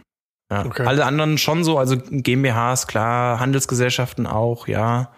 Ja. 0.50 0.66
Okay. 0.66 0.84
Alle 0.84 1.04
anderen 1.04 1.38
schon 1.38 1.64
so, 1.64 1.78
also 1.78 1.96
GmbHs, 1.96 2.86
klar, 2.86 3.40
Handelsgesellschaften 3.40 4.26
auch, 4.26 4.66
ja. 4.68 5.12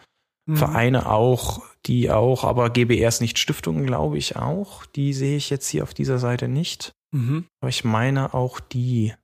Mhm. 0.46 0.56
Vereine 0.56 1.06
auch, 1.08 1.62
die 1.87 2.11
auch, 2.11 2.44
aber 2.44 2.70
GBRs 2.70 3.20
nicht 3.20 3.38
Stiftungen, 3.38 3.87
glaube 3.87 4.18
ich 4.18 4.37
auch. 4.37 4.85
Die 4.87 5.12
sehe 5.12 5.37
ich 5.37 5.48
jetzt 5.48 5.68
hier 5.68 5.85
auf 5.85 5.94
dieser 5.94 6.18
Seite 6.18 6.48
nicht. 6.48 6.92
Mhm. 7.12 7.46
Aber 7.61 7.68
ich 7.68 7.85
meine 7.85 8.35
auch 8.35 8.61
die. 8.61 9.14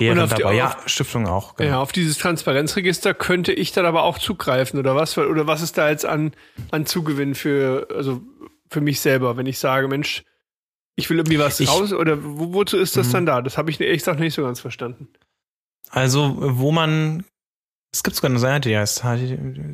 Und 0.00 0.18
auf 0.18 0.30
dabei. 0.34 0.52
Die, 0.52 0.58
ja, 0.58 0.76
Stiftung 0.86 1.26
auch. 1.26 1.54
Genau. 1.56 1.70
Ja, 1.70 1.80
auf 1.80 1.92
dieses 1.92 2.18
Transparenzregister 2.18 3.14
könnte 3.14 3.52
ich 3.52 3.72
dann 3.72 3.86
aber 3.86 4.02
auch 4.02 4.18
zugreifen 4.18 4.78
oder 4.78 4.96
was? 4.96 5.16
Oder 5.16 5.46
was 5.46 5.62
ist 5.62 5.78
da 5.78 5.88
jetzt 5.88 6.04
an, 6.04 6.32
an 6.70 6.84
Zugewinn 6.84 7.34
für, 7.34 7.86
also 7.94 8.20
für 8.68 8.80
mich 8.80 9.00
selber, 9.00 9.36
wenn 9.36 9.46
ich 9.46 9.58
sage, 9.58 9.86
Mensch, 9.86 10.24
ich 10.96 11.08
will 11.08 11.18
irgendwie 11.18 11.38
was 11.38 11.60
ich, 11.60 11.68
raus 11.68 11.92
oder 11.92 12.18
wo, 12.22 12.52
wozu 12.54 12.76
ist 12.76 12.96
das 12.96 13.10
dann 13.10 13.22
mhm. 13.22 13.26
da? 13.26 13.42
Das 13.42 13.56
habe 13.56 13.70
ich 13.70 13.80
ehrlich 13.80 14.00
gesagt 14.00 14.18
nicht 14.18 14.34
so 14.34 14.42
ganz 14.42 14.60
verstanden. 14.60 15.08
Also, 15.90 16.34
wo 16.36 16.72
man 16.72 17.24
es 17.90 18.02
gibt 18.02 18.16
sogar 18.16 18.30
eine 18.30 18.38
Seite, 18.38 18.68
die 18.68 18.76
heißt 18.76 19.02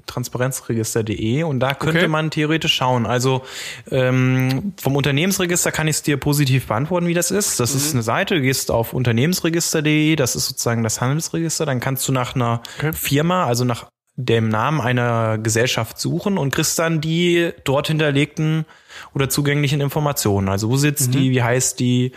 transparenzregister.de 0.06 1.42
und 1.42 1.58
da 1.58 1.74
könnte 1.74 1.98
okay. 1.98 2.08
man 2.08 2.30
theoretisch 2.30 2.74
schauen. 2.74 3.06
Also 3.06 3.42
ähm, 3.90 4.72
vom 4.80 4.94
Unternehmensregister 4.94 5.72
kann 5.72 5.88
ich 5.88 5.96
es 5.96 6.02
dir 6.02 6.16
positiv 6.16 6.68
beantworten, 6.68 7.08
wie 7.08 7.14
das 7.14 7.32
ist. 7.32 7.58
Das 7.58 7.72
mhm. 7.72 7.76
ist 7.76 7.94
eine 7.94 8.02
Seite, 8.02 8.36
du 8.36 8.42
gehst 8.42 8.70
auf 8.70 8.92
unternehmensregister.de, 8.92 10.14
das 10.14 10.36
ist 10.36 10.46
sozusagen 10.46 10.84
das 10.84 11.00
Handelsregister, 11.00 11.66
dann 11.66 11.80
kannst 11.80 12.06
du 12.06 12.12
nach 12.12 12.36
einer 12.36 12.62
okay. 12.78 12.92
Firma, 12.92 13.46
also 13.46 13.64
nach 13.64 13.88
dem 14.16 14.48
Namen 14.48 14.80
einer 14.80 15.38
Gesellschaft 15.38 15.98
suchen 15.98 16.38
und 16.38 16.54
kriegst 16.54 16.78
dann 16.78 17.00
die 17.00 17.50
dort 17.64 17.88
hinterlegten 17.88 18.64
oder 19.12 19.28
zugänglichen 19.28 19.80
Informationen. 19.80 20.48
Also 20.48 20.70
wo 20.70 20.76
sitzt 20.76 21.08
mhm. 21.08 21.12
die, 21.12 21.30
wie 21.32 21.42
heißt 21.42 21.80
die? 21.80 22.12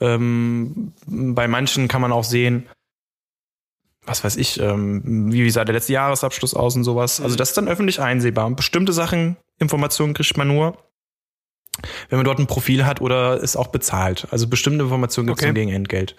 Ähm, 0.00 0.92
bei 1.06 1.46
manchen 1.46 1.86
kann 1.86 2.00
man 2.00 2.10
auch 2.10 2.24
sehen, 2.24 2.66
was 4.06 4.24
weiß 4.24 4.36
ich, 4.36 4.60
ähm, 4.60 5.32
wie 5.32 5.50
sah 5.50 5.64
der 5.64 5.74
letzte 5.74 5.92
Jahresabschluss 5.92 6.54
aus 6.54 6.76
und 6.76 6.84
sowas. 6.84 7.20
Also 7.20 7.34
mhm. 7.34 7.38
das 7.38 7.50
ist 7.50 7.56
dann 7.56 7.68
öffentlich 7.68 8.00
einsehbar. 8.00 8.46
Und 8.46 8.56
bestimmte 8.56 8.92
Sachen, 8.92 9.36
Informationen 9.58 10.14
kriegt 10.14 10.36
man 10.36 10.48
nur, 10.48 10.78
wenn 12.08 12.18
man 12.18 12.24
dort 12.24 12.38
ein 12.38 12.46
Profil 12.46 12.86
hat 12.86 13.00
oder 13.00 13.42
es 13.42 13.56
auch 13.56 13.68
bezahlt. 13.68 14.28
Also 14.30 14.46
bestimmte 14.48 14.84
Informationen 14.84 15.26
gibt 15.26 15.40
es 15.40 15.44
okay. 15.44 15.54
gegen 15.54 15.72
Entgelt. 15.72 16.16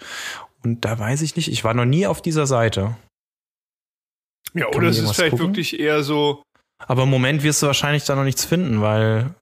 Und 0.62 0.84
da 0.84 0.98
weiß 0.98 1.22
ich 1.22 1.36
nicht, 1.36 1.50
ich 1.50 1.64
war 1.64 1.74
noch 1.74 1.84
nie 1.84 2.06
auf 2.06 2.20
dieser 2.20 2.46
Seite. 2.46 2.96
Ja, 4.54 4.66
Kann 4.66 4.74
oder 4.74 4.88
es 4.88 4.98
ist 4.98 5.14
vielleicht 5.14 5.32
gucken? 5.32 5.48
wirklich 5.48 5.78
eher 5.78 6.02
so. 6.02 6.42
Aber 6.78 7.04
im 7.04 7.10
Moment 7.10 7.42
wirst 7.42 7.62
du 7.62 7.66
wahrscheinlich 7.66 8.04
da 8.04 8.14
noch 8.14 8.24
nichts 8.24 8.44
finden, 8.44 8.80
weil 8.80 9.34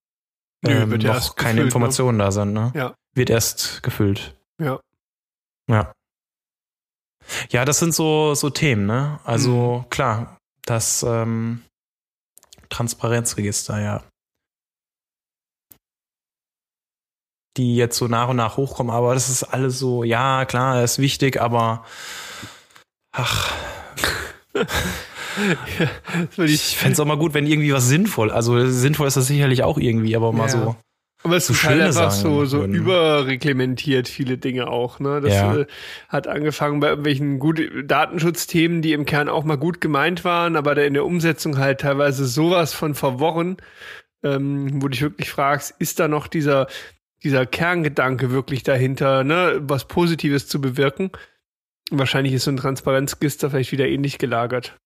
ähm, 0.64 0.88
Nö, 0.88 0.98
noch 0.98 1.36
keine 1.36 1.52
gefüllt, 1.52 1.56
ne? 1.56 1.62
Informationen 1.62 2.18
ne? 2.18 2.24
da 2.24 2.32
sind. 2.32 2.52
Ne? 2.52 2.72
Ja. 2.74 2.94
Wird 3.14 3.30
erst 3.30 3.82
gefüllt. 3.82 4.36
Ja. 4.60 4.80
Ja. 5.68 5.92
Ja, 7.50 7.64
das 7.64 7.78
sind 7.78 7.94
so, 7.94 8.34
so 8.34 8.50
Themen, 8.50 8.86
ne? 8.86 9.20
Also 9.24 9.84
mhm. 9.84 9.90
klar, 9.90 10.38
das 10.64 11.02
ähm, 11.02 11.62
Transparenzregister, 12.68 13.80
ja. 13.80 14.02
Die 17.56 17.76
jetzt 17.76 17.96
so 17.96 18.06
nach 18.06 18.28
und 18.28 18.36
nach 18.36 18.56
hochkommen, 18.56 18.94
aber 18.94 19.14
das 19.14 19.30
ist 19.30 19.42
alles 19.42 19.78
so, 19.78 20.04
ja, 20.04 20.44
klar, 20.44 20.84
ist 20.84 20.98
wichtig, 20.98 21.40
aber 21.40 21.84
ach. 23.12 23.54
ja, 24.54 26.44
ich 26.44 26.76
fände 26.76 26.92
es 26.92 27.00
auch 27.00 27.06
mal 27.06 27.16
gut, 27.16 27.34
wenn 27.34 27.46
irgendwie 27.46 27.72
was 27.72 27.86
sinnvoll, 27.86 28.30
also 28.30 28.68
sinnvoll 28.68 29.08
ist 29.08 29.16
das 29.16 29.26
sicherlich 29.26 29.62
auch 29.62 29.78
irgendwie, 29.78 30.16
aber 30.16 30.32
mal 30.32 30.48
ja. 30.48 30.48
so 30.48 30.76
aber 31.22 31.36
es 31.36 31.46
so 31.46 31.54
ist 31.54 31.64
halt 31.64 31.80
einfach 31.80 32.10
so, 32.10 32.44
so 32.44 32.64
überreglementiert, 32.64 34.08
viele 34.08 34.38
Dinge 34.38 34.68
auch. 34.68 35.00
Ne? 35.00 35.20
Das 35.20 35.34
ja. 35.34 35.64
hat 36.08 36.28
angefangen 36.28 36.80
bei 36.80 36.88
irgendwelchen 36.88 37.38
gut 37.38 37.60
Datenschutzthemen, 37.84 38.82
die 38.82 38.92
im 38.92 39.06
Kern 39.06 39.28
auch 39.28 39.44
mal 39.44 39.56
gut 39.56 39.80
gemeint 39.80 40.24
waren, 40.24 40.56
aber 40.56 40.82
in 40.84 40.94
der 40.94 41.04
Umsetzung 41.04 41.58
halt 41.58 41.80
teilweise 41.80 42.26
sowas 42.26 42.74
von 42.74 42.94
verworren, 42.94 43.56
ähm, 44.22 44.74
wo 44.74 44.86
du 44.86 44.90
dich 44.90 45.02
wirklich 45.02 45.30
fragst, 45.30 45.74
ist 45.78 45.98
da 45.98 46.06
noch 46.06 46.28
dieser, 46.28 46.68
dieser 47.24 47.46
Kerngedanke 47.46 48.30
wirklich 48.30 48.62
dahinter, 48.62 49.24
ne, 49.24 49.58
was 49.62 49.88
Positives 49.88 50.46
zu 50.46 50.60
bewirken? 50.60 51.10
Wahrscheinlich 51.90 52.34
ist 52.34 52.44
so 52.44 52.50
ein 52.50 52.56
Transparenzgister 52.56 53.50
vielleicht 53.50 53.72
wieder 53.72 53.88
ähnlich 53.88 54.18
gelagert. 54.18 54.76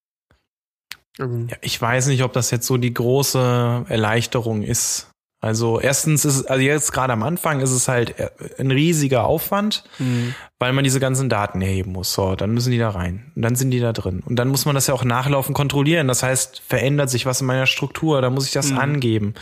Ja, 1.19 1.57
ich 1.61 1.81
weiß 1.81 2.07
nicht, 2.07 2.23
ob 2.23 2.33
das 2.33 2.51
jetzt 2.51 2.67
so 2.67 2.77
die 2.77 2.95
große 2.95 3.85
Erleichterung 3.89 4.63
ist 4.63 5.10
Also 5.43 5.81
erstens 5.81 6.27
ist, 6.27 6.45
also 6.51 6.63
jetzt 6.63 6.93
gerade 6.93 7.15
am 7.15 7.23
Anfang 7.23 7.61
ist 7.61 7.71
es 7.71 7.89
halt 7.89 8.19
äh, 8.19 8.29
ein 8.59 8.71
riesiger 8.71 9.25
Aufwand, 9.25 9.85
Mhm. 9.99 10.35
weil 10.59 10.75
man 10.75 10.85
diese 10.85 11.01
ganzen 11.01 11.31
Daten 11.31 11.63
erheben 11.63 11.93
muss. 11.93 12.13
So, 12.13 12.37
dann 12.37 12.51
müssen 12.53 12.71
die 12.73 12.79
da 12.79 12.91
rein 12.91 13.33
und 13.35 13.41
dann 13.43 13.57
sind 13.57 13.71
die 13.71 13.81
da 13.81 13.95
drin. 13.95 14.23
Und 14.27 14.37
dann 14.37 14.49
muss 14.49 14.67
man 14.67 14.75
das 14.75 14.87
ja 14.87 14.93
auch 14.95 15.05
nachlaufen 15.05 15.55
kontrollieren. 15.55 16.09
Das 16.09 16.23
heißt, 16.23 16.61
verändert 16.67 17.09
sich 17.09 17.25
was 17.25 17.41
in 17.41 17.47
meiner 17.47 17.65
Struktur, 17.67 18.21
dann 18.21 18.35
muss 18.35 18.45
ich 18.47 18.53
das 18.53 18.71
angeben. 18.71 19.33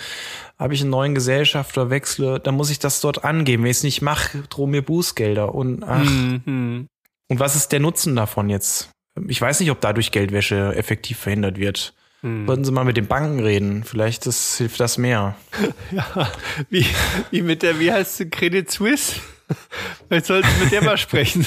Habe 0.57 0.75
ich 0.75 0.83
einen 0.83 0.91
neuen 0.91 1.16
Gesellschafter, 1.16 1.91
wechsle, 1.91 2.39
dann 2.39 2.55
muss 2.55 2.70
ich 2.70 2.79
das 2.79 3.01
dort 3.01 3.25
angeben. 3.25 3.64
Wenn 3.64 3.70
ich 3.73 3.79
es 3.79 3.83
nicht 3.83 4.01
mache, 4.01 4.39
drohen 4.51 4.70
mir 4.70 4.83
Bußgelder. 4.83 5.53
Und 5.53 5.83
ach, 5.83 6.05
Mhm. 6.05 6.87
und 7.29 7.41
was 7.41 7.57
ist 7.57 7.73
der 7.73 7.81
Nutzen 7.81 8.14
davon 8.14 8.49
jetzt? 8.51 8.91
Ich 9.27 9.41
weiß 9.41 9.59
nicht, 9.59 9.73
ob 9.73 9.81
dadurch 9.81 10.12
Geldwäsche 10.12 10.77
effektiv 10.77 11.18
verhindert 11.18 11.59
wird. 11.59 11.95
Mhm. 12.23 12.49
Würden 12.49 12.64
Sie 12.64 12.73
mal 12.73 12.85
mit 12.85 12.97
den 12.97 13.07
Banken 13.07 13.41
reden? 13.41 13.85
Vielleicht 13.85 14.27
das, 14.27 14.57
hilft 14.59 14.81
das 14.81 14.99
mehr. 14.99 15.37
Ja, 15.93 16.31
wie, 16.69 16.85
wie 17.31 17.43
mit 17.43 17.62
der, 17.62 17.79
wie 17.79 17.93
heißt 17.93 18.16
sie, 18.19 18.29
Credit 18.29 18.71
Suisse? 18.71 19.21
Vielleicht 20.09 20.27
sollten 20.27 20.49
wir 20.57 20.64
mit 20.64 20.73
der 20.73 20.83
mal 20.83 20.99
sprechen. 20.99 21.47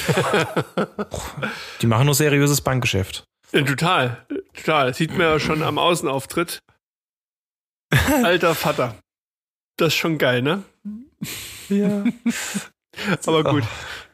Die 1.82 1.86
machen 1.86 2.06
nur 2.06 2.14
seriöses 2.14 2.60
Bankgeschäft. 2.60 3.24
Ja, 3.52 3.62
total, 3.62 4.26
total. 4.54 4.88
Das 4.88 4.96
sieht 4.96 5.10
man 5.12 5.20
ja 5.20 5.38
schon 5.38 5.62
am 5.62 5.78
Außenauftritt. 5.78 6.60
Alter 8.24 8.54
Vater. 8.54 8.96
Das 9.76 9.88
ist 9.88 9.96
schon 9.98 10.18
geil, 10.18 10.42
ne? 10.42 10.62
Ja. 11.68 12.02
Aber 13.26 13.44
gut. 13.44 13.64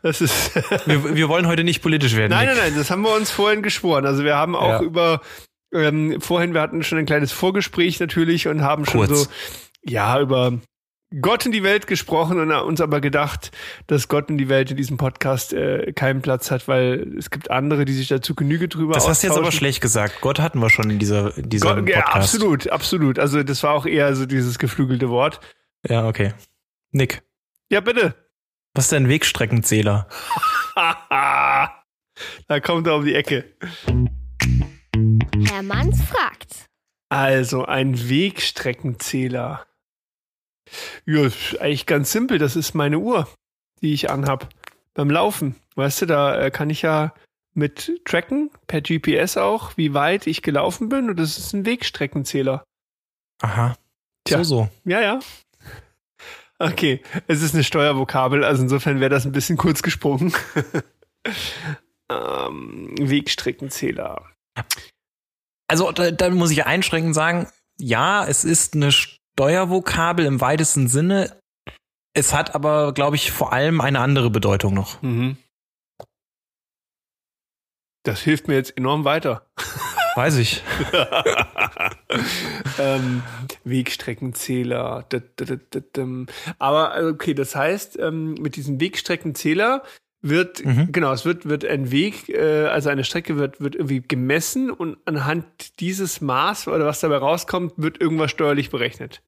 Das 0.03 0.21
ist. 0.21 0.55
Wir, 0.87 1.15
wir 1.17 1.29
wollen 1.29 1.47
heute 1.47 1.65
nicht 1.65 1.81
politisch 1.83 2.15
werden. 2.15 2.31
Nein, 2.31 2.47
nein, 2.47 2.57
nein, 2.57 2.75
das 2.77 2.91
haben 2.91 3.03
wir 3.03 3.15
uns 3.15 3.31
vorhin 3.31 3.63
geschworen. 3.63 4.05
Also 4.07 4.23
wir 4.25 4.37
haben 4.37 4.55
auch 4.55 4.81
Ja. 4.81 4.83
über 4.83 5.21
ähm, 5.73 6.21
vorhin, 6.21 6.55
wir 6.55 6.61
hatten 6.61 6.83
schon 6.83 6.99
ein 6.99 7.07
kleines 7.07 7.33
Vorgespräch 7.33 8.01
natürlich 8.01 8.49
und 8.49 8.63
haben 8.63 8.85
schon 8.87 9.07
Kurz. 9.07 9.25
so 9.25 9.27
ja 9.85 10.21
über 10.21 10.61
Gott 11.23 11.47
in 11.47 11.53
die 11.53 11.63
Welt 11.63 11.87
gesprochen 11.87 12.39
und 12.39 12.53
uns 12.53 12.83
aber 12.83 13.01
gedacht, 13.01 13.51
dass 13.87 14.09
Gott 14.09 14.29
in 14.29 14.37
die 14.37 14.51
Welt 14.51 14.71
in 14.71 14.77
diesem 14.77 14.99
Podcast 14.99 15.55
äh, 15.55 15.93
keinen 15.93 16.21
Platz 16.21 16.51
hat, 16.51 16.69
weil 16.69 17.15
es 17.17 17.31
gibt 17.31 17.51
andere, 17.51 17.87
die 17.87 17.95
sich 17.95 18.09
dazu 18.09 18.35
Genüge 18.35 18.69
drüber 18.69 18.93
Das 18.93 19.09
hast 19.09 19.23
du 19.23 19.29
jetzt 19.29 19.39
aber 19.39 19.51
schlecht 19.51 19.81
gesagt. 19.81 20.21
Gott 20.21 20.39
hatten 20.39 20.59
wir 20.61 20.69
schon 20.69 20.91
in 20.91 20.99
dieser, 20.99 21.35
in 21.39 21.49
diesem 21.49 21.67
Gott, 21.69 21.89
ja, 21.89 22.03
Podcast. 22.03 22.35
absolut, 22.35 22.69
absolut. 22.69 23.19
Also 23.19 23.43
das 23.43 23.63
war 23.63 23.73
auch 23.73 23.87
eher 23.87 24.15
so 24.15 24.27
dieses 24.27 24.59
geflügelte 24.59 25.09
Wort. 25.09 25.41
Ja, 25.89 26.07
okay. 26.07 26.35
Nick, 26.91 27.23
Ja, 27.71 27.81
bitte. 27.81 28.15
was 28.75 28.85
ist 28.85 28.93
denn 28.93 29.09
Wegstreckenzähler? 29.09 30.09
da 32.49 32.61
kommt 32.63 32.87
er 32.87 32.97
um 32.97 33.05
die 33.07 33.15
Ecke. 33.15 33.45
Herr 35.47 35.63
Manns 35.63 36.03
fragt. 36.03 36.67
Also 37.09 37.65
ein 37.65 38.09
Wegstreckenzähler. 38.09 39.67
Ja, 41.07 41.27
ist 41.27 41.59
eigentlich 41.61 41.87
ganz 41.87 42.13
simpel. 42.13 42.39
Das 42.39 42.57
ist 42.57 42.75
meine 42.75 42.99
Uhr, 42.99 43.29
die 43.81 43.95
ich 43.95 44.11
anhab 44.11 44.49
beim 44.95 45.11
Laufen. 45.11 45.57
Weißt 45.75 46.03
du, 46.03 46.07
da 46.07 46.39
äh, 46.39 46.51
kann 46.51 46.71
ich 46.71 46.83
ja 46.83 47.15
mit 47.55 48.03
tracken, 48.05 48.51
per 48.67 48.81
GPS 48.81 49.37
auch, 49.37 49.77
wie 49.77 49.95
weit 49.95 50.27
ich 50.27 50.43
gelaufen 50.43 50.89
bin. 50.89 51.11
Und 51.11 51.19
das 51.19 51.39
ist 51.39 51.53
ein 51.55 51.65
Wegstreckenzähler. 51.65 52.65
Aha. 53.41 53.77
Tja. 54.25 54.45
So, 54.45 54.45
so. 54.45 54.69
Ja, 54.85 55.01
ja. 55.01 55.21
Okay, 56.61 57.01
es 57.29 57.43
ist 57.43 57.55
eine 57.55 57.63
Steuervokabel, 57.63 58.43
also 58.43 58.63
insofern 58.63 58.99
wäre 58.99 59.11
das 59.11 59.25
ein 59.25 59.33
bisschen 59.33 59.57
kurz 59.57 59.83
gesprungen. 59.83 60.33
ähm, 62.11 62.95
Wegstreckenzähler. 62.99 64.25
Also, 65.69 65.93
da, 65.93 66.11
da 66.11 66.31
muss 66.31 66.51
ich 66.51 66.67
einschränkend 66.67 67.15
sagen, 67.15 67.49
ja, 67.79 68.27
es 68.27 68.45
ist 68.45 68.75
eine 68.75 68.91
Steuervokabel 68.91 70.27
im 70.27 70.41
weitesten 70.41 70.89
Sinne. 70.89 71.39
Es 72.15 72.35
hat 72.35 72.55
aber, 72.55 72.93
glaube 72.93 73.17
ich, 73.17 73.31
vor 73.31 73.53
allem 73.53 73.81
eine 73.81 74.01
andere 74.01 74.31
Bedeutung 74.31 74.75
noch. 74.75 75.01
Mhm. 75.03 75.37
Das 78.03 78.21
hilft 78.21 78.49
mir 78.49 78.55
jetzt 78.55 78.77
enorm 78.77 79.05
weiter. 79.05 79.47
Weiß 80.17 80.37
ich. 80.37 80.65
ähm, 82.79 83.23
Wegstreckenzähler. 83.63 85.07
Aber 86.59 86.99
äh, 86.99 87.05
okay, 87.05 87.35
das 87.35 87.55
heißt, 87.55 87.99
ähm, 87.99 88.35
mit 88.35 88.57
diesem 88.57 88.81
Wegstreckenzähler 88.81 89.85
wird, 90.21 90.65
Mhm. 90.65 90.91
genau, 90.93 91.13
es 91.13 91.25
wird, 91.25 91.49
wird 91.49 91.65
ein 91.65 91.91
Weg, 91.91 92.29
äh, 92.29 92.65
also 92.67 92.89
eine 92.91 93.05
Strecke 93.05 93.37
wird, 93.37 93.61
wird 93.61 93.75
irgendwie 93.77 94.01
gemessen 94.01 94.71
und 94.71 94.99
anhand 95.05 95.81
dieses 95.81 96.21
Maß 96.21 96.69
oder 96.69 96.87
was 96.87 97.01
dabei 97.01 97.19
rauskommt, 97.19 97.75
wird 97.77 98.01
irgendwas 98.01 98.31
steuerlich 98.31 98.71
berechnet. 98.71 99.23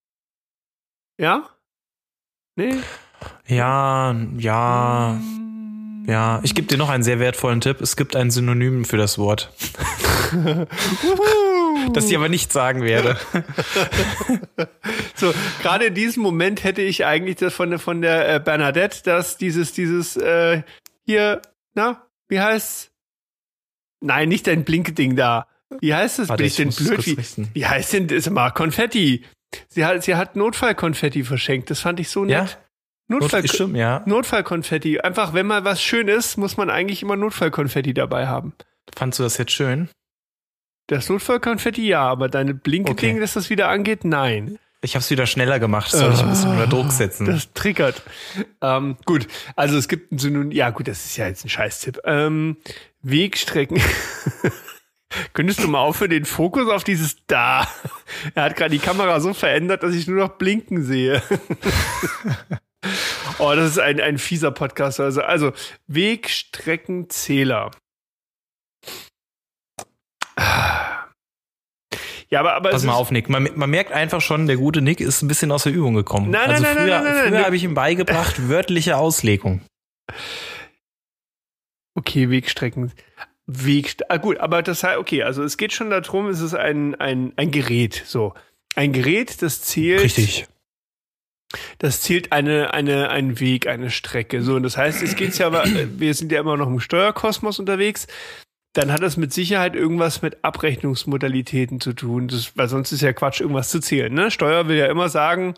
Ja? 1.19 1.49
Nee? 2.57 2.75
Ja, 3.47 4.17
ja, 4.39 5.21
ja. 6.07 6.41
Ich 6.43 6.55
gebe 6.55 6.67
dir 6.67 6.79
noch 6.79 6.89
einen 6.89 7.03
sehr 7.05 7.21
wertvollen 7.21 7.61
Tipp. 7.61 7.81
Es 7.81 7.95
gibt 7.97 8.17
ein 8.17 8.31
Synonym 8.31 8.85
für 8.85 8.97
das 8.97 9.19
Wort, 9.19 9.53
das 11.93 12.09
ich 12.11 12.17
aber 12.17 12.29
nicht 12.29 12.53
sagen 12.53 12.83
werde. 12.83 13.17
So, 15.15 15.35
gerade 15.63 15.87
in 15.87 15.95
diesem 15.95 16.23
Moment 16.23 16.65
hätte 16.65 16.81
ich 16.81 17.05
eigentlich 17.05 17.37
das 17.37 17.53
von 17.53 17.69
der 17.71 17.79
von 17.79 18.01
der 18.01 18.37
äh, 18.37 18.41
Bernadette, 18.41 19.03
dass 19.05 19.37
dieses 19.37 19.73
dieses 19.73 20.17
äh, 20.17 20.63
hier, 21.05 21.43
na, 21.75 22.07
wie 22.29 22.41
heißt's? 22.41 22.91
Nein, 24.01 24.31
nicht 24.31 24.47
dein 24.47 24.65
Blinkding 24.65 25.17
da. 25.17 25.47
Wie 25.81 25.95
heißt 25.95 26.21
es? 26.21 26.29
Warte, 26.31 26.43
Bin 26.43 26.47
ich 26.47 26.57
denn 26.57 26.71
blöd? 26.71 27.07
Wie, 27.07 27.19
wie 27.55 27.67
heißt 27.67 27.93
denn 27.93 28.09
das 28.09 28.31
mal 28.31 28.51
Konfetti? 28.51 29.25
Sie 29.69 29.85
hat 29.85 30.03
sie 30.03 30.15
hat 30.15 30.37
Notfallkonfetti 30.37 31.25
verschenkt. 31.25 31.71
Das 31.71 31.81
fand 31.81 32.01
ich 32.01 32.09
so 32.09 32.25
Ja? 32.25 32.43
nett. 32.43 32.59
Notfall 33.09 33.47
Stimmt, 33.47 33.77
ja. 33.77 34.03
Notfallkonfetti. 34.07 35.01
Einfach, 35.01 35.35
wenn 35.35 35.47
mal 35.47 35.65
was 35.65 35.83
schön 35.83 36.07
ist, 36.09 36.37
muss 36.37 36.57
man 36.57 36.71
eigentlich 36.71 37.03
immer 37.03 37.17
Notfallkonfetti 37.17 37.93
dabei 37.93 38.29
haben. 38.29 38.55
Fandst 38.97 39.19
du 39.19 39.25
das 39.25 39.37
jetzt 39.37 39.53
schön? 39.53 39.89
Das 40.91 41.09
Notfallkonfetti 41.09 41.87
ja, 41.87 42.03
aber 42.03 42.29
deine 42.29 42.53
Blinkeding, 42.53 43.13
Okay. 43.13 43.21
dass 43.21 43.35
das 43.35 43.49
wieder 43.49 43.69
angeht, 43.69 44.05
nein. 44.05 44.59
Ich 44.81 44.97
habe 44.97 45.05
es 45.05 45.11
wieder 45.11 45.27
schneller 45.27 45.61
gemacht. 45.61 45.89
Soll 45.93 46.13
ich 46.13 46.19
ein 46.19 46.31
bisschen 46.31 46.51
unter 46.51 46.67
Druck 46.67 46.91
setzen. 46.91 47.27
Das 47.27 47.53
triggert. 47.53 48.03
Ähm, 48.61 48.97
gut, 49.05 49.29
also 49.55 49.79
es 49.79 49.87
gibt 49.87 50.11
ein 50.11 50.19
Synonym. 50.19 50.51
Ja, 50.51 50.71
gut, 50.71 50.89
das 50.89 51.05
ist 51.05 51.17
ja 51.17 51.29
jetzt 51.29 51.45
ein 51.45 51.49
Scheißtipp. 51.49 52.01
Ähm, 52.05 52.57
Wegstrecken. 53.03 53.81
Könntest 55.33 55.63
du 55.63 55.69
mal 55.69 55.79
aufhören, 55.79 56.11
den 56.11 56.25
Fokus 56.25 56.69
auf 56.69 56.83
dieses 56.83 57.25
da? 57.29 57.69
Er 58.35 58.43
hat 58.43 58.57
gerade 58.57 58.71
die 58.71 58.81
Kamera 58.81 59.21
so 59.21 59.33
verändert, 59.33 59.85
dass 59.85 59.95
ich 59.95 60.09
nur 60.09 60.19
noch 60.19 60.39
blinken 60.39 60.83
sehe. 60.83 61.23
oh, 63.39 63.53
das 63.55 63.71
ist 63.71 63.79
ein, 63.79 64.01
ein 64.01 64.19
fieser 64.19 64.51
Podcast. 64.51 64.99
Also, 64.99 65.23
also 65.23 65.53
Wegstreckenzähler. 65.87 67.71
Ja, 72.33 72.41
aber, 72.41 72.55
aber 72.55 72.71
Pass 72.71 72.85
mal 72.85 72.95
auf, 72.95 73.11
Nick. 73.11 73.29
Man, 73.29 73.51
man 73.57 73.71
merkt 73.71 73.93
einfach 73.93 74.21
schon, 74.21 74.47
der 74.47 74.57
gute 74.57 74.83
Nick 74.83 75.01
ist 75.01 75.23
ein 75.23 75.29
bisschen 75.29 75.51
aus 75.51 75.65
der 75.65 75.73
Übung 75.73 75.95
gekommen. 75.95 76.31
Nein, 76.31 76.43
nein, 76.43 76.51
also 76.51 76.63
nein, 76.63 76.77
früher, 76.77 76.87
nein, 76.87 77.05
nein, 77.05 77.15
nein. 77.15 77.29
früher 77.29 77.45
habe 77.45 77.57
ich 77.57 77.65
ihm 77.65 77.75
beigebracht, 77.75 78.37
wörtliche 78.49 78.97
Auslegung. 78.97 79.63
Okay, 81.97 82.31
Wegstrecken. 82.31 82.93
Wegst 83.47 84.09
ah, 84.11 84.17
gut, 84.19 84.39
aber 84.39 84.63
das 84.63 84.85
heißt, 84.85 84.99
okay, 84.99 85.25
also 85.25 85.43
es 85.43 85.57
geht 85.57 85.73
schon 85.73 85.91
darum, 85.91 86.29
es 86.29 86.41
ist 86.41 86.55
ein, 86.55 86.95
ein, 86.95 87.33
ein 87.35 87.51
Gerät, 87.51 88.01
so. 88.07 88.35
Ein 88.77 88.93
Gerät, 88.93 89.43
das 89.43 89.63
zählt, 89.63 90.49
das 91.79 92.01
zählt 92.03 92.31
eine, 92.31 92.73
eine, 92.73 93.11
einen 93.11 93.41
Weg, 93.41 93.67
eine 93.67 93.91
Strecke. 93.91 94.43
So, 94.43 94.55
und 94.55 94.63
das 94.63 94.77
heißt, 94.77 95.03
es 95.03 95.17
geht 95.17 95.37
ja 95.39 95.49
aber, 95.49 95.67
äh, 95.67 95.99
wir 95.99 96.15
sind 96.15 96.31
ja 96.31 96.39
immer 96.39 96.57
noch 96.57 96.69
im 96.69 96.79
Steuerkosmos 96.79 97.59
unterwegs, 97.59 98.07
dann 98.73 98.93
hat 98.93 99.03
das 99.03 99.17
mit 99.17 99.33
Sicherheit 99.33 99.75
irgendwas 99.75 100.23
mit 100.23 100.45
Abrechnungsmodalitäten 100.45 101.81
zu 101.81 101.93
tun. 101.93 102.29
Das, 102.29 102.57
weil 102.57 102.69
sonst 102.69 102.93
ist 102.93 103.01
ja 103.03 103.13
Quatsch, 103.13 103.41
irgendwas 103.41 103.69
zu 103.71 103.81
zählen. 103.81 104.13
Ne? 104.15 104.31
Steuer 104.31 104.69
will 104.69 104.77
ja 104.77 104.87
immer 104.87 105.09
sagen, 105.09 105.55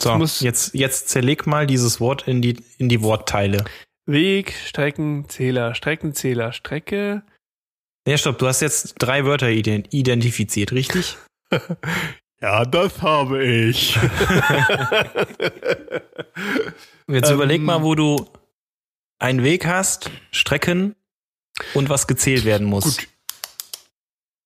So, 0.00 0.16
muss- 0.16 0.40
jetzt, 0.40 0.74
jetzt 0.74 1.08
zerleg 1.10 1.46
mal 1.46 1.66
dieses 1.66 2.00
Wort 2.00 2.26
in 2.26 2.40
die, 2.42 2.56
in 2.78 2.88
die 2.88 3.02
Wortteile. 3.02 3.64
Weg, 4.06 4.54
Streckenzähler, 4.66 5.74
Streckenzähler, 5.74 6.52
Strecke. 6.52 7.22
Ja, 8.08 8.16
stopp, 8.16 8.38
du 8.38 8.46
hast 8.46 8.60
jetzt 8.62 8.94
drei 8.98 9.24
Wörter 9.26 9.50
ident 9.50 9.92
identifiziert, 9.92 10.72
richtig? 10.72 11.18
Ja, 12.42 12.64
das 12.64 13.02
habe 13.02 13.44
ich. 13.44 13.96
Jetzt 17.08 17.28
Ähm, 17.28 17.34
überleg 17.34 17.60
mal, 17.60 17.82
wo 17.82 17.94
du 17.94 18.26
einen 19.18 19.42
Weg 19.44 19.66
hast, 19.66 20.10
Strecken 20.30 20.94
und 21.74 21.88
was 21.88 22.06
gezählt 22.06 22.44
werden 22.44 22.66
muss. 22.66 22.96
Gut. 22.98 23.08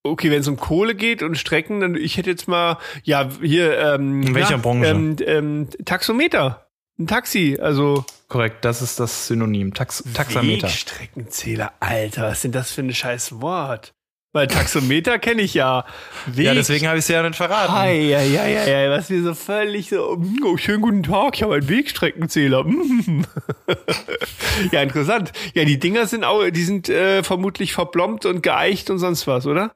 Okay, 0.02 0.30
wenn 0.30 0.40
es 0.40 0.48
um 0.48 0.56
Kohle 0.56 0.94
geht 0.94 1.22
und 1.22 1.36
Strecken, 1.36 1.80
dann 1.80 1.94
ich 1.94 2.18
hätte 2.18 2.30
jetzt 2.30 2.46
mal, 2.46 2.78
ja, 3.04 3.30
hier, 3.40 3.78
ähm, 3.78 4.22
In 4.22 4.34
welcher 4.34 4.52
ja, 4.52 4.56
Branche? 4.58 4.86
Ähm, 4.86 5.16
ähm, 5.24 5.68
Taxometer. 5.84 6.68
Ein 6.98 7.06
Taxi, 7.06 7.58
also 7.60 8.04
Korrekt, 8.28 8.64
das 8.64 8.82
ist 8.82 8.98
das 8.98 9.28
Synonym. 9.28 9.74
Tax 9.74 10.02
Taxameter. 10.12 10.66
Wegstreckenzähler. 10.66 11.72
Alter, 11.80 12.24
was 12.24 12.42
denn 12.42 12.52
das 12.52 12.72
für 12.72 12.82
ein 12.82 12.92
scheiß 12.92 13.40
Wort? 13.40 13.94
Weil 14.34 14.48
Taxometer 14.48 15.20
kenne 15.20 15.42
ich 15.42 15.54
ja. 15.54 15.84
Weg. 16.26 16.46
Ja, 16.46 16.54
deswegen 16.54 16.88
habe 16.88 16.98
ich 16.98 17.04
es 17.04 17.08
ja 17.08 17.22
nicht 17.22 17.36
verraten. 17.36 17.72
Hi, 17.72 18.10
ja, 18.10 18.20
ja, 18.20 18.48
ja, 18.48 18.66
ja, 18.66 18.90
was 18.90 19.08
wir 19.08 19.22
so 19.22 19.32
völlig 19.32 19.90
so, 19.90 20.20
oh, 20.44 20.56
schönen 20.56 20.82
guten 20.82 21.04
Tag, 21.04 21.36
ich 21.36 21.44
habe 21.44 21.54
einen 21.54 21.68
Wegstreckenzähler. 21.68 22.66
ja, 24.72 24.82
interessant. 24.82 25.30
Ja, 25.54 25.64
die 25.64 25.78
Dinger 25.78 26.08
sind 26.08 26.24
auch, 26.24 26.50
die 26.50 26.64
sind 26.64 26.88
äh, 26.88 27.22
vermutlich 27.22 27.74
verblombt 27.74 28.26
und 28.26 28.42
geeicht 28.42 28.90
und 28.90 28.98
sonst 28.98 29.28
was, 29.28 29.46
oder? 29.46 29.72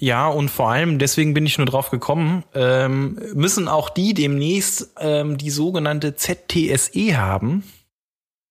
Ja, 0.00 0.26
und 0.26 0.50
vor 0.50 0.70
allem, 0.70 0.98
deswegen 0.98 1.32
bin 1.32 1.46
ich 1.46 1.56
nur 1.56 1.68
drauf 1.68 1.90
gekommen, 1.90 2.42
ähm, 2.56 3.20
müssen 3.34 3.68
auch 3.68 3.90
die 3.90 4.12
demnächst 4.12 4.92
ähm, 4.98 5.38
die 5.38 5.50
sogenannte 5.50 6.16
ZTSE 6.16 7.16
haben. 7.16 7.62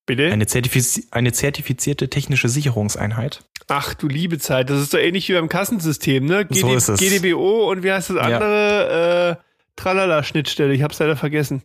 Bitte? 0.08 0.32
Eine, 0.32 0.48
Zertifiz 0.48 1.08
eine 1.12 1.34
zertifizierte 1.34 2.10
technische 2.10 2.48
Sicherungseinheit. 2.48 3.44
Ach 3.68 3.94
du 3.94 4.08
liebe 4.08 4.40
Zeit, 4.40 4.70
das 4.70 4.82
ist 4.82 4.94
doch 4.94 5.00
ähnlich 5.00 5.28
wie 5.28 5.34
beim 5.34 5.50
Kassensystem, 5.50 6.26
ne? 6.26 6.46
GD 6.46 6.62
so 6.62 6.74
ist 6.74 6.88
es. 6.88 7.00
GDBO 7.00 7.70
und 7.70 7.84
wie 7.84 7.92
heißt 7.92 8.12
das 8.12 8.18
andere? 8.18 8.90
Ja. 8.90 9.30
Äh, 9.32 9.36
Tralala-Schnittstelle, 9.76 10.74
ich 10.74 10.82
hab's 10.82 10.98
leider 11.00 11.18
vergessen. 11.18 11.62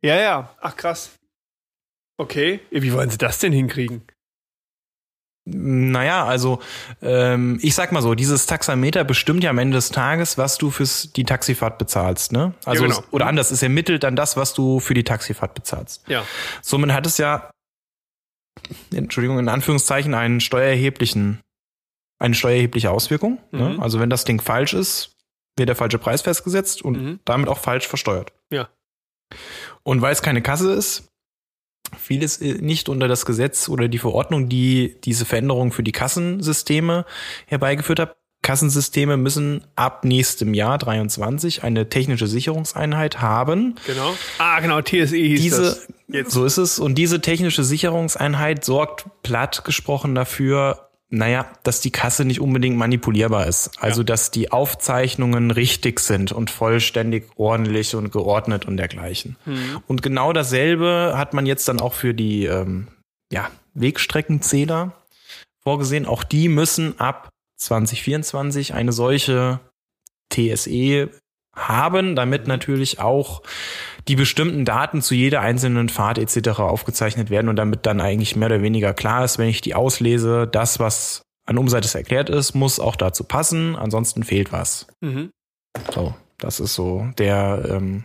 Ja, 0.00 0.16
ja, 0.16 0.56
ach 0.60 0.76
krass. 0.76 1.12
Okay, 2.16 2.60
wie 2.70 2.92
wollen 2.94 3.10
sie 3.10 3.18
das 3.18 3.38
denn 3.38 3.52
hinkriegen? 3.52 4.02
Naja, 5.44 6.24
also 6.24 6.60
ähm, 7.02 7.58
ich 7.62 7.74
sag 7.74 7.92
mal 7.92 8.00
so, 8.00 8.14
dieses 8.14 8.46
Taxameter 8.46 9.04
bestimmt 9.04 9.44
ja 9.44 9.50
am 9.50 9.58
Ende 9.58 9.76
des 9.76 9.90
Tages, 9.90 10.38
was 10.38 10.56
du 10.56 10.70
für 10.70 10.86
die 11.08 11.24
Taxifahrt 11.24 11.78
bezahlst, 11.78 12.32
ne? 12.32 12.54
Also 12.64 12.84
ja, 12.84 12.88
genau. 12.88 13.00
es, 13.00 13.12
oder 13.12 13.26
anders, 13.26 13.50
es 13.50 13.62
ermittelt 13.62 14.04
dann 14.04 14.16
das, 14.16 14.36
was 14.36 14.54
du 14.54 14.80
für 14.80 14.94
die 14.94 15.04
Taxifahrt 15.04 15.54
bezahlst. 15.54 16.04
Ja. 16.06 16.24
Somit 16.62 16.92
hat 16.92 17.06
es 17.06 17.18
ja 17.18 17.50
Entschuldigung, 18.92 19.38
in 19.38 19.48
Anführungszeichen 19.48 20.14
einen 20.14 20.40
steuererheblichen, 20.40 21.40
eine 22.18 22.34
steuererhebliche 22.34 22.90
Auswirkung. 22.90 23.38
Ne? 23.50 23.68
Mhm. 23.70 23.76
Ne? 23.76 23.82
Also 23.82 24.00
wenn 24.00 24.10
das 24.10 24.24
Ding 24.24 24.40
falsch 24.40 24.74
ist, 24.74 25.16
wird 25.56 25.68
der 25.68 25.76
falsche 25.76 25.98
Preis 25.98 26.22
festgesetzt 26.22 26.82
und 26.82 27.02
mhm. 27.02 27.20
damit 27.24 27.48
auch 27.48 27.58
falsch 27.58 27.86
versteuert. 27.86 28.32
Ja. 28.50 28.68
Und 29.82 30.02
weil 30.02 30.12
es 30.12 30.22
keine 30.22 30.42
Kasse 30.42 30.72
ist, 30.72 31.12
fiel 31.96 32.22
es 32.22 32.40
äh, 32.40 32.54
nicht 32.54 32.88
unter 32.88 33.08
das 33.08 33.26
Gesetz 33.26 33.68
oder 33.68 33.88
die 33.88 33.98
Verordnung, 33.98 34.48
die 34.48 35.00
diese 35.02 35.24
Veränderung 35.24 35.72
für 35.72 35.82
die 35.82 35.92
Kassensysteme 35.92 37.04
herbeigeführt 37.46 38.00
hat. 38.00 38.16
Kassensysteme 38.42 39.16
müssen 39.16 39.64
ab 39.76 40.04
nächstem 40.04 40.52
Jahr 40.52 40.76
23 40.76 41.62
eine 41.62 41.88
technische 41.88 42.26
Sicherungseinheit 42.26 43.20
haben. 43.20 43.76
Genau. 43.86 44.14
Ah, 44.38 44.58
genau, 44.60 44.82
TSE 44.82 45.16
hieß 45.16 45.40
diese, 45.40 45.62
das. 45.62 45.88
Jetzt. 46.08 46.32
So 46.32 46.44
ist 46.44 46.58
es. 46.58 46.78
Und 46.80 46.96
diese 46.96 47.20
technische 47.20 47.62
Sicherungseinheit 47.62 48.64
sorgt 48.64 49.06
platt 49.22 49.64
gesprochen 49.64 50.16
dafür, 50.16 50.88
naja, 51.08 51.46
dass 51.62 51.80
die 51.80 51.92
Kasse 51.92 52.24
nicht 52.24 52.40
unbedingt 52.40 52.76
manipulierbar 52.76 53.46
ist. 53.46 53.70
Also, 53.80 54.00
ja. 54.00 54.06
dass 54.06 54.30
die 54.32 54.50
Aufzeichnungen 54.50 55.50
richtig 55.52 56.00
sind 56.00 56.32
und 56.32 56.50
vollständig 56.50 57.28
ordentlich 57.36 57.94
und 57.94 58.10
geordnet 58.10 58.66
und 58.66 58.76
dergleichen. 58.76 59.36
Mhm. 59.44 59.82
Und 59.86 60.02
genau 60.02 60.32
dasselbe 60.32 61.12
hat 61.16 61.32
man 61.32 61.46
jetzt 61.46 61.68
dann 61.68 61.80
auch 61.80 61.94
für 61.94 62.12
die 62.12 62.46
ähm, 62.46 62.88
ja, 63.30 63.50
Wegstreckenzähler 63.74 64.92
vorgesehen. 65.62 66.06
Auch 66.06 66.24
die 66.24 66.48
müssen 66.48 66.98
ab 66.98 67.28
2024 67.64 68.74
eine 68.74 68.92
solche 68.92 69.60
TSE 70.30 71.10
haben, 71.54 72.16
damit 72.16 72.46
natürlich 72.46 72.98
auch 72.98 73.42
die 74.08 74.16
bestimmten 74.16 74.64
Daten 74.64 75.02
zu 75.02 75.14
jeder 75.14 75.40
einzelnen 75.40 75.88
Fahrt 75.88 76.18
etc. 76.18 76.60
aufgezeichnet 76.60 77.30
werden 77.30 77.48
und 77.48 77.56
damit 77.56 77.86
dann 77.86 78.00
eigentlich 78.00 78.36
mehr 78.36 78.46
oder 78.46 78.62
weniger 78.62 78.94
klar 78.94 79.24
ist, 79.24 79.38
wenn 79.38 79.48
ich 79.48 79.60
die 79.60 79.74
auslese, 79.74 80.46
das, 80.46 80.80
was 80.80 81.22
an 81.44 81.58
Umseite 81.58 81.96
erklärt 81.96 82.30
ist, 82.30 82.54
muss 82.54 82.80
auch 82.80 82.96
dazu 82.96 83.24
passen, 83.24 83.76
ansonsten 83.76 84.22
fehlt 84.22 84.52
was. 84.52 84.86
Mhm. 85.00 85.30
So, 85.92 86.14
das 86.38 86.60
ist 86.60 86.74
so 86.74 87.08
der 87.18 87.64
ähm, 87.68 88.04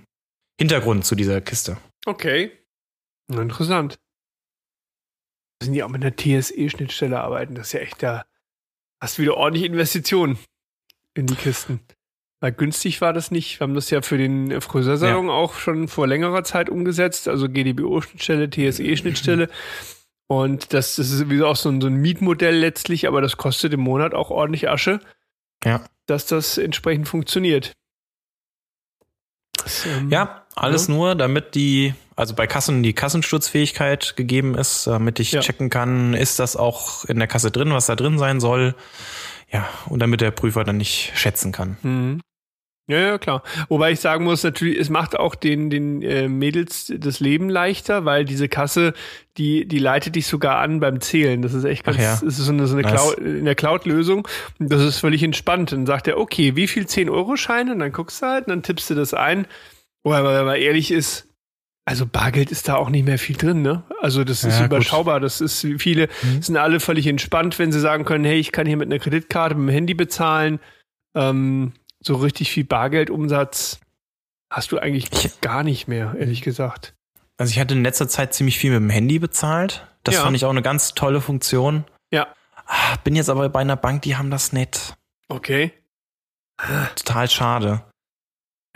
Hintergrund 0.60 1.05
zu 1.05 1.16
dieser 1.16 1.41
Kiste. 1.41 1.78
Okay. 2.05 2.51
Interessant. 3.32 3.97
Müssen 5.62 5.74
die 5.74 5.84
auch 5.84 5.89
mit 5.89 6.03
einer 6.03 6.16
TSE-Schnittstelle 6.16 7.20
arbeiten? 7.20 7.55
Das 7.55 7.68
ist 7.68 7.74
ja 7.74 7.80
echt 7.80 8.01
da 8.03 8.26
Hast 8.99 9.19
wieder 9.19 9.37
ordentlich 9.37 9.65
Investitionen 9.65 10.37
in 11.13 11.27
die 11.27 11.35
Kisten. 11.35 11.81
Weil 12.39 12.51
günstig 12.51 13.01
war 13.01 13.13
das 13.13 13.31
nicht. 13.31 13.59
Wir 13.59 13.65
haben 13.65 13.73
das 13.73 13.89
ja 13.89 14.01
für 14.01 14.17
den 14.17 14.61
Friseursalon 14.61 15.27
ja. 15.27 15.33
auch 15.33 15.55
schon 15.55 15.87
vor 15.87 16.07
längerer 16.07 16.43
Zeit 16.43 16.69
umgesetzt. 16.69 17.27
Also 17.27 17.47
GDBO-Schnittstelle, 17.49 18.49
TSE-Schnittstelle. 18.49 19.49
Und 20.27 20.73
das, 20.73 20.97
das 20.97 21.09
ist 21.09 21.19
sowieso 21.19 21.47
auch 21.47 21.55
so 21.55 21.69
ein, 21.69 21.81
so 21.81 21.87
ein 21.87 21.95
Mietmodell 21.95 22.55
letztlich, 22.55 23.07
aber 23.07 23.21
das 23.21 23.37
kostet 23.37 23.73
im 23.73 23.79
Monat 23.79 24.13
auch 24.13 24.29
ordentlich 24.29 24.69
Asche. 24.69 24.99
Ja. 25.63 25.83
Dass 26.05 26.25
das 26.25 26.57
entsprechend 26.57 27.07
funktioniert. 27.07 27.73
Das, 29.53 29.85
ähm, 29.85 30.09
ja, 30.11 30.46
alles 30.58 30.88
ja. 30.88 30.93
nur, 30.93 31.16
damit 31.16 31.55
die, 31.55 31.93
also 32.16 32.34
bei 32.34 32.47
Kassen 32.47 32.84
die 32.84 32.93
Kassensturzfähigkeit 32.93 34.16
gegeben 34.16 34.55
ist, 34.55 34.88
damit 34.88 35.20
ich 35.20 35.32
ja. 35.32 35.41
checken 35.41 35.70
kann, 35.70 36.14
ist 36.14 36.39
das 36.39 36.55
auch 36.55 37.05
in 37.05 37.20
der 37.20 37.28
Kasse 37.28 37.51
drin, 37.51 37.72
was 37.72 37.86
da 37.86 37.95
drin 37.95 38.18
sein 38.18 38.39
soll. 38.39 38.76
Ja, 39.51 39.68
und 39.88 39.99
damit 39.99 40.22
der 40.22 40.32
Prüfer 40.32 40.64
dann 40.64 40.78
nicht 40.78 41.14
schätzen 41.16 41.51
kann. 41.51 41.78
Mhm. 41.82 42.22
Ja, 42.89 42.99
ja, 42.99 43.18
klar. 43.18 43.43
Wobei 43.68 43.91
ich 43.91 43.99
sagen 43.99 44.24
muss, 44.24 44.43
natürlich, 44.43 44.80
es 44.80 44.89
macht 44.89 45.20
auch 45.20 45.36
den, 45.36 45.70
den 45.70 46.01
äh, 46.01 46.30
Mädels 46.30 46.93
das 46.97 47.20
Leben 47.20 47.49
leichter, 47.49 48.05
weil 48.05 48.24
diese 48.24 48.47
Kasse, 48.47 48.93
die, 49.36 49.68
die 49.68 49.80
leitet 49.80 50.16
dich 50.16 50.26
sogar 50.26 50.60
an 50.60 50.80
beim 50.80 51.01
Zählen. 51.01 51.41
Das 51.41 51.53
ist 51.53 51.66
echt 51.66 51.84
ganz, 51.84 51.97
ja. 51.97 52.14
das 52.14 52.24
ist 52.24 52.38
so 52.38 52.51
eine, 52.51 52.66
so 52.66 52.78
eine 52.78 52.84
nice. 52.84 52.93
Cloud, 52.93 53.18
in 53.18 53.43
der 53.43 53.55
Cloud-Lösung. 53.55 54.26
Das 54.60 54.82
ist 54.82 54.99
völlig 54.99 55.22
entspannt. 55.22 55.74
Dann 55.74 55.86
sagt 55.86 56.08
er, 56.08 56.18
okay, 56.18 56.55
wie 56.55 56.68
viel 56.68 56.86
10-Euro-Scheine? 56.86 57.74
Und 57.74 57.80
dann 57.80 57.91
guckst 57.91 58.22
du 58.22 58.26
halt 58.26 58.47
und 58.47 58.51
dann 58.51 58.64
tippst 58.64 58.89
du 58.89 58.95
das 58.95 59.14
ein. 59.14 59.47
Wobei, 60.03 60.23
wenn 60.23 60.45
man 60.45 60.55
ehrlich 60.55 60.91
ist, 60.91 61.27
also 61.85 62.05
Bargeld 62.05 62.51
ist 62.51 62.67
da 62.67 62.75
auch 62.75 62.89
nicht 62.89 63.05
mehr 63.05 63.17
viel 63.17 63.37
drin, 63.37 63.61
ne? 63.61 63.83
Also 64.01 64.23
das 64.23 64.43
ist 64.43 64.59
ja, 64.59 64.65
überschaubar. 64.65 65.15
Gut. 65.15 65.25
Das 65.25 65.39
ist 65.39 65.65
viele 65.77 66.09
mhm. 66.21 66.41
sind 66.41 66.57
alle 66.57 66.81
völlig 66.81 67.07
entspannt, 67.07 67.57
wenn 67.59 67.71
sie 67.71 67.79
sagen 67.79 68.03
können, 68.03 68.25
hey, 68.25 68.37
ich 68.37 68.51
kann 68.51 68.67
hier 68.67 68.75
mit 68.75 68.87
einer 68.87 68.99
Kreditkarte, 68.99 69.55
mit 69.55 69.69
dem 69.69 69.73
Handy 69.73 69.93
bezahlen. 69.93 70.59
Ähm, 71.15 71.71
so 72.01 72.15
richtig 72.15 72.51
viel 72.51 72.65
Bargeldumsatz 72.65 73.79
hast 74.49 74.71
du 74.71 74.79
eigentlich 74.79 75.09
ich, 75.13 75.41
gar 75.41 75.63
nicht 75.63 75.87
mehr, 75.87 76.15
ehrlich 76.19 76.41
gesagt. 76.41 76.93
Also 77.37 77.51
ich 77.51 77.59
hatte 77.59 77.73
in 77.73 77.83
letzter 77.83 78.09
Zeit 78.09 78.33
ziemlich 78.33 78.57
viel 78.57 78.71
mit 78.71 78.81
dem 78.81 78.89
Handy 78.89 79.19
bezahlt. 79.19 79.87
Das 80.03 80.15
ja. 80.15 80.23
fand 80.23 80.35
ich 80.35 80.43
auch 80.43 80.49
eine 80.49 80.61
ganz 80.61 80.93
tolle 80.93 81.21
Funktion. 81.21 81.85
Ja. 82.11 82.27
Ah, 82.65 82.97
bin 83.03 83.15
jetzt 83.15 83.29
aber 83.29 83.47
bei 83.49 83.61
einer 83.61 83.77
Bank, 83.77 84.01
die 84.01 84.17
haben 84.17 84.29
das 84.29 84.51
nicht. 84.51 84.95
Okay. 85.29 85.71
Total 86.95 87.29
schade. 87.29 87.83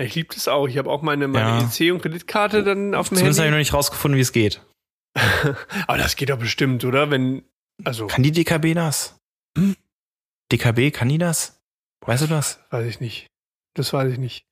Ich 0.02 0.16
liebe 0.16 0.34
das 0.34 0.48
auch. 0.48 0.68
Ich 0.68 0.78
habe 0.78 0.90
auch 0.90 1.02
meine, 1.02 1.28
meine 1.28 1.62
ja. 1.62 1.70
EC 1.88 1.94
und 1.94 2.02
Kreditkarte 2.02 2.64
dann 2.64 2.96
auf 2.96 3.10
dem 3.10 3.18
Zumindest 3.18 3.40
habe 3.40 3.48
ich 3.48 3.52
noch 3.52 3.58
nicht 3.60 3.74
rausgefunden, 3.74 4.18
wie 4.18 4.22
es 4.22 4.32
geht. 4.32 4.62
aber 5.88 5.98
das 5.98 6.16
geht 6.16 6.30
doch 6.30 6.40
bestimmt, 6.40 6.86
oder? 6.86 7.10
Wenn, 7.10 7.44
also. 7.84 8.08
Kann 8.08 8.24
die 8.24 8.32
DKB 8.32 8.74
das? 8.74 9.18
Hm? 9.58 9.76
DKB, 10.52 10.92
kann 10.92 11.10
die 11.10 11.18
das? 11.18 11.62
Weißt 12.06 12.24
du 12.24 12.28
das? 12.28 12.60
Weiß 12.70 12.86
ich 12.86 13.00
nicht. 13.00 13.28
Das 13.76 13.94
weiß 13.94 14.12
ich 14.12 14.18
nicht. 14.18 14.46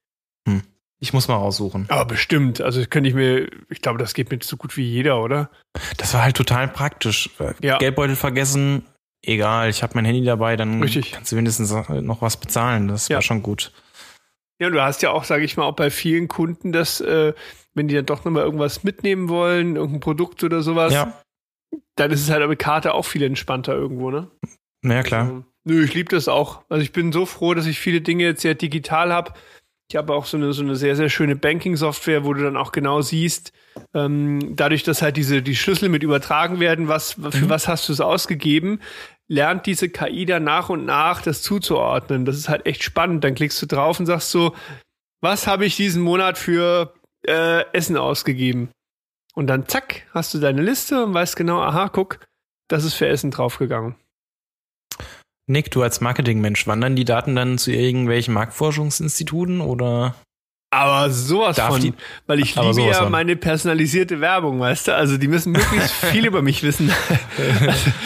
Hm. 0.47 0.63
Ich 1.01 1.13
muss 1.13 1.27
mal 1.27 1.35
raussuchen. 1.35 1.85
Aber 1.89 2.05
bestimmt. 2.05 2.59
Also 2.59 2.85
könnte 2.85 3.09
ich 3.09 3.15
mir, 3.15 3.49
ich 3.69 3.81
glaube, 3.81 3.99
das 3.99 4.13
geht 4.13 4.29
mir 4.31 4.39
so 4.41 4.57
gut 4.57 4.75
wie 4.75 4.83
jeder, 4.83 5.21
oder? 5.21 5.49
Das 5.97 6.13
war 6.13 6.23
halt 6.23 6.35
total 6.35 6.67
praktisch. 6.67 7.29
Ja. 7.61 7.77
Geldbeutel 7.77 8.17
vergessen, 8.17 8.85
egal, 9.21 9.69
ich 9.69 9.81
habe 9.81 9.93
mein 9.95 10.05
Handy 10.05 10.23
dabei, 10.25 10.57
dann 10.57 10.81
Richtig. 10.83 11.13
kannst 11.13 11.31
du 11.31 11.37
wenigstens 11.37 11.71
noch 11.71 12.21
was 12.21 12.37
bezahlen. 12.37 12.89
Das 12.89 13.07
ja. 13.07 13.15
war 13.15 13.21
schon 13.21 13.41
gut. 13.41 13.71
Ja, 14.59 14.69
du 14.69 14.81
hast 14.81 15.01
ja 15.01 15.11
auch, 15.11 15.23
sage 15.23 15.45
ich 15.45 15.55
mal, 15.55 15.63
auch 15.63 15.75
bei 15.75 15.89
vielen 15.89 16.27
Kunden, 16.27 16.71
dass, 16.71 16.99
äh, 16.99 17.33
wenn 17.73 17.87
die 17.87 17.95
dann 17.95 18.05
doch 18.05 18.25
nochmal 18.25 18.43
irgendwas 18.43 18.83
mitnehmen 18.83 19.29
wollen, 19.29 19.77
irgendein 19.77 20.01
Produkt 20.01 20.43
oder 20.43 20.61
sowas, 20.61 20.93
ja. 20.93 21.21
dann 21.95 22.11
ist 22.11 22.21
es 22.21 22.29
halt 22.29 22.47
mit 22.47 22.59
Karte 22.59 22.93
auch 22.93 23.05
viel 23.05 23.23
entspannter 23.23 23.73
irgendwo, 23.73 24.11
ne? 24.11 24.29
Ja, 24.83 25.01
klar. 25.03 25.21
Also, 25.21 25.43
nö, 25.63 25.83
ich 25.83 25.93
liebe 25.93 26.09
das 26.09 26.27
auch. 26.27 26.63
Also 26.69 26.83
ich 26.83 26.91
bin 26.91 27.11
so 27.11 27.25
froh, 27.25 27.53
dass 27.53 27.65
ich 27.65 27.79
viele 27.79 28.01
Dinge 28.01 28.25
jetzt 28.25 28.41
sehr 28.41 28.55
digital 28.55 29.13
habe. 29.13 29.33
Ich 29.89 29.95
habe 29.95 30.13
auch 30.13 30.25
so 30.25 30.37
eine, 30.37 30.53
so 30.53 30.61
eine 30.61 30.75
sehr, 30.75 30.95
sehr 30.95 31.09
schöne 31.09 31.35
Banking-Software, 31.35 32.23
wo 32.23 32.33
du 32.33 32.43
dann 32.43 32.57
auch 32.57 32.71
genau 32.71 33.01
siehst, 33.01 33.53
ähm, 33.93 34.55
dadurch, 34.55 34.83
dass 34.83 35.01
halt 35.01 35.17
diese, 35.17 35.41
die 35.41 35.55
Schlüssel 35.55 35.89
mit 35.89 36.03
übertragen 36.03 36.59
werden, 36.59 36.87
was, 36.87 37.13
für 37.13 37.45
mhm. 37.45 37.49
was 37.49 37.67
hast 37.67 37.89
du 37.89 37.93
es 37.93 38.01
ausgegeben, 38.01 38.81
lernt 39.29 39.65
diese 39.65 39.89
KI 39.89 40.25
dann 40.25 40.43
nach 40.43 40.69
und 40.69 40.85
nach 40.85 41.21
das 41.21 41.41
zuzuordnen. 41.41 42.25
Das 42.25 42.35
ist 42.35 42.49
halt 42.49 42.65
echt 42.65 42.83
spannend. 42.83 43.23
Dann 43.23 43.35
klickst 43.35 43.61
du 43.61 43.65
drauf 43.65 43.99
und 43.99 44.07
sagst 44.07 44.31
so, 44.31 44.55
was 45.21 45.47
habe 45.47 45.65
ich 45.65 45.75
diesen 45.75 46.01
Monat 46.01 46.37
für 46.37 46.93
äh, 47.25 47.63
Essen 47.71 47.95
ausgegeben? 47.95 48.69
Und 49.35 49.47
dann 49.47 49.67
zack, 49.67 50.07
hast 50.13 50.33
du 50.33 50.39
deine 50.39 50.61
Liste 50.61 51.03
und 51.03 51.13
weißt 51.13 51.35
genau, 51.35 51.61
aha, 51.61 51.89
guck, 51.89 52.19
das 52.67 52.83
ist 52.83 52.95
für 52.95 53.07
Essen 53.07 53.31
draufgegangen. 53.31 53.95
Nick, 55.47 55.71
du 55.71 55.81
als 55.81 56.01
Marketingmensch, 56.01 56.67
wandern 56.67 56.95
die 56.95 57.05
Daten 57.05 57.35
dann 57.35 57.57
zu 57.57 57.71
irgendwelchen 57.71 58.33
Marktforschungsinstituten 58.33 59.61
oder? 59.61 60.15
Aber 60.71 61.09
sowas 61.09 61.55
Darf 61.55 61.69
von, 61.69 61.81
die- 61.81 61.93
weil 62.27 62.39
ich 62.41 62.55
aber 62.55 62.69
liebe 62.71 62.83
ja 62.89 62.93
von. 63.03 63.11
meine 63.11 63.35
personalisierte 63.35 64.21
Werbung, 64.21 64.59
weißt 64.59 64.89
du? 64.89 64.95
Also 64.95 65.17
die 65.17 65.27
müssen 65.27 65.51
möglichst 65.51 65.91
viel 66.11 66.25
über 66.27 66.43
mich 66.43 66.61
wissen. 66.61 66.89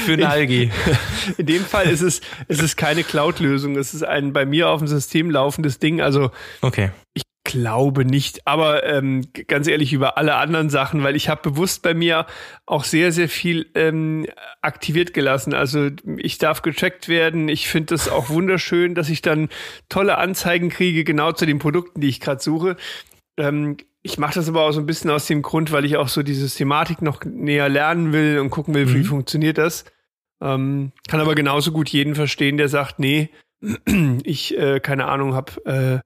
Für 0.06 0.14
eine 0.14 0.30
Algi. 0.30 0.72
In 1.38 1.46
dem 1.46 1.66
Fall 1.66 1.88
ist 1.88 2.02
es, 2.02 2.22
ist 2.48 2.62
es 2.62 2.76
keine 2.78 3.04
Cloud-Lösung, 3.04 3.76
es 3.78 3.94
ist 3.94 4.04
ein 4.04 4.32
bei 4.32 4.46
mir 4.46 4.70
auf 4.70 4.80
dem 4.80 4.88
System 4.88 5.30
laufendes 5.30 5.80
Ding. 5.80 6.00
Also 6.02 6.32
Okay. 6.62 6.92
ich 7.14 7.24
glaube 7.54 8.04
nicht, 8.06 8.46
aber 8.48 8.84
ähm, 8.86 9.22
ganz 9.48 9.68
ehrlich 9.68 9.94
über 9.94 10.18
alle 10.18 10.36
anderen 10.36 10.70
Sachen, 10.70 11.04
weil 11.04 11.16
ich 11.16 11.30
habe 11.30 11.50
bewusst 11.52 11.84
bei 11.84 11.94
mir 11.94 12.26
auch 12.66 12.84
sehr, 12.84 13.12
sehr 13.12 13.30
viel 13.30 13.68
ähm, 13.76 14.26
aktiviert 14.62 15.14
gelassen. 15.14 15.54
Also 15.54 15.90
ich 16.18 16.40
darf 16.40 16.64
getrackt 16.64 17.08
werden. 17.08 17.48
Ich 17.50 17.68
finde 17.70 17.94
das 17.94 18.10
auch 18.10 18.30
wunderschön, 18.30 18.96
dass 18.96 19.10
ich 19.10 19.22
dann 19.22 19.50
tolle 19.88 20.18
Anzeigen 20.18 20.70
kriege, 20.70 21.04
genau 21.04 21.32
zu 21.32 21.46
den 21.46 21.60
Produkten, 21.60 22.02
die 22.02 22.10
ich 22.10 22.20
gerade 22.20 22.42
suche. 22.42 22.76
Ähm, 23.38 23.78
ich 24.02 24.18
mache 24.18 24.34
das 24.34 24.50
aber 24.50 24.64
auch 24.64 24.72
so 24.72 24.80
ein 24.80 24.86
bisschen 24.86 25.12
aus 25.12 25.28
dem 25.28 25.42
Grund, 25.44 25.72
weil 25.72 25.86
ich 25.86 25.96
auch 25.98 26.10
so 26.10 26.24
diese 26.24 26.50
Thematik 26.54 27.02
noch 27.02 27.24
näher 27.24 27.70
lernen 27.70 28.12
will 28.14 28.40
und 28.40 28.50
gucken 28.50 28.74
will, 28.74 28.90
wie 28.94 28.98
Mhm. 29.00 29.06
funktioniert 29.06 29.58
das. 29.58 29.86
Ähm, 30.42 30.92
kann 31.08 31.22
aber 31.22 31.36
genauso 31.36 31.72
gut 31.72 31.90
jeden 31.90 32.16
verstehen, 32.16 32.58
der 32.58 32.68
sagt, 32.68 33.00
nee, 33.00 33.30
ich, 34.24 34.58
äh, 34.58 34.80
keine 34.82 35.06
Ahnung, 35.06 35.36
hab, 35.36 35.58
äh, 35.66 36.00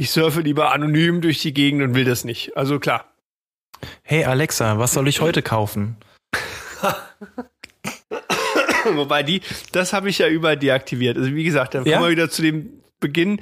ich 0.00 0.10
surfe 0.10 0.40
lieber 0.40 0.72
anonym 0.72 1.20
durch 1.20 1.40
die 1.42 1.52
Gegend 1.52 1.82
und 1.82 1.94
will 1.94 2.04
das 2.06 2.24
nicht. 2.24 2.56
Also 2.56 2.78
klar. 2.80 3.12
Hey 4.02 4.24
Alexa, 4.24 4.78
was 4.78 4.94
soll 4.94 5.06
ich 5.08 5.20
heute 5.20 5.42
kaufen? 5.42 5.96
Wobei 8.94 9.22
die, 9.22 9.42
das 9.72 9.92
habe 9.92 10.08
ich 10.08 10.18
ja 10.18 10.28
überall 10.28 10.56
deaktiviert. 10.56 11.18
Also 11.18 11.34
wie 11.34 11.44
gesagt, 11.44 11.74
dann 11.74 11.84
Ja? 11.84 11.98
kommen 11.98 12.06
wir 12.08 12.12
wieder 12.12 12.30
zu 12.30 12.40
dem 12.40 12.82
Beginn. 12.98 13.40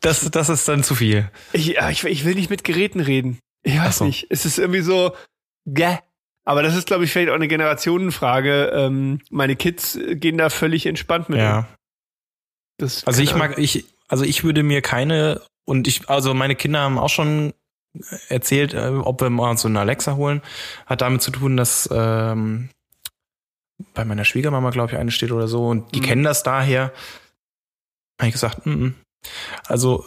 Das, 0.00 0.30
das 0.30 0.48
ist 0.48 0.66
dann 0.66 0.82
zu 0.82 0.94
viel. 0.94 1.30
Ich, 1.52 1.76
ich, 1.76 2.04
ich 2.04 2.24
will 2.24 2.34
nicht 2.34 2.48
mit 2.48 2.64
Geräten 2.64 3.00
reden. 3.00 3.38
Ich 3.62 3.78
weiß 3.78 3.98
so. 3.98 4.04
nicht. 4.06 4.26
Es 4.30 4.46
ist 4.46 4.58
irgendwie 4.58 4.80
so, 4.80 5.14
gäh. 5.66 5.98
Aber 6.46 6.62
das 6.62 6.74
ist, 6.74 6.86
glaube 6.86 7.04
ich, 7.04 7.12
vielleicht 7.12 7.28
auch 7.28 7.34
eine 7.34 7.48
Generationenfrage. 7.48 8.70
Ähm, 8.74 9.20
meine 9.30 9.56
Kids 9.56 9.98
gehen 10.12 10.38
da 10.38 10.48
völlig 10.48 10.86
entspannt 10.86 11.28
mit. 11.28 11.38
Ja. 11.38 11.68
Das, 12.78 13.06
Also 13.06 13.20
ich 13.22 13.34
mag, 13.34 13.58
ich, 13.58 13.84
also 14.08 14.24
ich 14.24 14.42
würde 14.44 14.62
mir 14.62 14.80
keine, 14.80 15.42
und 15.68 15.86
ich, 15.86 16.08
also 16.08 16.32
meine 16.32 16.56
Kinder 16.56 16.80
haben 16.80 16.98
auch 16.98 17.10
schon 17.10 17.52
erzählt, 18.28 18.72
äh, 18.74 18.88
ob 18.88 19.20
wir 19.20 19.28
mal 19.28 19.56
so 19.58 19.68
eine 19.68 19.80
Alexa 19.80 20.16
holen, 20.16 20.40
hat 20.86 21.02
damit 21.02 21.20
zu 21.20 21.30
tun, 21.30 21.56
dass 21.56 21.88
ähm, 21.92 22.70
bei 23.94 24.04
meiner 24.04 24.24
Schwiegermama, 24.24 24.70
glaube 24.70 24.92
ich, 24.92 24.98
eine 24.98 25.10
steht 25.10 25.30
oder 25.30 25.46
so, 25.46 25.68
und 25.68 25.94
die 25.94 26.00
Mhm. 26.00 26.04
kennen 26.04 26.22
das 26.24 26.42
daher. 26.42 26.92
Habe 28.18 28.28
ich 28.28 28.32
gesagt, 28.32 28.66
mm 28.66 28.70
-mm. 28.70 28.94
also 29.66 30.04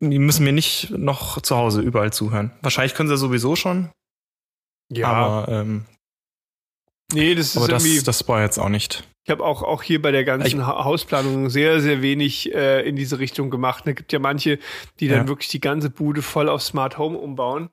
die 0.00 0.18
müssen 0.18 0.44
mir 0.44 0.52
nicht 0.52 0.90
noch 0.90 1.40
zu 1.40 1.56
Hause 1.56 1.80
überall 1.80 2.12
zuhören. 2.12 2.52
Wahrscheinlich 2.62 2.94
können 2.94 3.08
sie 3.08 3.16
sowieso 3.16 3.56
schon, 3.56 3.90
Ja, 4.92 5.08
aber, 5.08 5.52
ähm, 5.52 5.86
nee, 7.12 7.34
das 7.34 7.46
ist 7.48 7.56
aber 7.56 7.68
irgendwie. 7.68 7.96
das, 7.96 8.04
das 8.04 8.28
war 8.28 8.42
jetzt 8.42 8.58
auch 8.58 8.68
nicht. 8.68 9.04
Ich 9.24 9.30
habe 9.30 9.44
auch, 9.44 9.62
auch 9.62 9.82
hier 9.82 10.00
bei 10.00 10.10
der 10.12 10.24
ganzen 10.24 10.46
Ich- 10.60 10.66
Ha- 10.66 10.84
Hausplanung 10.84 11.50
sehr, 11.50 11.80
sehr 11.80 12.00
wenig 12.02 12.54
äh, 12.54 12.80
in 12.88 12.96
diese 12.96 13.18
Richtung 13.18 13.50
gemacht. 13.50 13.84
Es 13.86 13.94
gibt 13.96 14.12
ja 14.12 14.18
manche, 14.18 14.58
die 14.98 15.08
dann 15.08 15.22
Ja. 15.22 15.28
wirklich 15.28 15.48
die 15.48 15.60
ganze 15.60 15.90
Bude 15.90 16.22
voll 16.22 16.48
auf 16.48 16.62
Smart 16.62 16.96
Home 16.98 17.18
umbauen. 17.18 17.68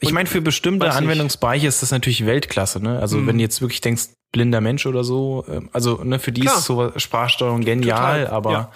Ich 0.00 0.12
meine, 0.12 0.28
für 0.28 0.42
bestimmte. 0.42 0.90
Anwendungsbereiche 0.92 1.66
ist 1.66 1.80
das 1.82 1.90
natürlich 1.90 2.26
Weltklasse, 2.26 2.82
ne? 2.82 2.98
Also 2.98 3.16
Mhm. 3.18 3.26
wenn 3.28 3.36
du 3.38 3.42
jetzt 3.42 3.60
wirklich 3.62 3.80
denkst, 3.80 4.08
blinder 4.32 4.60
Mensch 4.60 4.84
oder 4.86 5.04
so, 5.04 5.44
ähm, 5.48 5.70
also 5.72 6.02
ne, 6.04 6.18
für 6.18 6.32
die 6.32 6.42
Klar. 6.42 6.58
ist 6.58 6.64
so 6.64 6.92
Sprachsteuerung 6.96 7.60
genial, 7.62 8.22
Total, 8.24 8.26
aber, 8.26 8.52
ja. 8.52 8.70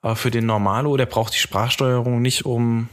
aber 0.00 0.16
für 0.16 0.30
den 0.30 0.46
Normalo, 0.46 0.96
der 0.96 1.06
braucht 1.06 1.34
die 1.34 1.38
Sprachsteuerung 1.38 2.22
nicht, 2.22 2.46
um 2.46 2.88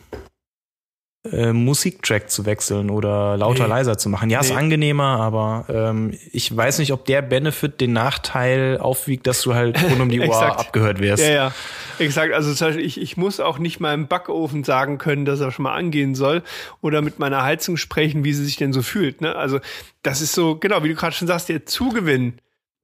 äh, 1.32 1.54
Musiktrack 1.54 2.30
zu 2.30 2.46
wechseln 2.46 2.90
oder 2.90 3.38
lauter 3.38 3.64
Nee. 3.64 3.70
leiser 3.70 3.98
zu 3.98 4.10
machen. 4.10 4.30
Ja, 4.30 4.42
ist 4.42 4.50
Nee. 4.50 4.56
angenehmer, 4.58 5.20
aber 5.22 5.66
ähm, 5.70 6.18
ich 6.34 6.56
weiß 6.56 6.80
nicht, 6.80 6.92
ob 6.92 7.06
der 7.06 7.22
Benefit 7.22 7.80
den 7.80 7.94
Nachteil 7.94 8.78
aufwiegt, 8.78 9.26
dass 9.26 9.42
du 9.42 9.54
halt 9.56 9.82
rund 9.82 10.02
um 10.02 10.10
die 10.10 10.20
Uhr 10.28 10.36
abgehört 10.60 11.00
wirst. 11.00 11.24
Ja, 11.24 11.30
ja. 11.32 11.52
Exakt. 12.00 12.34
Also 12.34 12.54
zum 12.54 12.68
Beispiel, 12.68 12.86
ich, 12.86 13.00
ich 13.00 13.16
muss 13.16 13.40
auch 13.40 13.58
nicht 13.58 13.80
meinem 13.80 14.08
Backofen 14.08 14.64
sagen 14.66 14.98
können, 14.98 15.24
dass 15.26 15.40
er 15.40 15.52
schon 15.52 15.64
mal 15.64 15.76
angehen 15.76 16.14
soll 16.16 16.44
oder 16.82 17.02
mit 17.02 17.20
meiner 17.20 17.44
Heizung 17.44 17.78
sprechen, 17.78 18.24
wie 18.26 18.34
sie 18.34 18.44
sich 18.44 18.58
denn 18.58 18.74
so 18.74 18.82
fühlt. 18.82 19.22
Ne? 19.22 19.36
Also 19.36 19.60
das 20.02 20.20
ist 20.22 20.34
so, 20.34 20.58
genau, 20.58 20.84
wie 20.84 20.90
du 20.90 20.96
gerade 20.96 21.16
schon 21.16 21.28
sagst, 21.30 21.48
der 21.48 21.66
Zugewinn, 21.66 22.34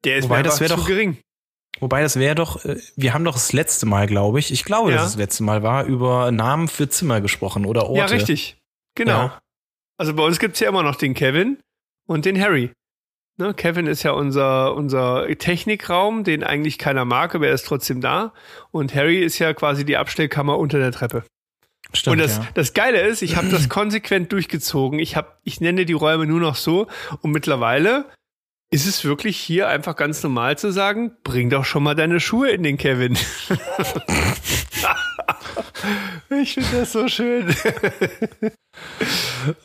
der 0.06 0.16
ist 0.18 0.26
Wobei, 0.26 0.38
mir 0.38 0.44
das 0.44 0.62
wär 0.62 0.70
zu 0.70 0.76
doch- 0.78 0.88
gering. 0.88 1.18
Wobei 1.80 2.02
das 2.02 2.18
wäre 2.18 2.36
doch, 2.36 2.64
äh, 2.66 2.78
wir 2.96 3.14
haben 3.14 3.24
doch 3.24 3.34
das 3.34 3.54
letzte 3.54 3.86
Mal, 3.86 4.08
glaube 4.08 4.40
ich, 4.40 4.52
ich 4.52 4.66
glaube, 4.66 4.92
Ja. 4.92 4.98
dass 4.98 5.08
es 5.08 5.12
das 5.14 5.20
letzte 5.20 5.44
Mal 5.44 5.64
war, 5.64 5.86
über 5.86 6.32
Namen 6.32 6.68
für 6.68 6.90
Zimmer 6.90 7.22
gesprochen 7.22 7.66
oder 7.66 7.88
Orte. 7.88 8.00
Ja, 8.00 8.06
richtig. 8.06 8.58
Genau. 8.96 9.12
Ja. 9.12 9.40
Also 9.98 10.14
bei 10.14 10.24
uns 10.24 10.40
gibt's 10.40 10.60
ja 10.60 10.70
immer 10.70 10.84
noch 10.84 10.96
den 10.96 11.14
Kevin 11.14 11.58
und 12.08 12.26
den 12.26 12.40
Harry. 12.42 12.72
Ne, 13.38 13.54
Kevin 13.54 13.88
ist 13.88 14.04
ja 14.04 14.12
unser, 14.12 14.76
unser 14.76 15.26
Technikraum, 15.38 16.26
den 16.26 16.44
eigentlich 16.44 16.78
keiner 16.78 17.06
mag, 17.06 17.36
aber 17.36 17.48
er 17.48 17.54
ist 17.54 17.66
trotzdem 17.66 18.02
da. 18.02 18.34
Und 18.72 18.94
Harry 18.94 19.24
ist 19.24 19.40
ja 19.40 19.54
quasi 19.54 19.86
die 19.86 19.96
Abstellkammer 19.96 20.58
unter 20.58 20.78
der 20.78 20.92
Treppe. 20.92 21.24
Stimmt, 21.94 22.14
und 22.14 22.20
das, 22.20 22.38
ja. 22.38 22.48
das 22.54 22.74
Geile 22.74 23.00
ist, 23.02 23.22
ich 23.22 23.38
habe 23.38 23.48
das 23.48 23.70
konsequent 23.70 24.32
durchgezogen. 24.34 25.00
Ich, 25.00 25.16
hab, 25.16 25.40
ich 25.44 25.62
nenne 25.62 25.86
die 25.86 25.94
Räume 25.94 26.26
nur 26.26 26.42
noch 26.42 26.56
so. 26.56 26.88
Und 27.22 27.32
mittlerweile 27.32 28.06
ist 28.72 28.86
es 28.86 29.04
wirklich 29.04 29.38
hier 29.38 29.68
einfach 29.68 29.96
ganz 29.96 30.22
normal 30.24 30.58
zu 30.58 30.72
sagen, 30.72 31.12
bring 31.24 31.50
doch 31.50 31.66
schon 31.66 31.82
mal 31.84 31.96
deine 31.96 32.20
Schuhe 32.20 32.50
in 32.52 32.62
den 32.64 32.78
Kevin. 32.78 33.14
ich 36.42 36.54
finde 36.54 36.70
das 36.80 36.92
so 36.92 37.08
schön. 37.08 37.48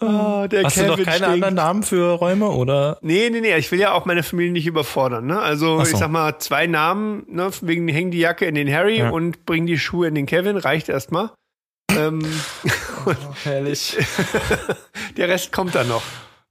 oh, 0.00 0.46
der 0.50 0.64
Hast 0.64 0.74
Kevin 0.74 0.86
du 0.90 0.96
noch 0.96 1.04
keine 1.04 1.16
stinkt. 1.16 1.22
anderen 1.24 1.54
Namen 1.54 1.82
für 1.82 2.12
Räume 2.12 2.48
oder? 2.48 2.98
Nee, 3.02 3.28
nee, 3.30 3.40
nee, 3.40 3.54
ich 3.56 3.70
will 3.72 3.80
ja 3.80 3.92
auch 3.92 4.06
meine 4.06 4.22
Familie 4.22 4.52
nicht 4.52 4.66
überfordern. 4.66 5.26
Ne? 5.26 5.38
Also 5.38 5.76
so. 5.78 5.90
ich 5.90 5.96
sag 5.96 6.10
mal, 6.10 6.38
zwei 6.38 6.66
Namen, 6.66 7.24
ne? 7.28 7.50
wegen 7.60 7.86
häng 7.88 8.10
die 8.10 8.18
Jacke 8.20 8.46
in 8.46 8.54
den 8.54 8.72
Harry 8.72 8.98
Ja. 9.00 9.10
und 9.10 9.44
bring 9.44 9.66
die 9.66 9.78
Schuhe 9.78 10.08
in 10.08 10.14
den 10.14 10.26
Kevin, 10.26 10.56
reicht 10.56 10.88
erstmal. 10.88 11.30
ähm, 11.90 12.24
Herrlich. 13.44 13.96
der 15.16 15.28
Rest 15.28 15.52
kommt 15.52 15.74
dann 15.74 15.88
noch. 15.88 16.02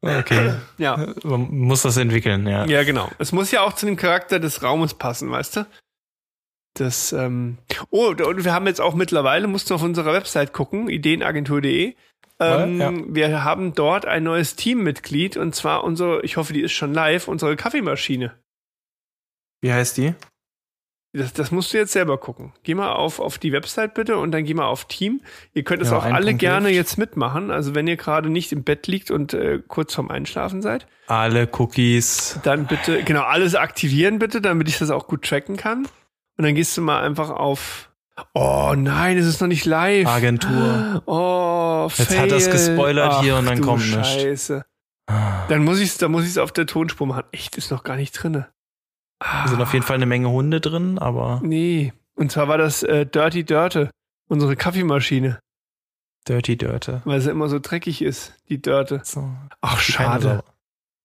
Okay. 0.03 0.53
Ja. 0.77 1.13
Man 1.23 1.49
muss 1.49 1.83
das 1.83 1.97
entwickeln, 1.97 2.45
ja. 2.47 2.65
Ja, 2.65 2.83
genau. 2.83 3.09
Es 3.19 3.31
muss 3.31 3.51
ja 3.51 3.61
auch 3.61 3.73
zu 3.73 3.85
dem 3.85 3.95
Charakter 3.95 4.39
des 4.39 4.61
Raumes 4.61 4.95
passen, 4.95 5.31
weißt 5.31 5.57
du? 5.57 5.65
Das, 6.75 7.13
ähm 7.13 7.57
oh, 7.91 8.07
und 8.07 8.43
wir 8.43 8.53
haben 8.53 8.67
jetzt 8.67 8.81
auch 8.81 8.95
mittlerweile, 8.95 9.47
musst 9.47 9.69
du 9.69 9.75
auf 9.75 9.83
unserer 9.83 10.11
Website 10.13 10.53
gucken, 10.53 10.89
ideenagentur.de. 10.89 11.95
Ähm, 12.39 12.81
Ja. 12.81 12.91
Wir 13.07 13.43
haben 13.43 13.73
dort 13.75 14.05
ein 14.05 14.23
neues 14.23 14.55
Teammitglied 14.55 15.37
und 15.37 15.55
zwar 15.55 15.83
unsere, 15.83 16.21
ich 16.23 16.35
hoffe, 16.35 16.51
die 16.51 16.61
ist 16.61 16.73
schon 16.73 16.93
live, 16.93 17.27
unsere 17.27 17.55
Kaffeemaschine. 17.55 18.33
Wie 19.61 19.71
heißt 19.71 19.97
die? 19.97 20.15
Das, 21.15 21.31
das 21.31 21.51
musst 21.51 21.71
du 21.71 21.77
jetzt 21.77 21.93
selber 21.93 22.17
gucken. 22.17 22.53
Geh 22.63 22.73
mal 22.73 22.91
auf, 22.93 23.19
auf 23.19 23.37
die 23.37 23.51
Website 23.51 23.93
bitte 23.93 24.17
und 24.17 24.31
dann 24.31 24.45
geh 24.45 24.55
mal 24.55 24.65
auf 24.65 24.85
Team. 24.85 25.21
Ihr 25.53 25.63
könnt 25.63 25.81
es 25.83 25.91
Ja, 25.91 25.97
auch 25.97 26.03
alle 26.05 26.25
Punkt 26.25 26.39
gerne 26.39 26.69
hilft. 26.69 26.77
jetzt 26.89 26.97
mitmachen. 26.97 27.51
Also 27.51 27.75
wenn 27.75 27.85
ihr 27.87 27.97
gerade 27.97 28.29
nicht 28.31 28.51
im 28.51 28.63
Bett 28.63 28.87
liegt 28.87 29.11
und 29.11 29.33
äh, 29.35 29.59
kurz 29.67 29.93
vorm 29.93 30.09
Einschlafen 30.09 30.63
seid, 30.63 30.87
Alle 31.07 31.47
Cookies. 31.59 32.39
dann 32.43 32.65
bitte, 32.65 33.03
genau, 33.03 33.21
alles 33.21 33.53
aktivieren 33.53 34.17
bitte, 34.17 34.41
damit 34.41 34.67
ich 34.69 34.79
das 34.79 34.89
auch 34.89 35.07
gut 35.07 35.23
tracken 35.23 35.55
kann. 35.55 35.85
Und 36.37 36.45
dann 36.45 36.55
gehst 36.55 36.75
du 36.77 36.81
mal 36.81 37.03
einfach 37.03 37.29
auf. 37.29 37.91
Oh 38.33 38.73
nein, 38.75 39.17
es 39.17 39.27
ist 39.27 39.39
noch 39.39 39.47
nicht 39.47 39.65
live. 39.65 40.07
Agentur. 40.07 41.03
Oh, 41.05 41.89
Jetzt 41.95 42.17
hat 42.17 42.29
fail. 42.31 42.51
gespoilert 42.51 43.21
hier 43.21 43.37
und 43.37 43.45
dann 43.45 43.61
kommt 43.61 43.85
nichts. 43.87 44.13
Scheiße. 44.13 44.65
Ah. 45.07 45.45
Dann 45.47 45.63
muss 45.63 45.79
ich 45.79 45.95
dann 45.97 46.11
muss 46.11 46.23
ich 46.23 46.29
es 46.29 46.37
auf 46.39 46.51
der 46.51 46.65
Tonspur 46.65 47.05
machen. 47.05 47.23
Echt, 47.31 47.55
ist 47.57 47.69
noch 47.71 47.83
gar 47.83 47.97
nicht 47.97 48.13
drinne. 48.13 48.47
Ah, 49.25 49.43
Da 49.43 49.47
sind 49.49 49.61
auf 49.61 49.73
jeden 49.73 49.85
Fall 49.85 49.95
eine 49.95 50.05
Menge 50.05 50.29
Hunde 50.29 50.59
drin, 50.61 50.99
aber 50.99 51.39
Nee. 51.43 51.93
Und 52.15 52.31
zwar 52.31 52.47
war 52.47 52.57
das 52.57 52.83
äh, 52.83 53.05
Dirty 53.05 53.43
Dirte, 53.43 53.89
unsere 54.27 54.55
Kaffeemaschine, 54.55 55.39
Dirty 56.27 56.57
Dirte. 56.57 57.01
weil 57.05 57.21
sie 57.21 57.31
immer 57.31 57.49
so 57.49 57.59
dreckig 57.59 58.01
ist, 58.01 58.33
die 58.49 58.61
Dörte. 58.61 59.01
So. 59.03 59.29
Ach, 59.61 59.79
schade. 59.79 60.43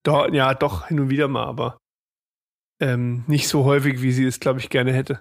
Doch, 0.03 0.29
ja, 0.33 0.55
doch, 0.55 0.89
hin 0.89 1.01
und 1.01 1.11
wieder 1.11 1.29
mal, 1.29 1.45
aber 1.47 1.79
ähm, 2.81 3.25
nicht 3.27 3.49
so 3.49 3.65
häufig, 3.65 4.03
wie 4.03 4.13
sie 4.13 4.27
es, 4.27 4.39
glaube 4.41 4.61
ich, 4.61 4.69
gerne 4.71 4.93
hätte. 4.93 5.21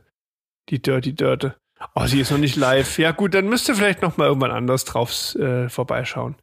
Die 0.69 0.81
Dirty 0.81 1.13
Dörte. 1.13 1.55
Oh, 1.95 2.05
sie 2.05 2.19
ist 2.19 2.31
noch 2.31 2.37
nicht 2.37 2.55
live. 2.55 2.97
Ja, 2.99 3.11
gut, 3.11 3.33
dann 3.33 3.47
müsst 3.47 3.69
ihr 3.69 3.75
vielleicht 3.75 4.01
noch 4.01 4.17
mal 4.17 4.27
irgendwann 4.27 4.51
anders 4.51 4.83
drauf 4.85 5.35
äh, 5.35 5.69
vorbeischauen. 5.69 6.35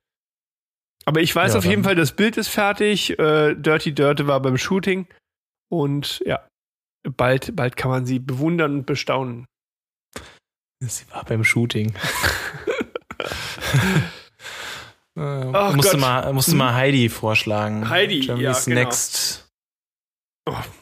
Aber 1.05 1.21
ich 1.21 1.35
weiß 1.35 1.53
Ja, 1.53 1.59
auf 1.59 1.65
jeden 1.65 1.85
Fall, 1.85 1.97
das 1.97 2.13
Bild 2.13 2.37
ist 2.37 2.49
fertig. 2.49 3.19
Äh, 3.19 3.55
Dirty 3.57 3.95
Dörte 3.95 4.27
war 4.27 4.41
beim 4.41 4.57
Shooting. 4.57 5.07
Und 5.81 6.23
ja, 6.27 6.47
bald, 7.03 7.55
bald 7.57 7.77
kann 7.77 7.91
man 7.91 8.07
sie 8.07 8.19
bewundern 8.19 8.75
und 8.79 8.87
bestaunen. 8.87 9.47
Sie 10.81 11.05
war 11.11 11.25
beim 11.25 11.45
Shooting. 11.45 11.95
äh, 15.17 15.45
musste 15.75 15.93
Gott. 15.93 16.01
mal, 16.01 16.33
musste 16.33 16.53
Hm? 16.53 16.59
mal 16.59 16.75
Heidi 16.75 17.09
vorschlagen. 17.09 17.89
Heidi, 17.89 18.21
Germany's 18.21 18.67
ja, 18.67 18.75
genau. 18.75 18.81
Next. 18.81 19.49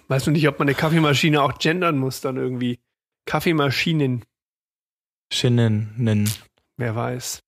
Weißt 0.09 0.27
du 0.27 0.33
nicht, 0.33 0.49
ob 0.49 0.59
man 0.59 0.67
eine 0.69 0.75
Kaffeemaschine 0.75 1.41
auch 1.41 1.59
gendern 1.59 1.97
muss 1.99 2.21
dann 2.21 2.37
irgendwie? 2.37 2.81
Kaffeemaschinen, 3.27 4.25
Shinnen. 5.33 6.29
wer 6.77 6.97
weiß. 6.97 7.41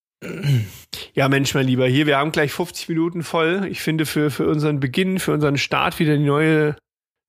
Ja, 1.14 1.28
Mensch, 1.28 1.54
mein 1.54 1.66
Lieber, 1.66 1.86
hier, 1.86 2.06
wir 2.06 2.18
haben 2.18 2.30
gleich 2.32 2.52
50 2.52 2.88
Minuten 2.88 3.22
voll. 3.24 3.66
Ich 3.68 3.80
finde, 3.80 4.06
für, 4.06 4.30
für 4.30 4.46
unseren 4.48 4.78
Beginn, 4.80 5.18
für 5.18 5.32
unseren 5.32 5.58
Start 5.58 5.98
wieder 5.98 6.16
die 6.16 6.24
neue 6.24 6.76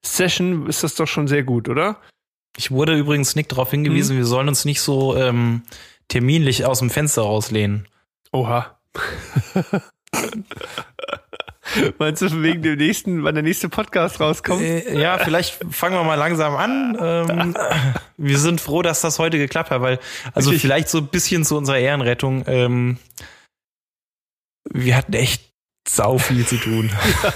Session 0.06 0.68
ist 0.68 0.84
das 0.84 0.96
doch 0.96 1.08
schon 1.08 1.28
sehr 1.28 1.44
gut, 1.44 1.70
oder? 1.70 1.98
Ich 2.58 2.72
wurde 2.72 2.98
übrigens 2.98 3.36
Nick 3.36 3.50
darauf 3.50 3.72
hingewiesen, 3.72 4.12
hm? 4.12 4.18
wir 4.20 4.26
sollen 4.26 4.48
uns 4.48 4.66
nicht 4.66 4.82
so 4.82 5.16
ähm, 5.16 5.64
terminlich 6.08 6.66
aus 6.66 6.80
dem 6.80 6.90
Fenster 6.90 7.24
rauslehnen. 7.24 7.88
Oha. 8.32 8.78
Meinst 11.98 12.22
du 12.22 12.42
wegen 12.42 12.62
dem 12.62 12.78
nächsten, 12.78 13.24
wann 13.24 13.36
der 13.36 13.44
nächste 13.44 13.70
Podcast 13.70 14.20
rauskommt? 14.20 14.62
Äh, 14.62 15.00
ja, 15.00 15.18
vielleicht 15.18 15.66
fangen 15.72 15.96
wir 15.96 16.04
mal 16.04 16.16
langsam 16.16 16.56
an. 16.56 16.98
Ähm, 17.00 17.56
wir 18.18 18.38
sind 18.38 18.62
froh, 18.62 18.82
dass 18.82 19.02
das 19.02 19.20
heute 19.20 19.38
geklappt 19.38 19.72
hat, 19.72 19.82
weil, 19.82 20.00
also 20.34 20.52
Richtig. 20.52 20.62
vielleicht 20.62 20.90
so 20.90 21.00
ein 21.00 21.08
bisschen 21.08 21.44
zu 21.44 21.58
unserer 21.58 21.80
Ehrenrettung, 21.80 22.44
ähm, 22.48 22.98
wir 24.72 24.96
hatten 24.96 25.14
echt 25.14 25.44
sau 25.88 26.18
viel 26.18 26.46
zu 26.46 26.58
tun. 26.58 26.92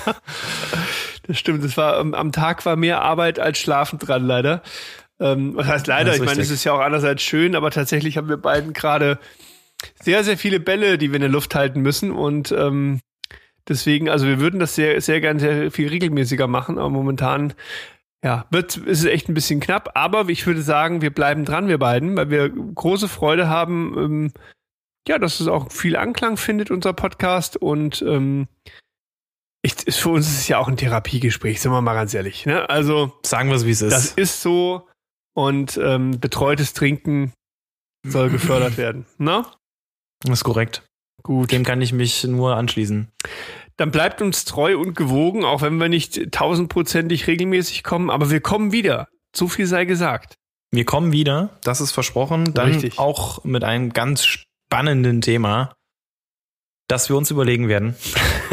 ja, 0.06 0.16
das 1.30 1.38
stimmt. 1.38 1.64
Das 1.64 1.78
war, 1.78 1.98
am 1.98 2.32
Tag 2.32 2.66
war 2.66 2.76
mehr 2.76 3.02
Arbeit 3.02 3.40
als 3.40 3.60
Schlafen 3.60 4.00
dran, 4.00 4.26
leider. 4.26 4.64
Ähm, 5.20 5.56
was 5.56 5.68
heißt 5.68 5.86
leider? 5.86 6.16
Ich 6.16 6.26
meine, 6.26 6.42
es 6.42 6.50
ist 6.50 6.64
ja 6.64 6.74
auch 6.74 6.80
andererseits 6.80 7.22
schön, 7.22 7.56
aber 7.56 7.70
tatsächlich 7.70 8.18
haben 8.18 8.30
wir 8.30 8.38
beiden 8.38 8.74
gerade 8.74 9.20
sehr, 10.02 10.24
sehr 10.24 10.40
viele 10.40 10.60
Bälle, 10.60 10.98
die 10.98 11.10
wir 11.12 11.18
in 11.18 11.22
der 11.22 11.30
Luft 11.30 11.54
halten 11.54 11.82
müssen 11.82 12.12
und 12.12 12.52
ähm, 12.52 13.00
deswegen, 13.68 14.10
also 14.10 14.26
wir 14.26 14.40
würden 14.40 14.60
das 14.60 14.74
sehr, 14.74 15.00
sehr 15.02 15.22
gerne 15.22 15.40
sehr 15.40 15.72
viel 15.72 15.90
regelmäßiger 15.90 16.48
machen, 16.48 16.80
aber 16.80 16.90
momentan 16.90 17.54
ja, 18.24 18.48
wird, 18.50 18.76
ist 18.76 19.02
es 19.02 19.06
echt 19.06 19.30
ein 19.30 19.36
bisschen 19.36 19.60
knapp, 19.60 19.92
aber 19.94 20.28
ich 20.30 20.48
würde 20.48 20.64
sagen, 20.64 21.04
wir 21.04 21.14
bleiben 21.14 21.46
dran, 21.46 21.68
wir 21.68 21.78
beiden, 21.78 22.18
weil 22.18 22.32
wir 22.32 22.50
große 22.50 23.08
Freude 23.08 23.48
haben, 23.48 23.96
ähm, 23.98 24.32
ja, 25.08 25.20
dass 25.20 25.40
es 25.40 25.48
auch 25.48 25.72
viel 25.72 25.96
Anklang 25.96 26.38
findet, 26.38 26.72
unser 26.72 26.94
Podcast 26.94 27.56
und 27.56 28.02
ähm, 28.02 28.48
ich, 29.62 29.74
für 29.96 30.10
uns 30.10 30.28
ist 30.28 30.40
es 30.40 30.48
ja 30.48 30.58
auch 30.58 30.68
ein 30.68 30.78
Therapiegespräch, 30.78 31.62
sind 31.62 31.72
wir 31.72 31.82
mal 31.82 31.94
ganz 31.94 32.14
ehrlich. 32.14 32.46
Ne? 32.46 32.70
Also 32.70 33.14
sagen 33.26 33.50
wir 33.50 33.56
es, 33.56 33.66
wie 33.66 33.72
es 33.72 33.82
ist. 33.82 33.92
Das 33.92 34.12
ist 34.12 34.42
so 34.42 34.88
und 35.36 35.80
ähm, 35.82 36.20
betreutes 36.20 36.74
Trinken 36.74 37.34
soll 38.08 38.30
gefördert 38.30 38.78
werden. 38.78 39.06
Ne? 39.18 39.46
Das 40.22 40.40
ist 40.40 40.44
korrekt. 40.44 40.84
Gut. 41.24 41.52
Dem 41.52 41.64
kann 41.64 41.82
ich 41.82 41.92
mich 41.92 42.24
nur 42.24 42.56
anschließen. 42.56 43.10
Dann 43.76 43.92
bleibt 43.92 44.22
uns 44.22 44.46
treu 44.46 44.78
und 44.78 44.96
gewogen, 44.96 45.46
auch 45.46 45.62
wenn 45.62 45.78
wir 45.78 45.90
nicht 45.90 46.32
tausendprozentig 46.32 47.28
regelmäßig 47.28 47.84
kommen, 47.84 48.10
aber 48.10 48.30
wir 48.30 48.42
kommen 48.42 48.72
wieder. 48.72 49.08
Zu 49.32 49.48
viel 49.48 49.66
sei 49.66 49.86
gesagt. 49.86 50.36
Wir 50.72 50.86
kommen 50.86 51.12
wieder, 51.12 51.58
das 51.64 51.82
ist 51.82 51.92
versprochen. 51.92 52.54
Dann 52.54 52.72
Richtig. 52.72 53.00
auch 53.00 53.44
mit 53.44 53.64
einem 53.64 53.92
ganz 53.92 54.26
spannenden 54.26 55.22
Thema, 55.22 55.74
das 56.90 57.08
wir 57.08 57.16
uns 57.16 57.32
überlegen 57.32 57.70
werden. 57.70 57.96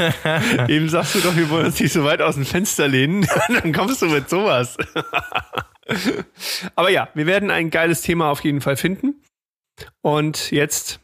Eben 0.69 0.89
sagst 0.89 1.17
du 1.17 1.21
doch, 1.21 1.35
wir 1.35 1.51
wollen 1.51 1.67
uns 1.67 1.81
nicht 1.81 1.93
so 1.93 2.05
weit 2.05 2.23
aus 2.23 2.37
dem 2.37 2.47
Fenster 2.47 2.87
lehnen. 2.87 3.27
Dann 3.49 3.73
kommst 3.73 4.03
du 4.03 4.07
mit 4.07 4.31
sowas. 4.31 4.77
Aber 6.77 6.91
ja, 6.91 7.09
wir 7.15 7.27
werden 7.27 7.51
ein 7.51 7.71
geiles 7.71 8.03
Thema 8.03 8.31
auf 8.31 8.45
jeden 8.45 8.61
Fall 8.61 8.77
finden. 8.77 9.23
Und 10.03 10.53
jetzt 10.53 11.01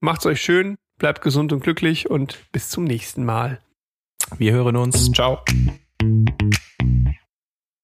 Macht's 0.00 0.26
euch 0.26 0.40
schön, 0.40 0.78
bleibt 0.98 1.22
gesund 1.22 1.52
und 1.52 1.60
glücklich 1.60 2.08
und 2.08 2.38
bis 2.52 2.70
zum 2.70 2.84
nächsten 2.84 3.24
Mal. 3.24 3.60
Wir 4.36 4.52
hören 4.52 4.76
uns. 4.76 5.10
Ciao. 5.10 5.42